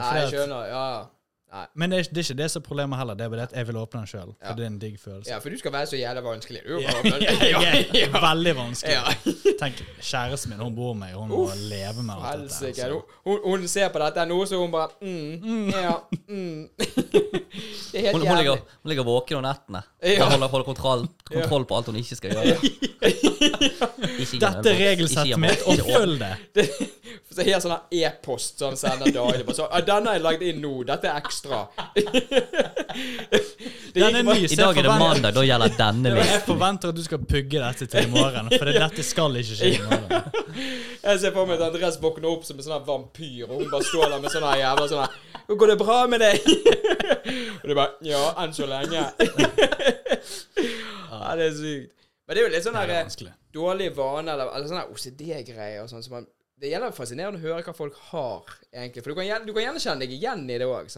den. 1.02 1.08
Nei, 1.52 1.60
jeg. 1.60 1.68
Men 1.74 1.90
det 1.90 1.98
er, 1.98 2.02
det 2.10 2.18
er 2.18 2.24
ikke 2.26 2.38
det 2.42 2.46
som 2.50 2.62
er 2.62 2.66
problemet 2.66 2.98
heller. 2.98 3.14
Det 3.14 3.24
er 3.24 3.28
bare 3.30 3.42
at 3.46 3.52
jeg 3.54 3.66
vil 3.68 3.76
åpne 3.78 4.00
den 4.00 4.08
sjøl. 4.10 4.32
Ja. 4.40 4.48
For 4.48 4.58
det 4.58 4.64
er 4.64 4.70
en 4.70 4.78
digg 4.82 4.96
følelse. 5.00 5.30
Ja, 5.30 5.38
for 5.38 5.54
du 5.54 5.58
skal 5.60 5.72
være 5.72 5.86
så 5.86 5.96
jævla 6.00 6.22
vanskelig. 6.26 6.62
Du, 6.66 6.80
Ja, 6.82 6.94
jeg 7.22 8.02
er 8.02 8.20
veldig 8.30 8.54
vanskelig. 8.56 8.96
Ja. 8.96 9.32
Tenk, 9.62 9.82
kjæresten 10.00 10.50
min 10.50 10.64
hun 10.64 10.74
bor 10.76 10.92
med 10.94 11.06
meg, 11.06 11.14
hun 11.14 11.30
må 11.30 11.46
leve 11.70 12.02
med 12.02 12.14
alt 12.18 12.42
dette. 12.42 12.64
Helsike. 12.66 12.90
Hun, 13.24 13.38
hun, 13.44 13.68
ser 13.68 13.92
på 13.94 14.02
dette 14.02 14.26
nå, 14.26 14.40
så 14.46 14.58
hun 14.58 14.74
bare 14.74 14.88
mm, 15.00 15.70
Ja. 15.70 15.94
Mm. 16.28 16.68
Det 16.76 17.94
er 17.94 18.08
helt 18.08 18.16
Hun, 18.16 18.26
hun, 18.26 18.36
ligger, 18.36 18.56
hun 18.82 18.90
ligger 18.90 19.04
våken 19.06 19.38
om 19.38 19.46
nettene. 19.46 19.82
Ja. 20.02 20.18
Bare 20.18 20.30
holder, 20.30 20.48
holder 20.48 20.66
kontroll, 20.66 21.06
kontroll 21.30 21.64
på 21.64 21.78
alt 21.78 21.86
hun 21.86 22.02
ikke 22.02 22.18
skal 22.18 22.34
gjøre. 22.34 22.58
Ikke 24.16 24.40
Dette 24.42 24.72
er 24.72 24.82
regelsettet 24.90 25.38
mitt, 25.40 25.62
og 25.66 25.78
følg 25.86 26.20
det! 26.20 26.34
Så 27.36 27.44
helt 27.44 27.64
sånn 27.64 27.74
e-post 27.92 28.62
som 28.62 28.76
sender 28.78 29.12
daglig. 29.12 29.44
Så, 29.52 29.66
jeg 29.68 29.84
'Denne 29.86 30.14
er 30.16 30.22
lagd 30.24 30.44
inn 30.46 30.62
nå. 30.64 30.82
Dette 30.88 31.10
er 31.10 31.20
ekstra'. 31.20 31.35
Det 33.96 34.00
Den 34.02 34.16
er 34.16 34.24
nys 34.26 34.50
ny. 34.50 34.54
I 34.54 34.58
dag 34.58 34.78
er 34.78 34.86
det 34.86 34.96
mandag, 35.00 35.32
da 35.36 35.42
gjelder 35.44 35.72
denne 35.78 36.12
Jeg 36.18 36.42
forventer 36.46 36.92
at 36.92 36.98
du 36.98 37.02
skal 37.04 37.22
pugge 37.24 37.60
dette 37.62 37.88
til 37.92 38.08
i 38.08 38.10
morgen, 38.12 38.50
for 38.52 38.68
dette 38.70 39.04
skal 39.06 39.38
ikke 39.40 39.56
skje 39.58 39.70
i 39.74 39.80
morgen. 39.84 40.22
Jeg 41.06 41.20
ser 41.22 41.32
for 41.34 41.46
meg 41.48 41.60
at 41.60 41.68
Andreas 41.68 41.98
våkner 42.02 42.28
opp 42.32 42.44
som 42.48 42.58
en 42.58 42.66
sånn 42.66 42.84
vampyr, 42.86 43.46
og 43.46 43.60
hun 43.60 43.70
bare 43.72 43.86
står 43.86 44.10
der 44.14 44.22
med 44.24 44.32
sånn 44.34 44.46
jævla 44.60 44.88
sånn 44.90 45.22
'Går 45.46 45.68
det 45.70 45.78
bra 45.78 45.98
med 46.10 46.20
deg?' 46.20 46.42
Og 47.62 47.68
du 47.68 47.74
bare 47.78 47.92
'Ja, 48.02 48.22
enn 48.42 48.54
så 48.56 48.66
lenge'. 48.66 49.04
ja, 51.10 51.36
det 51.38 51.46
er 51.46 51.54
sykt. 51.54 51.92
Men 52.26 52.34
det 52.34 52.40
er 52.40 52.46
jo 52.48 52.54
litt 52.54 52.64
sånn 52.66 52.74
Det 52.74 52.82
her 52.82 52.94
er 52.96 53.06
eh, 53.06 53.36
dårlige 53.54 53.94
vaner, 53.96 54.32
eller, 54.34 54.50
eller 54.56 54.70
sånn 54.70 54.90
OCD-greier 54.90 55.84
og 55.84 55.92
sånn 55.92 56.02
som 56.02 56.18
man 56.18 56.26
Det 56.58 56.72
gjelder 56.72 56.94
fascinerende 56.96 57.38
å 57.38 57.44
høre 57.44 57.62
hva 57.62 57.74
folk 57.76 57.96
har, 58.10 58.42
egentlig. 58.72 59.04
For 59.04 59.12
du 59.12 59.18
kan, 59.18 59.46
du 59.46 59.52
kan 59.52 59.66
gjerne 59.66 59.82
kjenne 59.82 60.02
deg 60.02 60.14
igjen 60.16 60.46
i 60.48 60.58
det 60.58 60.66
òg? 60.66 60.88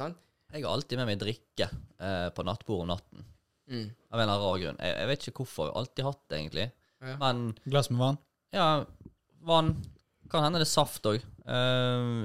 Jeg 0.53 0.65
har 0.65 0.73
alltid 0.73 1.01
med 1.01 1.11
meg 1.11 1.21
drikke 1.21 1.69
eh, 1.69 2.29
på 2.35 2.45
nattbordet 2.47 2.87
om 2.87 2.91
natten. 2.93 3.25
Mm. 3.69 3.89
Av 4.09 4.19
en 4.19 4.23
eller 4.23 4.33
annen 4.33 4.45
rar 4.47 4.61
grunn. 4.63 4.79
Jeg, 4.81 4.95
jeg 4.97 5.09
vet 5.11 5.27
ikke 5.29 5.43
hvorfor. 5.43 5.69
Jeg 5.69 5.75
har 5.75 5.83
alltid 5.83 6.07
hatt 6.09 6.23
det, 6.25 6.39
egentlig. 6.39 6.67
Ja. 7.05 7.17
Men 7.21 7.43
Glass 7.69 7.91
med 7.93 8.01
vann? 8.01 8.17
ja, 8.57 8.69
vann 9.47 9.75
Kan 10.33 10.43
hende 10.45 10.59
det 10.59 10.67
er 10.67 10.73
saft 10.73 11.07
òg. 11.09 11.21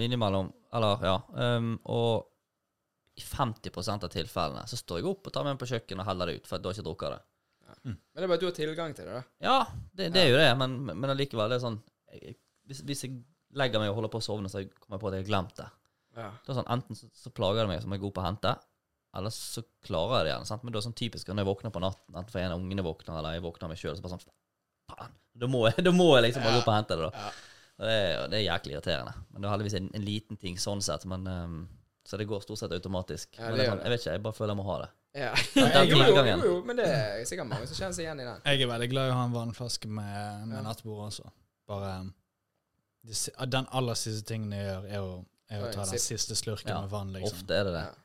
innimellom. 0.04 0.50
Eller, 0.74 1.04
ja. 1.06 1.18
Um, 1.36 1.76
og 1.86 2.26
i 3.16 3.22
50 3.22 3.70
av 3.94 4.10
tilfellene 4.10 4.64
så 4.68 4.80
står 4.80 5.00
jeg 5.00 5.08
opp 5.12 5.28
og 5.30 5.34
tar 5.36 5.46
med 5.46 5.54
meg 5.54 5.62
på 5.62 5.70
kjøkkenet 5.70 6.02
og 6.02 6.10
heller 6.10 6.32
det 6.32 6.40
ut, 6.40 6.48
for 6.50 6.58
da 6.58 6.70
har 6.70 6.74
jeg 6.74 6.82
ikke 6.82 6.88
drukket 6.90 7.14
det. 7.14 7.22
Men 7.84 8.00
det 8.16 8.24
er 8.26 8.32
bare 8.32 8.40
at 8.40 8.44
du 8.44 8.48
har 8.48 8.56
tilgang 8.58 8.96
til 8.98 9.06
det, 9.06 9.20
da. 9.20 9.22
Ja, 9.44 9.58
det, 9.94 10.10
det 10.16 10.24
er 10.24 10.32
jo 10.32 10.40
det, 10.40 10.50
men, 10.58 10.76
men 10.88 11.14
allikevel, 11.14 11.52
det 11.52 11.60
er 11.60 11.64
sånn 11.64 11.78
jeg, 12.14 12.36
hvis, 12.70 12.82
hvis 12.88 13.06
jeg 13.06 13.20
legger 13.60 13.82
meg 13.84 13.92
og 13.92 14.00
holder 14.00 14.12
på 14.14 14.22
å 14.22 14.26
sovne, 14.26 14.50
så 14.50 14.64
kommer 14.80 14.98
jeg 14.98 15.04
på 15.04 15.10
at 15.12 15.18
jeg 15.18 15.26
har 15.26 15.30
glemt 15.30 15.56
det. 15.60 15.68
Ja. 16.18 16.30
Det 16.46 16.54
er 16.54 16.60
sånn, 16.60 16.70
Enten 16.76 16.98
så, 17.00 17.10
så 17.18 17.32
plager 17.34 17.64
det 17.64 17.72
meg, 17.74 17.82
som 17.84 17.94
er 17.94 18.00
jeg 18.02 18.14
på 18.14 18.22
å 18.22 18.26
hente, 18.28 18.54
eller 19.18 19.34
så 19.34 19.64
klarer 19.86 20.20
jeg 20.22 20.26
det 20.28 20.32
igjen. 20.34 20.48
sant? 20.50 20.64
Men 20.66 20.74
det 20.74 20.80
er 20.80 20.86
sånn 20.88 20.98
typisk 20.98 21.28
når 21.30 21.44
jeg 21.44 21.50
våkner 21.52 21.74
på 21.74 21.82
natten, 21.84 22.14
enten 22.16 22.34
fordi 22.34 22.46
en 22.48 22.56
av 22.56 22.62
ungene 22.64 22.86
våkner, 22.86 23.18
eller 23.20 23.38
jeg 23.38 23.46
våkner 23.46 23.68
av 23.68 23.74
meg 23.74 23.82
sjøl, 23.82 23.98
så 23.98 24.06
bare 24.06 24.18
sånn 24.18 24.32
Faen. 24.92 25.14
Da 25.40 25.48
må 25.50 25.64
jeg, 25.70 25.84
da 25.88 25.94
må 25.96 26.10
jeg 26.18 26.28
liksom 26.28 26.44
bare 26.46 26.58
gå 26.58 26.64
opp 26.64 26.72
og 26.74 26.78
hente 26.78 26.98
det, 27.00 27.10
da. 27.10 27.22
Ja. 27.24 27.30
Og 27.74 27.86
det, 27.90 27.94
er, 27.94 28.26
det 28.30 28.38
er 28.38 28.44
jæklig 28.46 28.76
irriterende. 28.76 29.14
Men 29.34 29.42
det 29.42 29.48
er 29.48 29.54
heldigvis 29.56 29.78
en, 29.80 29.88
en 29.98 30.04
liten 30.06 30.38
ting 30.42 30.60
sånn 30.62 30.82
sett, 30.86 31.06
men 31.10 31.24
um, 31.26 31.56
Så 32.06 32.20
det 32.20 32.28
går 32.30 32.44
stort 32.44 32.60
sett 32.60 32.74
automatisk. 32.76 33.38
Ja, 33.40 33.48
men 33.50 33.64
sånn, 33.64 33.80
jeg 33.82 33.94
vet 33.94 34.04
ikke, 34.04 34.14
jeg 34.18 34.24
bare 34.26 34.38
føler 34.38 34.54
jeg 34.54 34.60
må 34.60 34.66
ha 34.68 34.76
det. 34.84 34.90
Ja. 35.14 35.32
den 35.56 35.90
jo, 35.92 35.98
jo, 36.02 36.26
jo, 36.26 36.36
jo, 36.50 36.56
men 36.68 36.78
det 36.82 36.90
er 36.90 37.24
sikkert 37.30 37.50
mange 37.50 37.70
som 37.70 37.78
kjenner 37.80 37.98
seg 37.98 38.06
igjen 38.08 38.22
i 38.22 38.28
den. 38.28 38.42
Jeg 38.50 38.66
er 38.66 38.70
veldig 38.74 38.90
glad 38.92 39.10
i 39.10 39.14
å 39.14 39.18
ha 39.18 39.24
en 39.30 39.36
vannflaske 39.38 39.90
med, 39.90 40.46
med 40.50 40.58
Ja. 40.60 40.64
nattbord 40.68 41.08
også. 41.08 41.30
Bare 41.70 41.94
det 43.04 43.18
Den 43.52 43.68
aller 43.76 43.98
siste 44.00 44.26
tingen 44.30 44.54
jeg 44.56 44.66
gjør, 44.68 44.86
er 44.90 45.06
å, 45.06 45.14
er 45.54 45.68
å 45.68 45.74
ta 45.74 45.86
den 45.90 46.00
siste 46.02 46.36
slurken 46.40 46.70
Ja, 46.74 46.82
med 46.82 46.90
vann, 46.94 47.14
liksom. 47.16 47.38
Ofte 47.44 47.60
er 47.60 47.64
det 47.70 47.74
det. 47.78 47.84
Ja. 47.90 48.00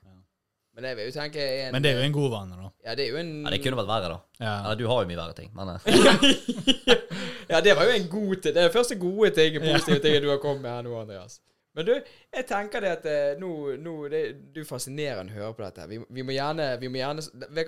Men 0.78 0.84
det 0.87 0.90
vil 0.94 1.08
jo 1.08 1.12
tenke 1.16 1.42
en 1.42 1.72
Men 1.74 1.82
det 1.82 1.90
er 1.90 1.96
jo 1.98 2.04
en 2.06 2.12
god 2.14 2.30
vane, 2.30 2.56
da. 2.61 2.68
Ja, 2.87 2.94
det 2.94 3.06
er 3.08 3.11
jo 3.11 3.16
en 3.18 3.32
Ja, 3.42 3.50
det 3.50 3.58
kunne 3.64 3.80
vært 3.80 3.88
verre, 3.90 4.08
da. 4.14 4.18
Ja. 4.44 4.52
Eller 4.64 4.76
du 4.78 4.87
har 4.87 5.02
jo 5.02 5.08
mye 5.11 5.18
verre 5.18 5.34
ting, 5.34 5.50
men 5.58 5.72
eh, 5.74 6.78
Ja, 7.52 7.61
det 7.64 7.74
var 7.74 7.88
jo 7.88 7.96
en 7.96 8.08
god 8.12 8.42
ting. 8.42 8.52
Det 8.54 8.61
er 8.62 8.68
den 8.68 8.74
første 8.76 8.94
gode 9.00 9.30
ting, 9.34 9.56
positive 9.64 9.98
tingen 10.04 10.22
du 10.22 10.30
har 10.30 10.38
kommet 10.42 10.62
med 10.62 10.70
her 10.76 10.87
nå, 10.87 10.94
Andreas. 11.00 11.40
Men 11.78 11.87
du, 11.87 11.92
jeg 12.34 12.46
tenker 12.48 12.82
det 12.82 12.90
at 12.96 13.04
eh, 13.06 13.34
nå, 13.38 13.48
nå 13.78 13.92
det, 14.11 14.20
Du 14.54 14.62
er 14.62 14.66
fascinerende 14.66 15.34
å 15.34 15.37
høre 15.38 15.50
på 15.54 15.62
dette. 15.62 15.84
Vi, 15.90 15.98
vi 16.16 16.24
må 16.26 16.34
gjerne 16.34 16.70
Vi 16.80 16.88
må 16.90 16.98
gjerne, 16.98 17.22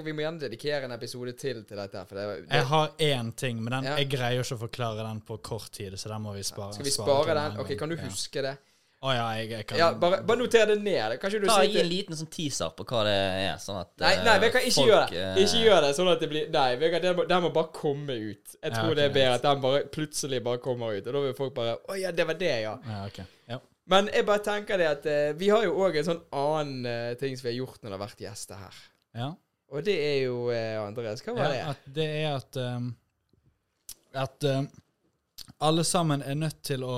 vi 0.07 0.15
må 0.17 0.25
gjerne 0.25 0.43
dedikere 0.47 0.89
en 0.89 0.95
episode 0.97 1.35
til 1.39 1.61
til 1.69 1.79
dette. 1.79 2.03
For 2.09 2.19
det, 2.19 2.25
det, 2.41 2.49
Jeg 2.57 2.67
har 2.73 2.91
én 3.11 3.31
ting, 3.39 3.61
men 3.63 3.77
den, 3.77 3.91
Ja. 3.91 3.99
jeg 4.01 4.11
greier 4.17 4.43
ikke 4.43 4.57
å 4.59 4.63
forklare 4.65 5.05
den 5.07 5.21
på 5.27 5.37
kort 5.51 5.71
tid, 5.77 5.95
så 6.01 6.11
den 6.15 6.25
må 6.27 6.35
vi 6.35 6.43
spare. 6.47 6.75
skal 6.75 6.89
vi 6.89 6.95
spare, 6.95 7.23
spare 7.27 7.45
en 7.45 7.55
den? 7.55 7.61
Ok, 7.67 7.77
Kan 7.79 7.93
du 7.93 7.97
Ja. 7.99 8.03
huske 8.09 8.43
det? 8.49 8.57
Å 9.01 9.13
ja, 9.17 9.27
jeg, 9.39 9.47
jeg 9.55 9.65
kan 9.65 9.79
Ja, 9.81 9.87
Bare, 9.97 10.19
bare 10.29 10.37
noter 10.43 10.67
det 10.69 10.75
ned. 10.85 11.15
Kanskje 11.23 11.39
du 11.41 11.47
Ta 11.49 11.63
Gi 11.65 11.79
en 11.81 11.87
liten 11.89 12.17
sånn 12.19 12.29
teaser 12.29 12.69
på 12.77 12.85
hva 12.91 13.01
det 13.07 13.15
er, 13.17 13.55
sånn 13.63 13.79
at 13.81 13.95
Nei, 14.03 14.11
nei, 14.27 14.35
vi 14.43 14.51
kan 14.53 14.67
ikke 14.69 14.75
folk, 14.77 14.91
gjør 14.91 15.07
det. 15.15 15.23
eh, 15.23 15.39
Ikke 15.47 15.63
gjør 15.65 15.81
det 15.87 15.93
sånn 15.97 16.11
at 16.13 16.21
det 16.21 16.29
blir 16.35 16.51
Nei, 16.53 16.67
Vegard, 16.83 17.07
den 17.07 17.17
må, 17.17 17.25
den 17.31 17.43
må 17.47 17.51
bare 17.55 17.73
komme 17.73 18.13
ut. 18.19 18.57
Jeg 18.59 18.69
Ja, 18.69 18.75
tror 18.83 18.99
det 18.99 19.07
er 19.09 19.15
bedre 19.15 19.39
at 19.39 19.47
den 19.49 19.63
bare 19.65 19.81
plutselig 19.95 20.43
bare 20.45 20.61
kommer 20.61 20.93
ut. 20.99 21.07
Og 21.09 21.17
da 21.17 21.23
vil 21.25 21.35
folk 21.39 21.55
bare 21.57 21.79
Å 21.81 21.97
ja, 21.97 22.13
det 22.13 22.27
var 22.29 22.37
det, 22.45 22.53
ja. 22.67 22.75
Ja, 22.93 22.99
ok. 23.09 23.23
Ja. 23.55 23.59
Men 23.91 24.11
jeg 24.13 24.27
bare 24.29 24.45
tenker 24.51 24.79
det 24.85 24.91
at 24.91 25.07
eh, 25.09 25.31
vi 25.41 25.49
har 25.51 25.65
jo 25.65 25.73
òg 25.87 25.97
en 26.03 26.09
sånn 26.11 26.21
annen 26.37 26.85
eh, 26.93 27.15
ting 27.19 27.33
som 27.41 27.49
vi 27.49 27.55
har 27.55 27.59
gjort 27.63 27.81
når 27.81 27.89
det 27.95 27.97
har 27.97 28.05
vært 28.05 28.21
gjester 28.29 28.61
her. 28.67 28.83
ja. 29.17 29.31
Og 29.71 29.85
det 29.87 29.95
er 30.03 30.17
jo 30.27 30.49
eh, 30.51 30.77
Andreas, 30.83 31.21
hva 31.23 31.33
var 31.37 31.45
ja, 31.47 31.51
det? 31.55 31.65
at 31.73 31.91
det 31.95 32.07
er 32.21 32.33
at 32.35 32.57
um, 32.59 32.89
At 34.19 34.47
um, 34.51 34.65
alle 35.63 35.85
sammen 35.87 36.25
er 36.27 36.35
nødt 36.35 36.59
til 36.67 36.83
å 36.83 36.97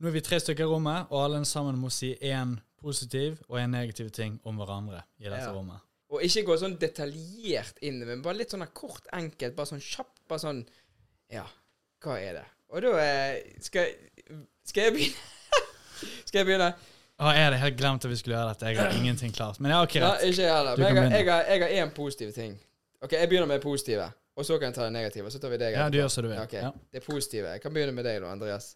Nå 0.00 0.08
er 0.08 0.14
vi 0.16 0.20
tre 0.24 0.38
stykker 0.40 0.64
i 0.64 0.70
rommet, 0.70 1.06
og 1.12 1.24
alle 1.26 1.42
sammen 1.44 1.76
må 1.78 1.90
si 1.92 2.14
én 2.24 2.56
positiv 2.80 3.38
og 3.48 3.58
én 3.60 3.68
negativ 3.74 4.08
ting 4.16 4.38
om 4.48 4.56
hverandre 4.56 5.02
i 5.20 5.24
dette 5.28 5.42
Ja. 5.44 5.52
rommet. 5.52 5.80
Og 6.10 6.22
ikke 6.26 6.42
gå 6.48 6.56
sånn 6.58 6.78
detaljert 6.80 7.76
inn, 7.86 8.00
men 8.06 8.22
bare 8.22 8.34
litt 8.40 8.50
sånn 8.50 8.66
kort, 8.74 9.04
enkelt, 9.12 9.54
bare 9.54 9.66
sånn 9.66 9.80
kjapt. 9.84 10.16
Bare 10.28 10.38
sånn 10.42 10.64
Ja, 11.30 11.44
hva 12.02 12.16
er 12.18 12.32
det? 12.40 12.44
Og 12.70 12.82
da 12.82 12.94
eh, 12.98 13.42
skal, 13.60 13.86
skal 14.64 14.82
jeg 14.88 14.92
begynne? 14.96 15.14
skal 16.26 16.38
jeg 16.40 16.46
begynne? 16.48 16.72
Å, 17.20 17.30
jeg 17.36 17.44
hadde 17.44 17.60
helt 17.60 17.76
glemt 17.76 18.04
at 18.04 18.10
vi 18.10 18.16
skulle 18.16 18.36
gjøre 18.38 18.54
dette. 18.54 18.66
Jeg 18.72 18.78
har 18.80 18.96
ingenting 18.96 19.32
klart. 19.36 19.60
Men 19.60 19.70
jeg 19.70 19.76
har 19.78 19.86
ikke 19.90 20.00
rett. 20.06 20.22
ikke 20.30 20.42
jeg 20.42 20.54
heller. 20.56 20.76
Men 20.80 20.96
jeg, 21.12 21.28
har- 21.28 21.44
jeg, 21.44 21.60
har- 21.62 21.74
én 21.84 21.92
positiv 21.94 22.32
ting. 22.34 22.56
Ok, 23.02 23.12
Jeg 23.12 23.28
begynner 23.28 23.46
med 23.46 23.60
det 23.60 23.62
positive, 23.64 24.06
og 24.36 24.44
så 24.44 24.56
kan 24.58 24.70
jeg 24.72 24.74
ta 24.74 24.84
det 24.88 24.92
negative. 24.92 25.30
Så 25.30 25.38
tar 25.38 25.50
vi 25.52 25.58
deg. 25.60 25.74
Ja, 25.76 25.88
du 25.92 25.98
gjør 25.98 26.08
som 26.10 26.24
du 26.24 26.28
vil. 26.30 26.38
Okay. 26.40 26.64
ok. 26.64 26.64
Ja. 26.64 26.70
Det 26.98 27.04
positive. 27.04 27.46
Jeg 27.52 27.60
kan 27.62 27.72
begynne 27.74 27.92
med 27.92 28.04
deg, 28.04 28.20
da, 28.22 28.32
Andreas. 28.32 28.74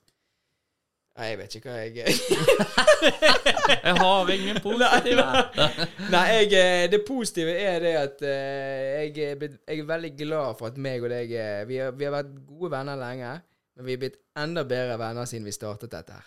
Nei, 1.14 1.28
jeg 1.30 1.38
vet 1.38 1.52
ikke 1.54 1.70
hva 1.70 1.82
jeg 1.84 1.92
Jeg 3.84 3.94
har 4.00 4.30
ingen 4.34 4.56
positive. 4.64 5.26
Nei, 6.10 6.22
jeg, 6.32 6.48
eh, 6.58 6.86
det 6.90 7.00
positive 7.06 7.52
er 7.54 7.84
det 7.84 7.92
at 8.00 8.24
eh, 8.26 9.04
jeg, 9.14 9.36
jeg 9.46 9.78
er 9.78 9.86
veldig 9.86 10.10
glad 10.18 10.58
for 10.58 10.72
at 10.72 10.80
meg 10.82 11.06
og 11.06 11.12
deg 11.14 11.30
eh, 11.38 11.60
vi 11.68 11.78
har, 11.78 11.94
vi 11.94 12.08
har 12.08 12.16
vært 12.16 12.32
gode 12.48 12.72
venner 12.74 12.98
lenge, 12.98 13.30
men 13.76 13.86
vi 13.86 13.94
er 13.94 14.00
blitt 14.02 14.18
enda 14.42 14.66
bedre 14.66 14.98
venner 14.98 15.30
siden 15.30 15.46
vi 15.46 15.54
startet 15.54 15.94
dette 15.94 16.18
her. 16.18 16.26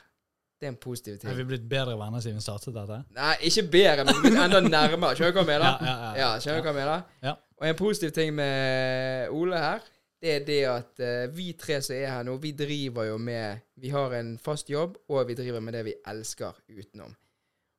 Det 0.58 0.70
er 0.70 0.72
en 0.72 0.80
positiv 0.82 1.20
ting. 1.20 1.34
Er 1.34 1.42
vi 1.42 1.50
blitt 1.52 1.68
bedre 1.70 1.98
venner 2.00 2.24
siden 2.24 2.40
vi 2.40 2.48
startet 2.48 2.72
dette? 2.80 3.02
Nei, 3.20 3.36
ikke 3.52 3.68
bedre, 3.76 4.08
men 4.08 4.16
vi 4.16 4.22
er 4.22 4.30
blitt 4.30 4.44
enda 4.46 4.64
nærmere. 4.64 5.20
Skjønner 5.20 5.36
du 5.36 5.42
hva 5.42 5.44
jeg 5.44 5.52
mener? 5.52 5.84
Ja, 5.84 5.98
ja, 6.16 6.32
ja. 6.40 6.80
Ja? 6.88 6.98
Ja. 7.28 7.36
Og 7.60 7.68
en 7.68 7.78
positiv 7.84 8.16
ting 8.16 8.32
med 8.40 9.36
Ole 9.36 9.60
her, 9.60 9.84
det 10.22 10.32
er 10.34 10.46
det 10.46 10.62
at 10.66 11.02
uh, 11.04 11.36
vi 11.36 11.52
tre 11.60 11.78
som 11.86 11.96
er 11.96 12.10
her 12.10 12.24
nå, 12.26 12.38
vi 12.42 12.52
driver 12.58 13.12
jo 13.12 13.18
med 13.22 13.60
Vi 13.78 13.92
har 13.94 14.14
en 14.18 14.38
fast 14.42 14.70
jobb, 14.70 14.98
og 15.10 15.28
vi 15.30 15.36
driver 15.38 15.62
med 15.62 15.78
det 15.78 15.84
vi 15.86 15.94
elsker 16.10 16.58
utenom. 16.70 17.14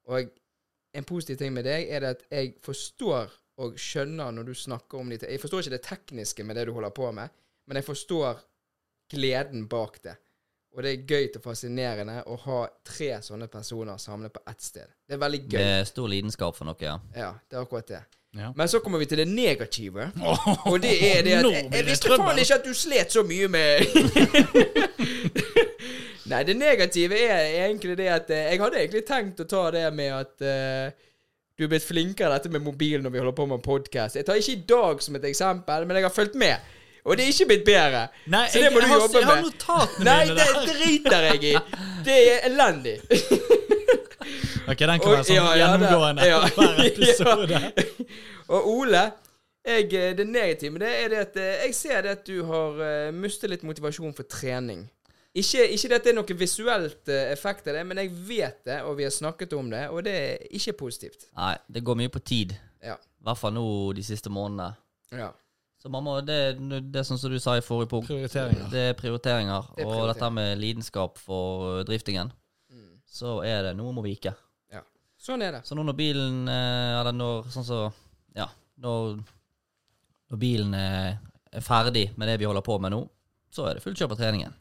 Og 0.09 0.31
en 0.95 1.05
positiv 1.05 1.37
ting 1.37 1.53
med 1.53 1.67
deg 1.67 1.91
er 1.91 2.05
det 2.05 2.15
at 2.15 2.25
jeg 2.31 2.55
forstår 2.65 3.35
og 3.59 3.75
skjønner 3.81 4.31
når 4.33 4.47
du 4.47 4.55
snakker 4.55 5.01
om 5.01 5.11
de 5.11 5.19
Jeg 5.21 5.41
forstår 5.41 5.67
ikke 5.67 5.75
det 5.75 5.83
tekniske 5.83 6.45
med 6.45 6.57
det 6.57 6.69
du 6.69 6.73
holder 6.73 6.95
på 6.95 7.11
med, 7.13 7.29
men 7.67 7.77
jeg 7.77 7.85
forstår 7.85 8.41
gleden 9.11 9.67
bak 9.69 9.99
det. 10.05 10.15
Og 10.77 10.85
det 10.85 10.93
er 10.93 11.07
gøy 11.09 11.29
og 11.35 11.43
fascinerende 11.43 12.21
å 12.29 12.37
ha 12.45 12.59
tre 12.87 13.11
sånne 13.25 13.49
personer 13.51 13.99
samlet 13.99 14.33
på 14.33 14.43
ett 14.47 14.63
sted. 14.63 14.93
Det 15.09 15.17
er 15.17 15.23
veldig 15.23 15.41
gøy. 15.49 15.59
Med 15.59 15.89
stor 15.89 16.09
lidenskap 16.13 16.57
for 16.57 16.69
noe, 16.69 16.79
ja. 16.79 16.99
Ja, 17.17 17.33
det 17.49 17.57
er 17.57 17.65
akkurat 17.65 17.89
det. 17.89 18.03
Ja. 18.37 18.53
Men 18.57 18.69
så 18.69 18.81
kommer 18.81 18.99
vi 18.99 19.07
til 19.07 19.19
det 19.19 19.29
negative. 19.29 20.11
Og 20.65 20.83
det 20.83 21.17
er 21.17 21.23
det 21.23 21.33
at 21.33 21.45
Jeg, 21.53 21.69
jeg 21.73 21.87
visste 21.87 22.09
faen 22.13 22.39
ikke 22.39 22.55
at 22.55 22.67
du 22.67 22.75
slet 22.77 23.13
så 23.13 23.23
mye 23.25 23.49
med 23.49 23.81
Nei, 26.29 26.43
det 26.45 26.57
negative 26.61 27.17
er 27.17 27.47
egentlig 27.65 27.97
det 27.97 28.09
at 28.13 28.31
eh, 28.31 28.51
Jeg 28.53 28.61
hadde 28.61 28.81
egentlig 28.83 29.05
tenkt 29.09 29.41
å 29.41 29.47
ta 29.49 29.63
det 29.73 29.87
med 29.97 30.13
at 30.13 30.45
uh, 30.45 30.91
du 31.57 31.65
er 31.65 31.71
blitt 31.73 31.87
flinkere 31.87 32.37
dette 32.37 32.53
med 32.53 32.63
mobil 32.63 33.01
når 33.03 33.15
vi 33.15 33.23
holder 33.23 33.35
på 33.35 33.47
med 33.51 33.63
podkast. 33.65 34.21
Jeg 34.21 34.29
tar 34.29 34.37
ikke 34.39 34.53
i 34.53 34.67
dag 34.69 35.01
som 35.03 35.17
et 35.17 35.25
eksempel, 35.27 35.89
men 35.89 35.99
jeg 35.99 36.07
har 36.07 36.13
fulgt 36.15 36.37
med. 36.39 36.69
Og 37.09 37.17
det 37.17 37.25
er 37.25 37.33
ikke 37.33 37.49
blitt 37.49 37.65
bedre. 37.67 38.05
Nei, 38.31 38.45
Så 38.53 38.61
det 38.61 38.69
må 38.75 38.83
jeg, 38.85 38.91
du 38.91 38.95
jobbe 38.95 39.19
jeg 39.19 39.27
har 39.27 39.41
med. 39.41 39.49
notatene 39.49 40.05
Nei, 40.05 40.21
mine 40.29 40.37
det 40.37 40.47
der. 40.53 40.69
driter 40.77 41.27
jeg 41.33 41.49
i. 41.49 41.55
Det 42.05 42.19
er 42.29 42.47
elendig. 42.53 42.99
Ok, 44.69 44.83
den 44.85 45.01
kan 45.01 45.13
være 45.15 45.25
sånn 45.25 45.37
ja, 45.39 45.45
ja, 45.57 45.61
gjennomgående 45.63 46.27
ja. 46.29 46.41
hver 46.53 46.81
episode. 46.85 47.61
Og 48.49 48.69
Ole, 48.79 49.03
jeg, 49.69 49.89
eh, 49.93 50.15
det 50.17 50.25
negative 50.27 50.73
med 50.73 50.81
det 50.87 50.93
er 51.05 51.09
det 51.13 51.19
at 51.27 51.37
eh, 51.37 51.65
jeg 51.67 51.75
ser 51.77 52.03
det 52.07 52.15
at 52.17 52.23
du 52.27 52.39
har 52.49 52.79
uh, 52.81 53.11
mistet 53.13 53.51
litt 53.53 53.65
motivasjon 53.69 54.15
for 54.17 54.25
trening. 54.31 54.87
Ikke, 55.37 55.67
ikke 55.69 55.89
det 55.93 55.97
at 55.99 56.07
det 56.07 56.13
er 56.15 56.17
noe 56.17 56.37
visuelt 56.41 57.11
eh, 57.13 57.33
effekt 57.35 57.69
av 57.69 57.77
det, 57.77 57.83
men 57.87 58.01
jeg 58.01 58.15
vet 58.27 58.63
det, 58.67 58.79
og 58.89 58.97
vi 58.99 59.05
har 59.05 59.13
snakket 59.13 59.53
om 59.59 59.69
det, 59.71 59.83
og 59.93 60.01
det 60.07 60.15
er 60.17 60.47
ikke 60.57 60.73
positivt. 60.81 61.29
Nei, 61.37 61.53
det 61.69 61.83
går 61.85 61.99
mye 62.01 62.09
på 62.15 62.23
tid. 62.27 62.57
Ja. 62.83 62.97
I 62.97 63.29
hvert 63.29 63.39
fall 63.43 63.53
nå 63.55 63.67
de 63.99 64.03
siste 64.07 64.33
månedene. 64.33 64.71
Ja. 65.13 65.29
Så 65.79 65.93
mamma, 65.93 66.17
det, 66.27 66.39
det 66.91 66.99
er 66.99 67.07
sånn 67.07 67.21
som 67.21 67.31
du 67.31 67.37
sa 67.39 67.55
i 67.59 67.63
forrige 67.63 67.93
punkt. 67.93 68.09
Prioriteringer. 68.09 68.65
Det 68.73 68.81
er 68.89 68.97
prioriteringer. 68.99 69.69
Det 69.77 69.85
er 69.85 69.87
Og 69.87 69.93
prioriteringer. 69.93 70.15
dette 70.17 70.31
med 70.41 70.59
lidenskap 70.65 71.21
for 71.23 71.85
driftingen, 71.87 72.33
Mm. 72.73 72.99
så 73.07 73.39
er 73.47 73.63
det 73.69 73.77
noe 73.79 73.93
må 73.95 74.03
vike. 74.05 74.33
ja. 74.73 74.83
Sånn 75.21 75.43
er 75.43 75.53
det. 75.59 75.63
Så 75.69 75.75
nå 75.79 75.85
når 75.87 75.97
bilen 75.99 76.49
eh, 76.49 76.99
Eller 77.01 77.13
når 77.13 77.47
sånn 77.55 77.65
så 77.69 77.79
Ja, 78.37 78.49
når, 78.83 79.19
når 80.31 80.41
bilen 80.41 80.75
er, 80.75 81.19
er 81.53 81.65
ferdig 81.65 82.11
med 82.17 82.29
det 82.29 82.39
vi 82.41 82.49
holder 82.49 82.65
på 82.67 82.79
med 82.83 82.93
nå, 82.95 83.01
så 83.51 83.69
er 83.69 83.79
det 83.79 83.83
fullt 83.85 83.99
kjør 83.99 84.13
på 84.13 84.19
treningen. 84.21 84.55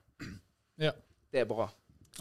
Ja. 0.80 0.94
Det 1.32 1.42
er 1.42 1.48
bra. 1.50 1.66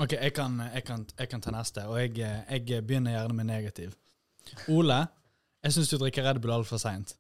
Ok, 0.03 0.13
jeg 0.13 0.33
kan, 0.35 0.59
jeg, 0.75 0.83
kan, 0.85 1.07
jeg 1.19 1.29
kan 1.31 1.41
ta 1.45 1.53
neste, 1.55 1.85
og 1.89 2.01
jeg, 2.01 2.17
jeg 2.19 2.83
begynner 2.85 3.15
gjerne 3.15 3.37
med 3.39 3.47
negativ. 3.49 3.95
Ole, 4.69 4.99
jeg 5.65 5.73
syns 5.77 5.89
du 5.93 5.97
drikker 6.01 6.27
Red 6.27 6.41
Bull 6.43 6.53
altfor 6.57 6.81
seint. 6.83 7.15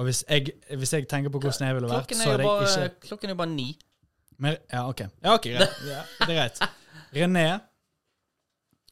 Og 0.00 0.06
hvis 0.08 0.24
jeg, 0.28 0.54
hvis 0.80 0.92
jeg 0.96 1.06
tenker 1.10 1.30
på 1.30 1.38
hvordan 1.42 1.66
jeg 1.68 1.76
ville 1.76 1.90
vært, 1.90 2.14
så 2.16 2.32
er 2.32 2.42
bare, 2.42 2.66
ikke 2.86 3.06
klokken 3.08 3.30
er 3.30 3.34
jo 3.34 3.38
bare 3.42 3.52
ni. 3.52 3.68
mer, 4.38 4.56
Ja, 4.72 4.86
OK. 4.88 5.00
Ja, 5.00 5.34
ok, 5.34 5.50
greit. 5.52 5.76
Ja, 5.86 6.02
det 6.24 6.30
er 6.30 6.38
greit. 6.40 6.62
René 7.14 7.44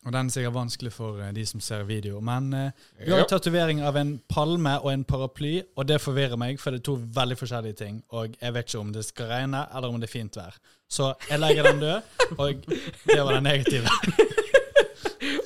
Og 0.09 0.12
den 0.14 0.27
er 0.31 0.33
sikkert 0.33 0.55
vanskelig 0.57 0.90
for 0.94 1.18
eh, 1.21 1.33
de 1.37 1.42
som 1.47 1.61
ser 1.61 1.83
video, 1.85 2.21
men 2.25 2.47
uh, 2.55 2.71
du 3.05 3.11
har 3.12 3.18
Ja. 3.21 3.25
tatovering 3.29 3.83
av 3.85 3.97
en 4.01 4.14
palme 4.33 4.79
og 4.81 4.88
en 4.92 5.03
paraply, 5.05 5.59
og 5.77 5.85
det 5.88 5.99
forvirrer 6.01 6.38
meg, 6.40 6.57
for 6.61 6.73
det 6.73 6.81
er 6.81 6.87
to 6.88 6.94
veldig 7.18 7.37
forskjellige 7.37 7.77
ting. 7.77 7.99
Og 8.16 8.33
jeg 8.40 8.55
vet 8.57 8.71
ikke 8.71 8.81
om 8.81 8.92
det 8.94 9.05
skal 9.05 9.29
regne, 9.29 9.66
eller 9.77 9.88
om 9.92 10.01
det 10.01 10.09
er 10.09 10.12
fint 10.14 10.37
vær. 10.40 10.57
Så 10.88 11.11
jeg 11.29 11.38
legger 11.42 11.68
den 11.68 11.81
død, 11.85 12.01
og 12.40 12.64
det 13.05 13.18
var 13.21 13.35
den 13.37 13.42
negative. 13.42 13.92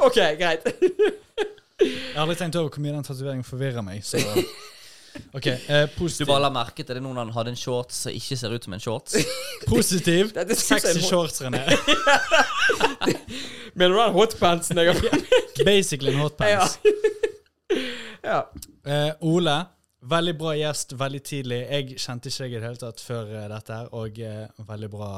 OK, 0.01 0.20
greit. 0.38 0.70
Jeg 1.83 2.14
har 2.14 2.22
aldri 2.22 2.37
tenkt 2.38 2.57
over 2.57 2.70
hvor 2.70 2.85
mye 2.85 2.94
den 2.94 3.05
tatoveringen 3.11 3.44
forvirrer 3.44 3.83
meg. 3.83 4.05
Så 4.07 4.22
OK. 5.37 5.46
Eh, 5.46 5.87
Du 5.96 6.25
bare 6.29 6.40
la 6.46 6.51
merke 6.53 6.85
til 6.85 6.94
det 6.96 7.03
noen 7.05 7.18
han 7.20 7.33
hadde 7.35 7.53
en 7.53 7.59
shorts 7.61 8.03
som 8.07 8.12
ikke 8.16 8.37
ser 8.40 8.55
ut 8.55 8.64
som 8.64 8.72
en 8.77 8.81
shorts. 8.81 9.16
positiv. 9.68 10.33
Dette 10.37 10.57
synes 10.57 10.70
jeg 10.70 10.79
er 10.79 10.81
Sexy 10.81 10.98
en 10.98 11.03
hot- 11.03 11.11
shorts, 11.11 11.42
René. 11.42 11.62
Mener 13.75 13.94
du 13.94 14.01
den 14.01 14.12
hotpantsen 14.16 14.79
jeg 14.83 14.92
har 14.92 15.22
Basically 15.68 16.12
en 16.14 16.20
hotpants. 16.25 16.79
Ja. 18.22 18.38
Eh, 18.85 19.12
Ole, 19.27 19.55
veldig 20.12 20.35
bra 20.38 20.53
gjest 20.59 20.92
veldig 21.01 21.22
tidlig. 21.27 21.61
Jeg 21.70 21.96
kjente 22.03 22.31
ikke 22.31 22.44
deg 22.44 22.53
i 22.53 22.59
det 22.61 22.66
hele 22.68 22.81
tatt 22.83 23.01
før 23.05 23.33
eh, 23.37 23.46
dette, 23.53 23.79
her, 23.81 23.88
og 23.96 24.20
eh, 24.22 24.46
veldig 24.68 24.90
bra 24.92 25.11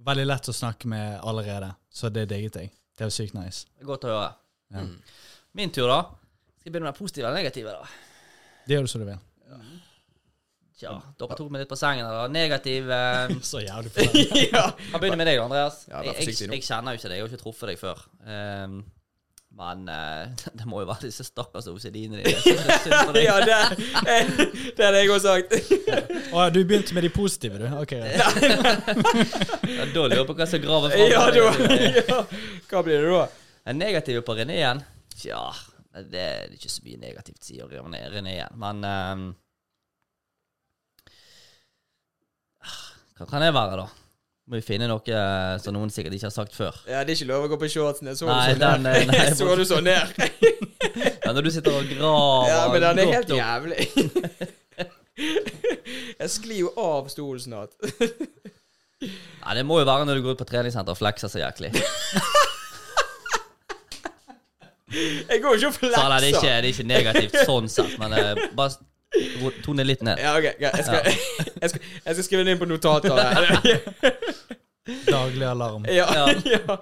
Veldig 0.00 0.22
lett 0.24 0.46
å 0.48 0.52
snakke 0.56 0.88
med 0.88 1.18
allerede, 1.28 1.66
så 1.92 2.08
det 2.08 2.22
digget 2.30 2.54
jeg. 2.56 2.70
Det 2.96 3.04
var 3.04 3.10
sykt 3.12 3.34
nice. 3.36 3.66
Det 3.76 3.84
Godt 3.84 4.06
å 4.08 4.14
høre. 4.14 4.30
Ja. 4.72 4.84
Min 5.60 5.68
tur, 5.76 5.90
da. 5.92 5.98
Skal 6.56 6.70
jeg 6.70 6.72
begynne 6.72 6.88
med 6.88 6.96
positive 6.96 7.26
eller 7.28 7.36
negative, 7.36 7.74
da? 7.76 7.84
Det 8.66 8.76
gjør 8.76 8.86
du 8.86 8.92
som 8.92 9.02
du 9.04 9.08
vil. 9.08 9.18
Tja, 10.80 10.94
dere 11.20 11.36
tok 11.36 11.50
meg 11.52 11.60
litt 11.64 11.68
på 11.68 11.76
sengen. 11.76 12.06
Da. 12.08 12.22
Negativ 12.32 12.88
eh, 12.96 13.34
Så 13.44 13.60
jævlig 13.60 13.90
fornøyd. 13.96 14.38
ja. 14.48 14.62
Jeg 14.72 15.02
begynner 15.02 15.20
med 15.20 15.28
deg, 15.28 15.42
Andreas. 15.42 15.82
Ja, 15.90 16.00
jeg, 16.06 16.30
jeg, 16.30 16.48
jeg 16.54 16.64
kjenner 16.64 16.96
jo 16.96 17.00
ikke 17.02 17.10
deg, 17.10 17.18
jeg 17.18 17.26
har 17.26 17.34
ikke 17.34 17.42
truffet 17.44 17.72
deg 17.72 17.80
før. 17.82 18.00
Um, 18.24 18.80
men 19.60 19.82
uh, 19.90 20.30
det 20.58 20.66
må 20.70 20.80
jo 20.80 20.88
være 20.88 21.08
disse 21.10 21.26
stakkars 21.26 21.68
OCD-ene 21.68 22.22
dine. 22.22 22.54
På 23.10 23.12
ja, 23.18 23.36
det, 23.44 23.58
det 24.78 24.86
hadde 24.86 25.02
jeg 25.02 25.10
har 25.10 25.22
sagt. 25.26 25.56
Å, 26.32 26.46
du 26.54 26.62
begynte 26.62 26.96
med 26.96 27.04
de 27.04 27.10
positive, 27.12 27.60
du? 27.60 27.66
Ok, 27.82 27.96
Ja. 27.98 28.30
Ja, 28.40 29.84
Da 29.90 30.06
lurer 30.06 30.16
jeg 30.22 30.28
på 30.30 30.38
hva 30.38 30.46
som 30.48 30.62
graver 30.64 30.94
fram. 30.94 31.10
Ja, 31.12 31.26
da. 31.34 31.76
Ja. 32.08 32.22
Hva 32.70 32.84
blir 32.86 33.04
det 33.04 33.12
da? 33.12 33.26
En 33.68 33.76
negativ 33.82 34.22
på 34.24 34.38
René 34.38 34.56
igjen? 34.62 34.80
Tja, 35.20 35.42
det 36.10 36.20
er 36.20 36.52
ikke 36.54 36.70
så 36.70 36.84
mye 36.86 37.00
negativt, 37.02 37.42
sier 37.44 37.70
René, 37.70 38.04
René 38.12 38.36
igjen. 38.36 38.60
Men 38.62 38.84
ehm, 38.86 39.24
Hva 43.18 43.26
kan 43.28 43.42
det 43.42 43.50
være, 43.52 43.82
da? 43.82 43.88
Må 44.50 44.58
vi 44.58 44.64
finne 44.66 44.88
noe 44.90 45.14
eh, 45.14 45.56
som 45.62 45.74
noen 45.76 45.92
sikkert 45.94 46.16
ikke 46.16 46.26
har 46.26 46.34
sagt 46.34 46.56
før. 46.56 46.78
Ja, 46.88 47.02
det 47.06 47.14
er 47.14 47.18
ikke 47.20 47.28
lov 47.28 47.44
å 47.46 47.50
gå 47.52 47.58
på 47.60 47.68
shortsene. 47.70 48.14
Så 48.18 48.26
Nei, 48.26 48.54
du 48.54 48.62
sånn 48.62 48.86
den, 48.86 48.88
eh, 48.90 49.04
nei. 49.10 49.26
Så 49.38 49.56
du 49.58 49.64
sånn 49.68 49.86
ned? 49.86 50.14
Ja, 51.24 51.34
når 51.36 51.46
du 51.46 51.50
sitter 51.54 51.76
og 51.76 51.86
graver 51.90 52.48
Ja, 52.50 52.60
men 52.72 52.82
den 52.82 53.02
er 53.02 53.12
helt 53.14 53.34
jævlig. 53.36 53.78
Jeg 56.20 56.32
sklir 56.32 56.62
jo 56.64 56.72
av 56.80 57.10
stolen 57.12 57.42
snart. 57.44 57.76
Nei, 59.00 59.54
det 59.56 59.62
må 59.68 59.78
jo 59.80 59.86
være 59.86 60.08
når 60.08 60.18
du 60.18 60.24
går 60.24 60.34
ut 60.34 60.42
på 60.42 60.48
treningssenter 60.50 60.96
og 60.96 60.98
flekser 60.98 61.30
så 61.30 61.44
jæklig. 61.44 61.70
Jeg 64.90 65.42
går 65.42 65.58
ikke 65.58 65.68
og 65.70 65.74
flekser. 65.76 66.08
nei, 66.08 66.20
det, 66.20 66.30
er 66.30 66.36
ikke, 66.36 66.46
det 66.46 66.54
er 66.54 66.70
ikke 66.72 66.88
negativt 66.88 67.36
sånn 67.46 67.68
sett, 67.70 67.92
men 68.00 68.14
uh, 68.16 68.40
bare 68.58 68.74
tone 69.64 69.86
litt 69.86 70.02
ned. 70.06 70.18
Ja, 70.22 70.36
ok. 70.38 70.48
Jeg 70.62 70.86
skal, 70.86 71.06
jeg, 71.62 71.70
skal, 71.72 71.86
jeg 72.04 72.18
skal 72.18 72.26
skrive 72.26 72.46
det 72.46 72.56
inn 72.56 72.62
på 72.62 72.68
notater. 72.70 73.14
her. 73.14 74.50
Daglig 75.10 75.46
alarm. 75.46 75.86
Ja, 75.90 76.06
Ja. 76.14 76.26
ja. 76.56 76.76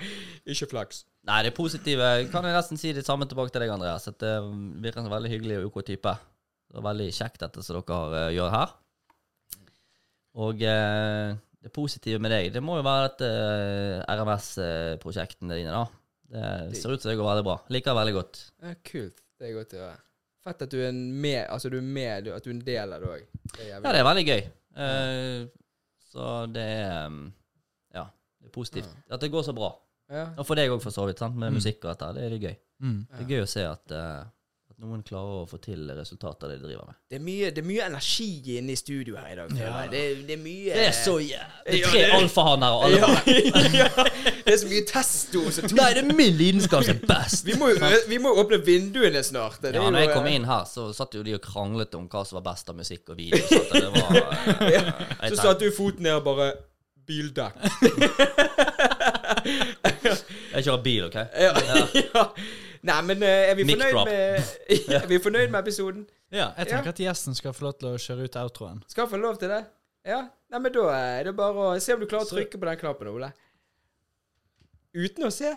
Ikke 0.48 0.68
flaks. 0.70 1.04
Nei, 1.28 1.42
det 1.44 1.50
positive 1.52 2.06
Kan 2.32 2.46
jeg 2.48 2.54
nesten 2.56 2.80
si 2.80 2.94
det 2.96 3.04
samme 3.04 3.26
tilbake 3.28 3.52
til 3.52 3.60
deg, 3.64 3.72
Andreas. 3.74 4.08
At 4.08 4.16
det 4.22 4.34
virker 4.80 5.02
som 5.02 5.10
en 5.10 5.16
veldig 5.16 5.32
hyggelig 5.34 5.58
og 5.60 5.70
OK 5.72 5.82
type. 5.90 6.14
Det 6.68 6.78
var 6.78 6.90
veldig 6.90 7.08
kjekt, 7.12 7.42
dette 7.42 7.64
som 7.64 7.80
dere 7.80 8.22
eh, 8.28 8.34
gjør 8.36 8.54
her. 8.54 8.72
Og 10.38 10.62
eh, 10.64 11.36
det 11.64 11.72
positive 11.74 12.20
med 12.22 12.32
deg, 12.32 12.50
det 12.54 12.62
må 12.64 12.76
jo 12.78 12.84
være 12.86 13.08
dette 13.08 13.28
eh, 13.28 14.16
RMS-prosjektene 14.16 15.56
dine, 15.58 15.74
da. 15.74 15.86
Det 16.28 16.76
ser 16.76 16.92
ut 16.92 17.00
som 17.02 17.08
det 17.10 17.16
går 17.16 17.24
veldig 17.30 17.44
bra. 17.46 17.56
Liker 17.72 17.90
det 17.94 17.98
veldig 18.00 18.14
godt. 18.18 18.40
Ja, 18.62 18.74
kult. 18.84 19.22
Det 19.38 19.48
er 19.48 19.54
godt 19.56 19.74
å 19.74 19.80
høre. 19.80 19.96
Fett 20.44 20.62
at 20.62 20.70
du 20.70 20.78
er 20.84 20.92
med, 20.92 21.40
altså 21.50 21.70
du 21.72 21.76
er 21.78 21.86
med, 21.86 22.28
at 22.34 22.44
du 22.44 22.50
er 22.50 22.54
en 22.54 22.64
del 22.66 22.92
av 22.92 23.00
det 23.02 23.08
òg. 23.14 23.24
Ja, 23.68 23.80
det 23.84 23.94
er 24.00 24.04
veldig 24.06 24.24
gøy. 24.28 24.42
Uh, 24.78 25.48
så 26.12 26.26
det 26.52 26.62
er 26.78 27.06
um, 27.10 27.20
Ja, 27.94 28.04
det 28.40 28.48
er 28.50 28.54
positivt. 28.54 28.92
At 29.10 29.20
det 29.24 29.30
går 29.32 29.42
så 29.48 29.54
bra. 29.56 29.72
Ja. 30.12 30.26
Og 30.40 30.46
for 30.48 30.56
deg 30.56 30.70
òg, 30.72 30.80
for 30.84 30.94
så 30.94 31.04
vidt. 31.08 31.18
sant? 31.20 31.36
Med 31.36 31.50
Mm. 31.50 31.58
musikk 31.60 31.84
og 31.84 31.90
dette. 31.94 32.12
Det 32.16 32.24
er 32.24 32.30
litt 32.36 32.42
gøy. 32.46 32.56
Mm. 32.80 32.98
Det 33.10 33.24
er 33.24 33.32
gøy 33.34 33.42
å 33.42 33.48
se 33.48 33.64
at, 33.68 33.90
eh, 33.92 34.24
at 34.78 34.84
noen 34.86 35.00
klarer 35.02 35.40
å 35.42 35.46
få 35.50 35.58
til 35.58 35.88
resultater 35.90 36.46
det 36.52 36.60
de 36.60 36.68
driver 36.68 36.86
med. 36.86 36.94
Det, 37.10 37.16
er 37.18 37.22
mye, 37.26 37.48
det 37.50 37.58
er 37.64 37.66
mye 37.66 37.82
energi 37.88 38.28
inne 38.60 38.70
i 38.70 38.76
studio 38.78 39.16
her 39.18 39.32
i 39.32 39.34
dag. 39.40 39.50
Ja. 39.58 39.72
Det, 39.90 39.98
er- 40.12 40.20
det 40.28 40.34
er 40.36 40.42
mye 40.44 40.70
Det 40.76 40.84
er 40.86 40.94
så 40.94 41.16
jævlig 41.18 41.66
Det 41.66 41.74
Ja, 41.80 41.88
er 41.88 41.90
tre 41.90 42.02
alfahanner 42.20 42.70
og 42.76 42.84
alle 42.86 42.98
ja, 43.80 43.88
Det 44.46 44.52
er 44.54 44.60
så 44.62 44.68
mye 44.70 44.84
testo. 44.86 45.42
Så 45.50 45.66
Nei, 45.74 45.88
det 45.98 46.02
er 46.04 46.08
min 46.14 46.38
lidenskap 46.38 46.86
som 46.86 46.94
er 46.94 47.02
best! 47.10 47.42
vi, 47.48 47.54
må, 47.58 47.66
vi 48.12 48.18
må 48.22 48.30
åpne 48.38 48.58
vinduene 48.64 49.18
snart. 49.26 49.58
Ja, 49.66 49.82
når 49.82 49.98
jeg 50.04 50.12
kom 50.14 50.26
eh, 50.30 50.34
inn 50.38 50.46
her, 50.48 50.62
så 50.70 50.92
satt 50.94 51.10
jo 51.18 51.22
de 51.26 51.34
og 51.34 51.42
kranglet 51.44 51.90
om 51.98 52.06
hva 52.12 52.22
som 52.28 52.38
var 52.38 52.46
best 52.52 52.70
av 52.70 52.76
musikk 52.78 53.10
og 53.10 53.16
video. 53.18 53.42
Så 53.50 53.66
det 53.74 53.90
var 53.98 54.08
eh, 54.14 54.22
Så 54.62 54.70
tenkte- 55.26 55.42
satte 55.42 55.66
du 55.66 55.74
foten 55.74 56.06
ned 56.06 56.14
og 56.20 56.24
bare 56.30 56.48
Bildekk. 57.08 57.56
Jeg 60.54 60.64
kjører 60.66 60.82
bil, 60.84 61.04
OK? 61.08 61.16
Ja. 61.40 61.52
Ja. 62.78 62.86
Nei, 62.92 63.00
men 63.10 63.24
eh, 63.26 63.50
er 63.50 63.58
vi 63.58 63.66
fornøyd 63.68 63.98
med 64.08 64.54
Er 65.00 65.06
vi 65.10 65.18
fornøyd 65.22 65.50
med 65.50 65.60
episoden? 65.60 66.06
Ja, 66.30 66.50
jeg 66.58 66.70
tenker 66.70 66.92
at 66.92 67.00
gjesten 67.02 67.36
skal 67.36 67.54
få 67.56 67.68
lov 67.68 67.78
til 67.80 67.90
å 67.90 67.98
kjøre 68.00 68.28
ut 68.28 68.38
outroen. 68.42 68.82
Skal 68.90 69.08
få 69.10 69.20
lov 69.20 69.38
til 69.40 69.50
det? 69.52 69.62
Ja? 70.06 70.22
Nei, 70.52 70.60
men 70.64 70.74
da 70.74 70.84
er 70.94 71.28
det 71.28 71.36
bare 71.36 71.70
å 71.72 71.78
se 71.82 71.96
om 71.96 72.02
du 72.02 72.08
klarer 72.08 72.28
å 72.28 72.36
trykke 72.36 72.60
på 72.60 72.68
den 72.68 72.80
knappen, 72.80 73.10
Ole. 73.12 73.30
Uten 74.96 75.28
å 75.28 75.32
se. 75.34 75.54